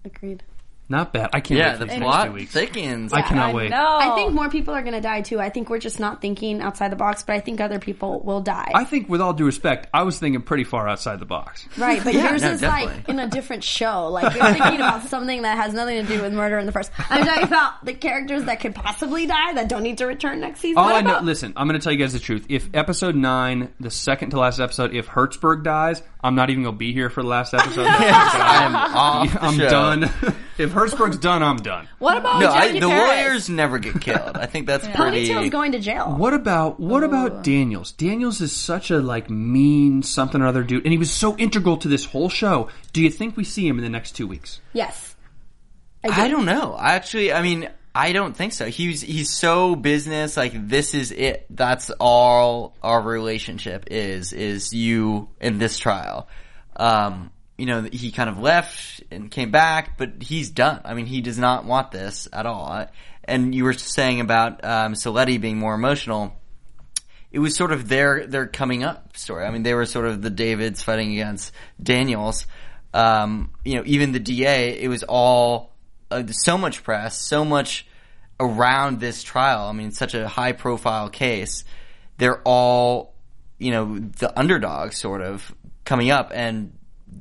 Agreed. 0.03 0.43
Not 0.91 1.13
bad. 1.13 1.29
I 1.33 1.39
can't 1.39 1.57
Yeah, 1.57 1.69
wait 1.69 1.73
for 1.73 1.79
the 1.79 1.85
these 1.85 1.99
next 1.99 1.99
two 1.99 2.03
plot 2.05 2.33
weeks. 2.33 2.51
thickens. 2.51 3.13
I 3.13 3.21
cannot 3.21 3.51
I 3.51 3.53
wait. 3.53 3.69
know. 3.71 3.97
I 3.99 4.13
think 4.15 4.33
more 4.33 4.49
people 4.49 4.73
are 4.73 4.81
going 4.81 4.93
to 4.93 4.99
die 5.01 5.21
too. 5.21 5.39
I 5.39 5.49
think 5.49 5.69
we're 5.69 5.79
just 5.79 5.99
not 6.01 6.21
thinking 6.21 6.61
outside 6.61 6.91
the 6.91 6.95
box, 6.97 7.23
but 7.23 7.33
I 7.35 7.39
think 7.39 7.61
other 7.61 7.79
people 7.79 8.19
will 8.19 8.41
die. 8.41 8.69
I 8.75 8.83
think, 8.83 9.07
with 9.07 9.21
all 9.21 9.33
due 9.33 9.45
respect, 9.45 9.87
I 9.93 10.03
was 10.03 10.19
thinking 10.19 10.41
pretty 10.41 10.65
far 10.65 10.89
outside 10.89 11.19
the 11.19 11.25
box. 11.25 11.65
Right, 11.77 12.03
but 12.03 12.13
Yeah, 12.21 12.31
yours 12.31 12.41
no, 12.41 12.51
is 12.51 12.61
definitely. 12.61 12.93
like 12.97 13.09
in 13.09 13.19
a 13.19 13.27
different 13.27 13.63
show. 13.63 14.09
Like 14.09 14.35
you're 14.35 14.43
thinking 14.43 14.75
about 14.75 15.03
something 15.07 15.43
that 15.43 15.55
has 15.57 15.73
nothing 15.73 16.05
to 16.05 16.07
do 16.15 16.21
with 16.21 16.33
murder 16.33 16.59
in 16.59 16.65
the 16.65 16.73
first. 16.73 16.91
I'm 17.09 17.25
talking 17.25 17.43
about 17.43 17.85
the 17.85 17.93
characters 17.93 18.43
that 18.43 18.59
could 18.59 18.75
possibly 18.75 19.25
die 19.27 19.53
that 19.53 19.69
don't 19.69 19.83
need 19.83 19.97
to 19.99 20.05
return 20.05 20.41
next 20.41 20.59
season. 20.59 20.77
All 20.77 20.85
What 20.87 20.95
I 20.95 21.01
know, 21.01 21.11
about- 21.11 21.23
listen, 21.25 21.53
I'm 21.55 21.67
going 21.67 21.79
to 21.79 21.83
tell 21.83 21.93
you 21.93 21.99
guys 21.99 22.11
the 22.11 22.19
truth. 22.19 22.47
If 22.49 22.69
episode 22.73 23.15
nine, 23.15 23.73
the 23.79 23.89
second 23.91 24.31
to 24.31 24.39
last 24.39 24.59
episode, 24.59 24.93
if 24.93 25.07
Hertzberg 25.07 25.63
dies, 25.63 26.03
I'm 26.21 26.35
not 26.35 26.49
even 26.49 26.63
going 26.63 26.75
to 26.75 26.79
be 26.79 26.91
here 26.91 27.09
for 27.09 27.23
the 27.23 27.29
last 27.29 27.53
episode. 27.53 27.85
I'm 27.87 28.75
off 28.75 29.31
the 29.33 29.41
I'm 29.43 29.57
show. 29.57 29.69
done. 29.69 30.11
If 30.61 30.71
Hertzberg's 30.71 31.17
done, 31.17 31.43
I'm 31.43 31.57
done. 31.57 31.87
What 31.99 32.17
about 32.17 32.39
No, 32.39 32.49
I, 32.51 32.67
Jackie 32.67 32.79
the 32.79 32.87
Perez? 32.87 33.07
lawyers 33.27 33.49
never 33.49 33.79
get 33.79 33.99
killed. 33.99 34.37
I 34.37 34.45
think 34.45 34.67
that's 34.67 34.87
pretty. 34.87 35.27
Ponytail's 35.29 35.49
going 35.49 35.71
to 35.73 35.79
jail. 35.79 36.15
What 36.15 36.33
about 36.33 36.79
what 36.79 37.03
about 37.03 37.43
Daniels? 37.43 37.91
Daniels 37.91 38.39
is 38.41 38.51
such 38.55 38.91
a 38.91 38.99
like 38.99 39.29
mean 39.29 40.03
something 40.03 40.41
or 40.41 40.47
other 40.47 40.63
dude, 40.63 40.83
and 40.85 40.91
he 40.91 40.97
was 40.97 41.11
so 41.11 41.35
integral 41.37 41.77
to 41.77 41.87
this 41.87 42.05
whole 42.05 42.29
show. 42.29 42.69
Do 42.93 43.01
you 43.01 43.09
think 43.09 43.35
we 43.35 43.43
see 43.43 43.67
him 43.67 43.77
in 43.77 43.83
the 43.83 43.89
next 43.89 44.11
two 44.13 44.27
weeks? 44.27 44.61
Yes. 44.73 45.15
I 46.03 46.29
don't 46.29 46.45
know. 46.45 46.73
I 46.73 46.93
actually, 46.93 47.31
I 47.31 47.43
mean, 47.43 47.69
I 47.93 48.11
don't 48.13 48.35
think 48.35 48.53
so. 48.53 48.65
He's 48.67 49.01
he's 49.01 49.29
so 49.29 49.75
business 49.75 50.37
like 50.37 50.67
this 50.69 50.93
is 50.93 51.11
it. 51.11 51.45
That's 51.49 51.91
all 51.99 52.75
our 52.81 53.01
relationship 53.01 53.85
is 53.91 54.33
is 54.33 54.73
you 54.73 55.29
in 55.39 55.57
this 55.59 55.77
trial. 55.77 56.27
Um, 56.75 57.31
you 57.61 57.67
know, 57.67 57.83
he 57.83 58.09
kind 58.09 58.27
of 58.27 58.39
left 58.39 59.03
and 59.11 59.29
came 59.29 59.51
back, 59.51 59.95
but 59.95 60.13
he's 60.19 60.49
done. 60.49 60.81
I 60.83 60.95
mean, 60.95 61.05
he 61.05 61.21
does 61.21 61.37
not 61.37 61.63
want 61.63 61.91
this 61.91 62.27
at 62.33 62.47
all. 62.47 62.87
And 63.23 63.53
you 63.53 63.65
were 63.65 63.73
saying 63.73 64.19
about 64.19 64.65
um, 64.65 64.95
being 65.39 65.59
more 65.59 65.75
emotional. 65.75 66.33
It 67.31 67.37
was 67.37 67.55
sort 67.55 67.71
of 67.71 67.87
their 67.87 68.25
their 68.25 68.47
coming 68.47 68.83
up 68.83 69.15
story. 69.15 69.45
I 69.45 69.51
mean, 69.51 69.61
they 69.61 69.75
were 69.75 69.85
sort 69.85 70.07
of 70.07 70.23
the 70.23 70.31
Davids 70.31 70.81
fighting 70.81 71.11
against 71.11 71.51
Daniels. 71.81 72.47
Um, 72.95 73.51
you 73.63 73.75
know, 73.75 73.83
even 73.85 74.11
the 74.11 74.19
DA. 74.19 74.81
It 74.81 74.87
was 74.87 75.03
all 75.03 75.71
uh, 76.09 76.23
so 76.31 76.57
much 76.57 76.83
press, 76.83 77.21
so 77.21 77.45
much 77.45 77.85
around 78.39 78.99
this 78.99 79.21
trial. 79.21 79.67
I 79.67 79.73
mean, 79.73 79.91
such 79.91 80.15
a 80.15 80.27
high 80.27 80.53
profile 80.53 81.09
case. 81.09 81.63
They're 82.17 82.41
all, 82.41 83.13
you 83.59 83.69
know, 83.69 83.99
the 83.99 84.37
underdogs 84.37 84.97
sort 84.97 85.21
of 85.21 85.53
coming 85.85 86.09
up 86.09 86.31
and 86.33 86.73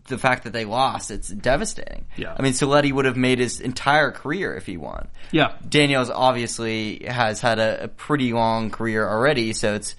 the 0.08 0.18
fact 0.18 0.44
that 0.44 0.52
they 0.52 0.64
lost, 0.64 1.10
it's 1.10 1.28
devastating. 1.28 2.06
Yeah. 2.16 2.34
I 2.38 2.42
mean, 2.42 2.52
Saletti 2.52 2.92
would 2.92 3.04
have 3.06 3.16
made 3.16 3.38
his 3.38 3.60
entire 3.60 4.10
career 4.12 4.54
if 4.56 4.66
he 4.66 4.76
won. 4.76 5.08
Yeah. 5.32 5.52
Daniels 5.68 6.10
obviously 6.10 7.04
has 7.06 7.40
had 7.40 7.58
a, 7.58 7.84
a 7.84 7.88
pretty 7.88 8.32
long 8.32 8.70
career 8.70 9.08
already, 9.08 9.52
so 9.52 9.74
it's 9.74 9.96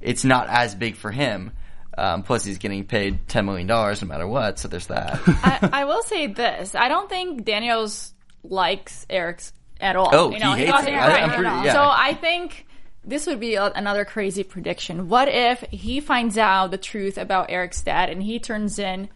it's 0.00 0.24
not 0.24 0.48
as 0.48 0.74
big 0.74 0.96
for 0.96 1.10
him. 1.10 1.52
Um, 1.96 2.22
plus, 2.24 2.44
he's 2.44 2.58
getting 2.58 2.84
paid 2.84 3.28
ten 3.28 3.44
million 3.46 3.66
dollars 3.66 4.02
no 4.02 4.08
matter 4.08 4.26
what, 4.26 4.58
so 4.58 4.68
there's 4.68 4.88
that. 4.88 5.20
I, 5.26 5.68
I 5.72 5.84
will 5.84 6.02
say 6.02 6.26
this: 6.26 6.74
I 6.74 6.88
don't 6.88 7.08
think 7.08 7.44
Daniels 7.44 8.12
likes 8.42 9.06
Eric's 9.08 9.52
at 9.80 9.96
all. 9.96 10.10
Oh, 10.12 10.30
you 10.30 10.38
know, 10.40 10.52
he 10.54 10.64
hates 10.66 10.72
doesn't- 10.72 10.92
it. 10.92 10.96
I- 10.96 11.08
right. 11.08 11.22
I'm 11.22 11.30
pretty- 11.30 11.66
yeah. 11.66 11.72
So 11.72 11.82
I 11.82 12.14
think 12.14 12.66
this 13.04 13.26
would 13.26 13.38
be 13.40 13.54
a, 13.56 13.66
another 13.66 14.04
crazy 14.04 14.42
prediction. 14.42 15.08
What 15.08 15.28
if 15.28 15.60
he 15.70 16.00
finds 16.00 16.36
out 16.38 16.70
the 16.70 16.78
truth 16.78 17.18
about 17.18 17.50
Eric's 17.50 17.82
dad 17.82 18.08
and 18.10 18.22
he 18.22 18.38
turns 18.38 18.78
in, 18.78 19.08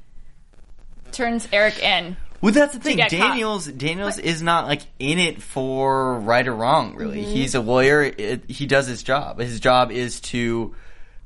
turns 1.12 1.48
Eric 1.52 1.82
in? 1.82 2.16
Well, 2.40 2.52
that's 2.52 2.72
the 2.74 2.78
thing. 2.80 2.96
get 2.98 3.10
caught. 3.10 3.18
Daniels 3.30 3.66
Daniels 3.66 4.18
is 4.18 4.42
not 4.42 4.66
like 4.66 4.82
in 5.00 5.18
it 5.18 5.42
for 5.42 6.20
right 6.20 6.46
or 6.46 6.54
wrong. 6.54 6.94
Really, 6.94 7.22
Mm-hmm. 7.22 7.30
he's 7.32 7.54
a 7.56 7.60
lawyer. 7.60 8.02
It, 8.02 8.48
he 8.48 8.66
does 8.66 8.86
his 8.86 9.02
job. 9.02 9.40
His 9.40 9.58
job 9.60 9.90
is 9.90 10.20
to 10.20 10.74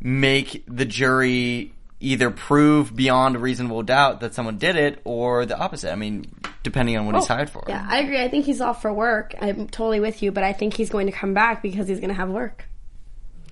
make 0.01 0.64
the 0.66 0.85
jury 0.85 1.72
either 2.01 2.30
prove 2.30 2.95
beyond 2.97 3.37
a 3.37 3.39
reasonable 3.39 3.83
doubt 3.83 4.20
that 4.20 4.35
someone 4.35 4.59
did 4.59 4.74
it, 4.76 5.01
or 5.05 5.47
the 5.47 5.57
opposite. 5.57 5.93
I 5.93 5.97
mean, 5.97 6.24
depending 6.64 6.97
on 6.97 7.07
what 7.07 7.14
he's 7.14 7.26
hired 7.28 7.49
for. 7.51 7.62
Yeah, 7.68 7.87
I 7.89 8.01
agree. 8.01 8.20
I 8.20 8.28
think 8.28 8.45
he's 8.47 8.61
off 8.61 8.83
for 8.83 8.93
work. 8.93 9.35
I'm 9.41 9.68
totally 9.68 10.01
with 10.01 10.22
you, 10.22 10.33
but 10.33 10.43
I 10.43 10.53
think 10.53 10.74
he's 10.74 10.91
going 10.91 11.07
to 11.07 11.12
come 11.12 11.33
back 11.35 11.62
because 11.62 11.87
he's 11.87 12.01
going 12.01 12.09
to 12.09 12.16
have 12.16 12.28
work. 12.30 12.64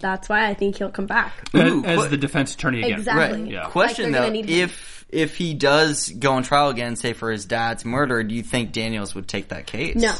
That's 0.01 0.29
why 0.29 0.49
I 0.49 0.55
think 0.55 0.77
he'll 0.79 0.91
come 0.91 1.07
back. 1.07 1.33
Ooh, 1.55 1.85
as, 1.85 2.01
as 2.05 2.11
the 2.11 2.17
defense 2.17 2.55
attorney 2.55 2.81
again. 2.83 2.99
Exactly. 3.01 3.43
Right. 3.43 3.53
Yeah. 3.53 3.65
Question 3.69 4.07
Like, 4.07 4.13
they're 4.13 4.21
though, 4.23 4.27
gonna 4.29 4.33
need 4.33 4.49
him. 4.51 4.65
if 4.65 5.00
if 5.13 5.37
he 5.37 5.55
does 5.55 6.09
go 6.09 6.33
on 6.33 6.43
trial 6.43 6.69
again, 6.69 6.97
say 6.97 7.13
for 7.13 7.31
his 7.31 7.45
dad's 7.45 7.85
murder, 7.85 8.23
do 8.23 8.35
you 8.35 8.43
think 8.43 8.73
Daniels 8.73 9.15
would 9.15 9.29
take 9.29 9.49
that 9.49 9.67
case? 9.67 9.97
No. 9.97 10.15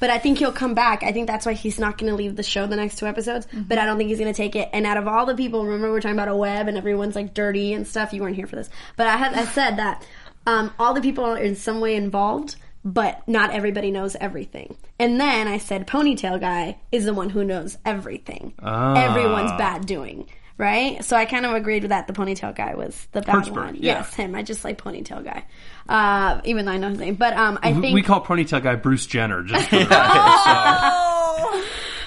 But 0.00 0.10
I 0.10 0.18
think 0.18 0.38
he'll 0.38 0.52
come 0.52 0.74
back. 0.74 1.02
I 1.02 1.12
think 1.12 1.26
that's 1.26 1.44
why 1.44 1.54
he's 1.54 1.78
not 1.78 1.98
going 1.98 2.10
to 2.10 2.16
leave 2.16 2.36
the 2.36 2.44
show 2.44 2.66
the 2.66 2.76
next 2.76 2.98
two 2.98 3.06
episodes. 3.06 3.46
Mm-hmm. 3.46 3.62
But 3.62 3.78
I 3.78 3.84
don't 3.84 3.98
think 3.98 4.10
he's 4.10 4.20
going 4.20 4.32
to 4.32 4.36
take 4.36 4.54
it. 4.54 4.68
And 4.72 4.86
out 4.86 4.96
of 4.96 5.08
all 5.08 5.26
the 5.26 5.34
people, 5.34 5.64
remember 5.64 5.88
we 5.88 5.94
we're 5.94 6.00
talking 6.00 6.16
about 6.16 6.28
a 6.28 6.36
web 6.36 6.68
and 6.68 6.76
everyone's 6.76 7.16
like 7.16 7.34
dirty 7.34 7.72
and 7.72 7.86
stuff. 7.86 8.12
You 8.12 8.22
weren't 8.22 8.36
here 8.36 8.46
for 8.46 8.56
this, 8.56 8.70
but 8.96 9.06
I 9.06 9.16
had 9.16 9.34
I 9.34 9.44
said 9.46 9.76
that 9.78 10.06
um, 10.46 10.72
all 10.78 10.94
the 10.94 11.00
people 11.00 11.24
are 11.24 11.36
in 11.36 11.56
some 11.56 11.80
way 11.80 11.96
involved, 11.96 12.56
but 12.84 13.26
not 13.26 13.50
everybody 13.50 13.90
knows 13.90 14.16
everything. 14.16 14.76
And 15.00 15.20
then 15.20 15.48
I 15.48 15.58
said 15.58 15.86
ponytail 15.86 16.40
guy 16.40 16.78
is 16.92 17.04
the 17.04 17.14
one 17.14 17.30
who 17.30 17.44
knows 17.44 17.76
everything. 17.84 18.54
Ah. 18.60 18.94
Everyone's 18.94 19.52
bad 19.52 19.84
doing. 19.84 20.28
Right, 20.58 21.04
so 21.04 21.16
I 21.16 21.24
kind 21.24 21.46
of 21.46 21.52
agreed 21.54 21.84
with 21.84 21.90
that. 21.90 22.08
The 22.08 22.12
ponytail 22.12 22.52
guy 22.54 22.74
was 22.74 23.06
the 23.12 23.22
bad 23.22 23.44
Hertzberg, 23.44 23.52
one. 23.54 23.74
yeah. 23.76 23.98
Yes, 23.98 24.12
him. 24.14 24.34
I 24.34 24.42
just 24.42 24.64
like 24.64 24.76
ponytail 24.76 25.22
guy, 25.24 25.44
uh, 25.88 26.40
even 26.44 26.64
though 26.66 26.72
I 26.72 26.78
know 26.78 26.88
his 26.88 26.98
name. 26.98 27.14
But 27.14 27.34
um, 27.36 27.60
I 27.62 27.70
We- 27.72 27.80
think 27.80 27.94
we 27.94 28.02
call 28.02 28.24
ponytail 28.24 28.60
guy 28.62 28.74
Bruce 28.74 29.06
Jenner. 29.06 29.44
Just 29.44 29.68
for 29.68 29.76
the 29.84 29.84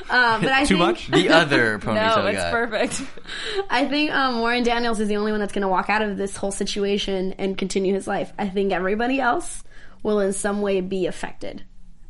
Uh, 0.10 0.42
but 0.42 0.50
I 0.50 0.66
Too 0.66 0.76
think, 0.76 0.80
much? 0.80 1.08
The 1.08 1.30
other 1.30 1.80
ponytail 1.80 2.18
No, 2.18 2.26
it's 2.28 2.38
guy. 2.38 2.52
perfect. 2.52 3.02
I 3.70 3.86
think 3.86 4.12
um, 4.12 4.40
Warren 4.42 4.64
Daniels 4.64 5.00
is 5.00 5.08
the 5.08 5.16
only 5.16 5.32
one 5.32 5.40
that's 5.40 5.54
going 5.54 5.62
to 5.62 5.70
walk 5.70 5.90
out 5.90 6.02
of 6.02 6.18
this 6.18 6.36
whole 6.36 6.52
situation 6.52 7.34
and 7.38 7.58
continue 7.58 7.94
his 7.94 8.08
life. 8.08 8.34
I 8.38 8.50
think 8.50 8.74
everybody 8.74 9.22
else 9.22 9.64
will 10.04 10.20
in 10.20 10.34
some 10.34 10.62
way 10.62 10.82
be 10.82 11.06
affected 11.06 11.64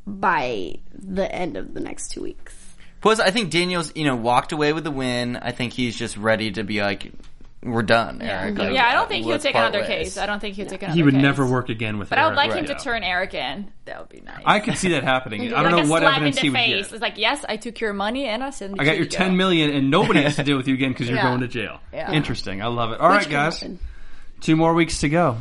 by 0.07 0.79
the 0.93 1.31
end 1.31 1.57
of 1.57 1.75
the 1.75 1.79
next 1.79 2.09
two 2.09 2.23
weeks. 2.23 2.55
Plus, 3.01 3.19
I 3.19 3.31
think 3.31 3.49
Daniels, 3.49 3.91
you 3.95 4.05
know, 4.05 4.15
walked 4.15 4.51
away 4.51 4.73
with 4.73 4.83
the 4.83 4.91
win. 4.91 5.35
I 5.35 5.51
think 5.51 5.73
he's 5.73 5.97
just 5.97 6.17
ready 6.17 6.51
to 6.51 6.63
be 6.63 6.81
like, 6.81 7.11
"We're 7.63 7.81
done, 7.81 8.21
Eric." 8.21 8.57
Like, 8.59 8.73
yeah, 8.73 8.85
I 8.87 8.93
don't 8.93 9.07
think 9.09 9.25
he'll 9.25 9.39
take 9.39 9.55
another 9.55 9.79
ways. 9.79 9.87
case. 9.87 10.17
I 10.19 10.27
don't 10.27 10.39
think 10.39 10.55
he'll 10.55 10.67
take 10.67 10.83
another. 10.83 10.95
he 10.95 11.01
would 11.01 11.15
case. 11.15 11.21
never 11.23 11.45
work 11.47 11.69
again 11.69 11.97
with 11.97 12.09
But 12.09 12.19
I 12.19 12.23
would 12.27 12.37
Eric. 12.37 12.37
like 12.37 12.51
him 12.59 12.65
Right. 12.67 12.77
to 12.77 12.83
turn 12.83 13.03
Eric 13.03 13.33
in. 13.33 13.71
That 13.85 13.99
would 13.99 14.09
be 14.09 14.21
nice. 14.21 14.43
I 14.45 14.59
could 14.59 14.77
see 14.77 14.89
that 14.91 15.03
happening. 15.03 15.41
I 15.53 15.63
don't 15.63 15.71
like 15.71 15.83
know 15.83 15.87
a 15.87 15.91
what 15.91 16.03
slap 16.03 16.17
evidence 16.17 16.37
in 16.37 16.43
he 16.43 16.49
the 16.49 16.53
would 16.53 16.57
face. 16.59 16.85
get. 16.87 16.93
It's 16.93 17.01
like, 17.01 17.17
yes, 17.17 17.43
I 17.49 17.57
took 17.57 17.79
your 17.81 17.93
money 17.93 18.25
and 18.27 18.43
I 18.43 18.51
sent. 18.51 18.79
I 18.79 18.83
got 18.85 18.97
your 18.97 19.07
ten 19.07 19.35
million, 19.35 19.71
and 19.71 19.89
nobody 19.89 20.21
has 20.21 20.35
to 20.35 20.43
deal 20.45 20.57
with 20.57 20.67
you 20.67 20.75
again 20.75 20.91
because 20.91 21.07
you're 21.09 21.17
Yeah. 21.17 21.23
going 21.29 21.41
to 21.41 21.47
jail. 21.47 21.79
Yeah. 21.91 22.11
Interesting. 22.11 22.61
I 22.61 22.67
love 22.67 22.91
it. 22.91 22.99
All 22.99 23.09
Which 23.09 23.21
right, 23.23 23.29
guys. 23.29 23.59
happen. 23.61 23.79
Two 24.41 24.55
more 24.55 24.73
weeks 24.75 24.99
to 24.99 25.09
go. 25.09 25.37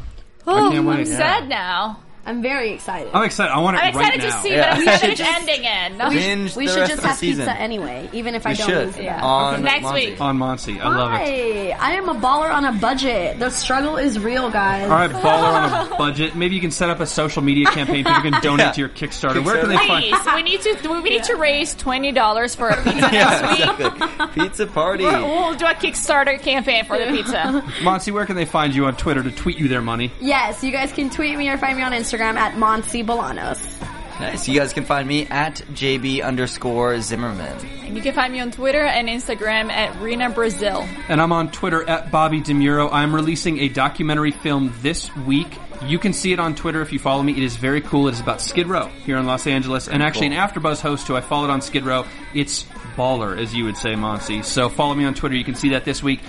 Oh, 0.46 0.70
can't 0.72 0.86
wait. 0.86 1.00
I'm 1.00 1.04
sad 1.06 1.48
now. 1.48 1.98
I'm 2.30 2.42
very 2.42 2.70
excited. 2.70 3.10
I'm 3.12 3.24
excited. 3.24 3.52
I 3.52 3.58
want 3.58 3.76
it 3.76 3.82
I'm 3.82 3.88
excited 3.88 4.22
right 4.22 4.32
to 4.32 4.38
see, 4.40 4.50
Yeah. 4.52 4.70
but 4.74 4.78
We 4.78 4.88
I'm 4.88 4.98
should 5.00 5.10
excited 5.20 5.48
it's 5.48 5.50
ending 5.50 5.64
in. 5.64 5.98
Binge 6.14 6.56
we 6.56 6.66
the 6.66 6.72
should 6.72 6.78
rest 6.80 6.90
just 6.92 6.98
of 6.98 7.02
the 7.02 7.08
have 7.08 7.16
season. 7.18 7.46
pizza 7.46 7.60
anyway, 7.60 8.08
even 8.12 8.34
if 8.34 8.46
I 8.46 8.50
We 8.50 8.56
don't 8.56 8.68
should 8.68 8.86
lose 8.86 8.94
the 8.96 9.02
bet. 9.04 9.22
on 9.22 9.62
Next 9.62 9.84
Monzy. 9.86 9.94
week. 9.94 10.20
On 10.20 10.36
Monty. 10.38 10.80
I 10.80 10.88
love 10.88 11.12
it. 11.14 11.16
Hey, 11.18 11.72
I 11.72 11.90
am 11.92 12.08
a 12.08 12.14
baller 12.14 12.52
on 12.52 12.64
a 12.64 12.72
budget. 12.72 13.38
The 13.40 13.50
struggle 13.50 13.96
is 13.96 14.18
real, 14.18 14.48
guys. 14.50 14.84
All 14.84 14.90
right, 14.90 15.10
baller 15.10 15.72
on 15.82 15.92
a 15.92 15.96
budget. 15.98 16.36
Maybe 16.36 16.54
you 16.54 16.60
can 16.60 16.70
set 16.70 16.88
up 16.88 17.00
a 17.00 17.06
social 17.06 17.42
media 17.42 17.66
campaign. 17.66 18.04
People 18.04 18.22
can 18.22 18.40
donate 18.42 18.66
Yeah. 18.66 18.72
to 18.72 18.80
your 18.80 18.88
Kickstarter. 18.90 19.44
Where 19.44 19.58
can 19.60 19.68
they 19.70 19.76
find? 19.76 20.04
Please, 20.04 20.34
we 20.34 20.42
need 20.42 20.60
to 20.62 20.88
we 21.02 21.10
need 21.10 21.24
to 21.24 21.34
raise 21.36 21.74
twenty 21.74 22.12
dollars 22.12 22.54
for 22.54 22.68
a 22.68 22.76
pizza 22.84 23.08
Yeah, 23.12 23.40
next 23.40 23.58
week. 23.58 23.88
exactly. 23.88 24.42
Pizza 24.44 24.66
party. 24.66 25.04
We'll 25.04 25.54
do 25.54 25.66
a 25.66 25.74
Kickstarter 25.74 26.40
campaign 26.40 26.84
for 26.84 26.96
the 26.98 27.06
pizza. 27.06 27.64
Monty, 27.82 28.10
where 28.12 28.26
can 28.26 28.36
they 28.36 28.44
find 28.44 28.74
you 28.74 28.86
on 28.86 28.94
Twitter 28.96 29.22
to 29.22 29.30
tweet 29.30 29.58
you 29.58 29.66
their 29.68 29.82
money? 29.82 30.12
Yes, 30.20 30.62
you 30.62 30.70
guys 30.70 30.92
can 30.92 31.10
tweet 31.10 31.36
me 31.36 31.48
or 31.48 31.58
find 31.58 31.76
me 31.76 31.82
on 31.82 31.92
Instagram 31.92 32.19
at 32.22 32.54
Monsi 32.54 33.04
Bolanos. 33.04 33.80
Nice. 34.20 34.46
You 34.48 34.58
guys 34.58 34.74
can 34.74 34.84
find 34.84 35.08
me 35.08 35.26
at 35.26 35.56
JB 35.72 36.22
underscore 36.22 37.00
Zimmerman. 37.00 37.56
And 37.84 37.96
you 37.96 38.02
can 38.02 38.12
find 38.14 38.32
me 38.32 38.40
on 38.40 38.50
Twitter 38.50 38.84
and 38.84 39.08
Instagram 39.08 39.70
at 39.70 39.98
Rena 40.00 40.28
Brazil. 40.28 40.86
And 41.08 41.22
I'm 41.22 41.32
on 41.32 41.50
Twitter 41.50 41.88
at 41.88 42.10
Bobby 42.10 42.42
DeMuro. 42.42 42.90
I'm 42.92 43.14
releasing 43.14 43.60
a 43.60 43.68
documentary 43.68 44.30
film 44.30 44.74
this 44.82 45.14
week. 45.16 45.56
You 45.86 45.98
can 45.98 46.12
see 46.12 46.34
it 46.34 46.38
on 46.38 46.54
Twitter 46.54 46.82
if 46.82 46.92
you 46.92 46.98
follow 46.98 47.22
me. 47.22 47.32
It 47.32 47.42
is 47.42 47.56
very 47.56 47.80
cool. 47.80 48.08
It 48.08 48.12
is 48.12 48.20
about 48.20 48.42
Skid 48.42 48.66
Row 48.66 48.88
here 49.06 49.16
in 49.16 49.24
Los 49.24 49.46
Angeles, 49.46 49.88
and 49.88 50.02
actually 50.02 50.26
an 50.26 50.34
AfterBuzz 50.34 50.82
host 50.82 51.08
who 51.08 51.16
I 51.16 51.22
followed 51.22 51.48
on 51.48 51.62
Skid 51.62 51.84
Row. 51.84 52.04
It's 52.34 52.64
baller, 52.96 53.38
as 53.38 53.54
you 53.54 53.64
would 53.64 53.78
say, 53.78 53.96
Monty. 53.96 54.42
So 54.42 54.68
follow 54.68 54.94
me 54.94 55.06
on 55.06 55.14
Twitter. 55.14 55.34
You 55.34 55.44
can 55.44 55.54
see 55.54 55.70
that 55.70 55.86
this 55.86 56.02
week. 56.02 56.20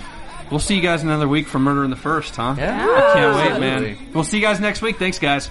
We'll 0.50 0.60
see 0.60 0.76
you 0.76 0.82
guys 0.82 1.02
another 1.02 1.28
week 1.28 1.46
for 1.46 1.58
Murder 1.58 1.84
in 1.84 1.90
the 1.90 1.96
First, 1.96 2.36
huh? 2.36 2.54
Yeah. 2.56 2.86
I 2.86 3.12
can't 3.12 3.36
wait, 3.36 3.60
man. 3.60 3.98
We'll 4.14 4.24
see 4.24 4.38
you 4.38 4.42
guys 4.42 4.60
next 4.60 4.80
week. 4.80 4.96
Thanks, 4.96 5.18
guys. 5.18 5.50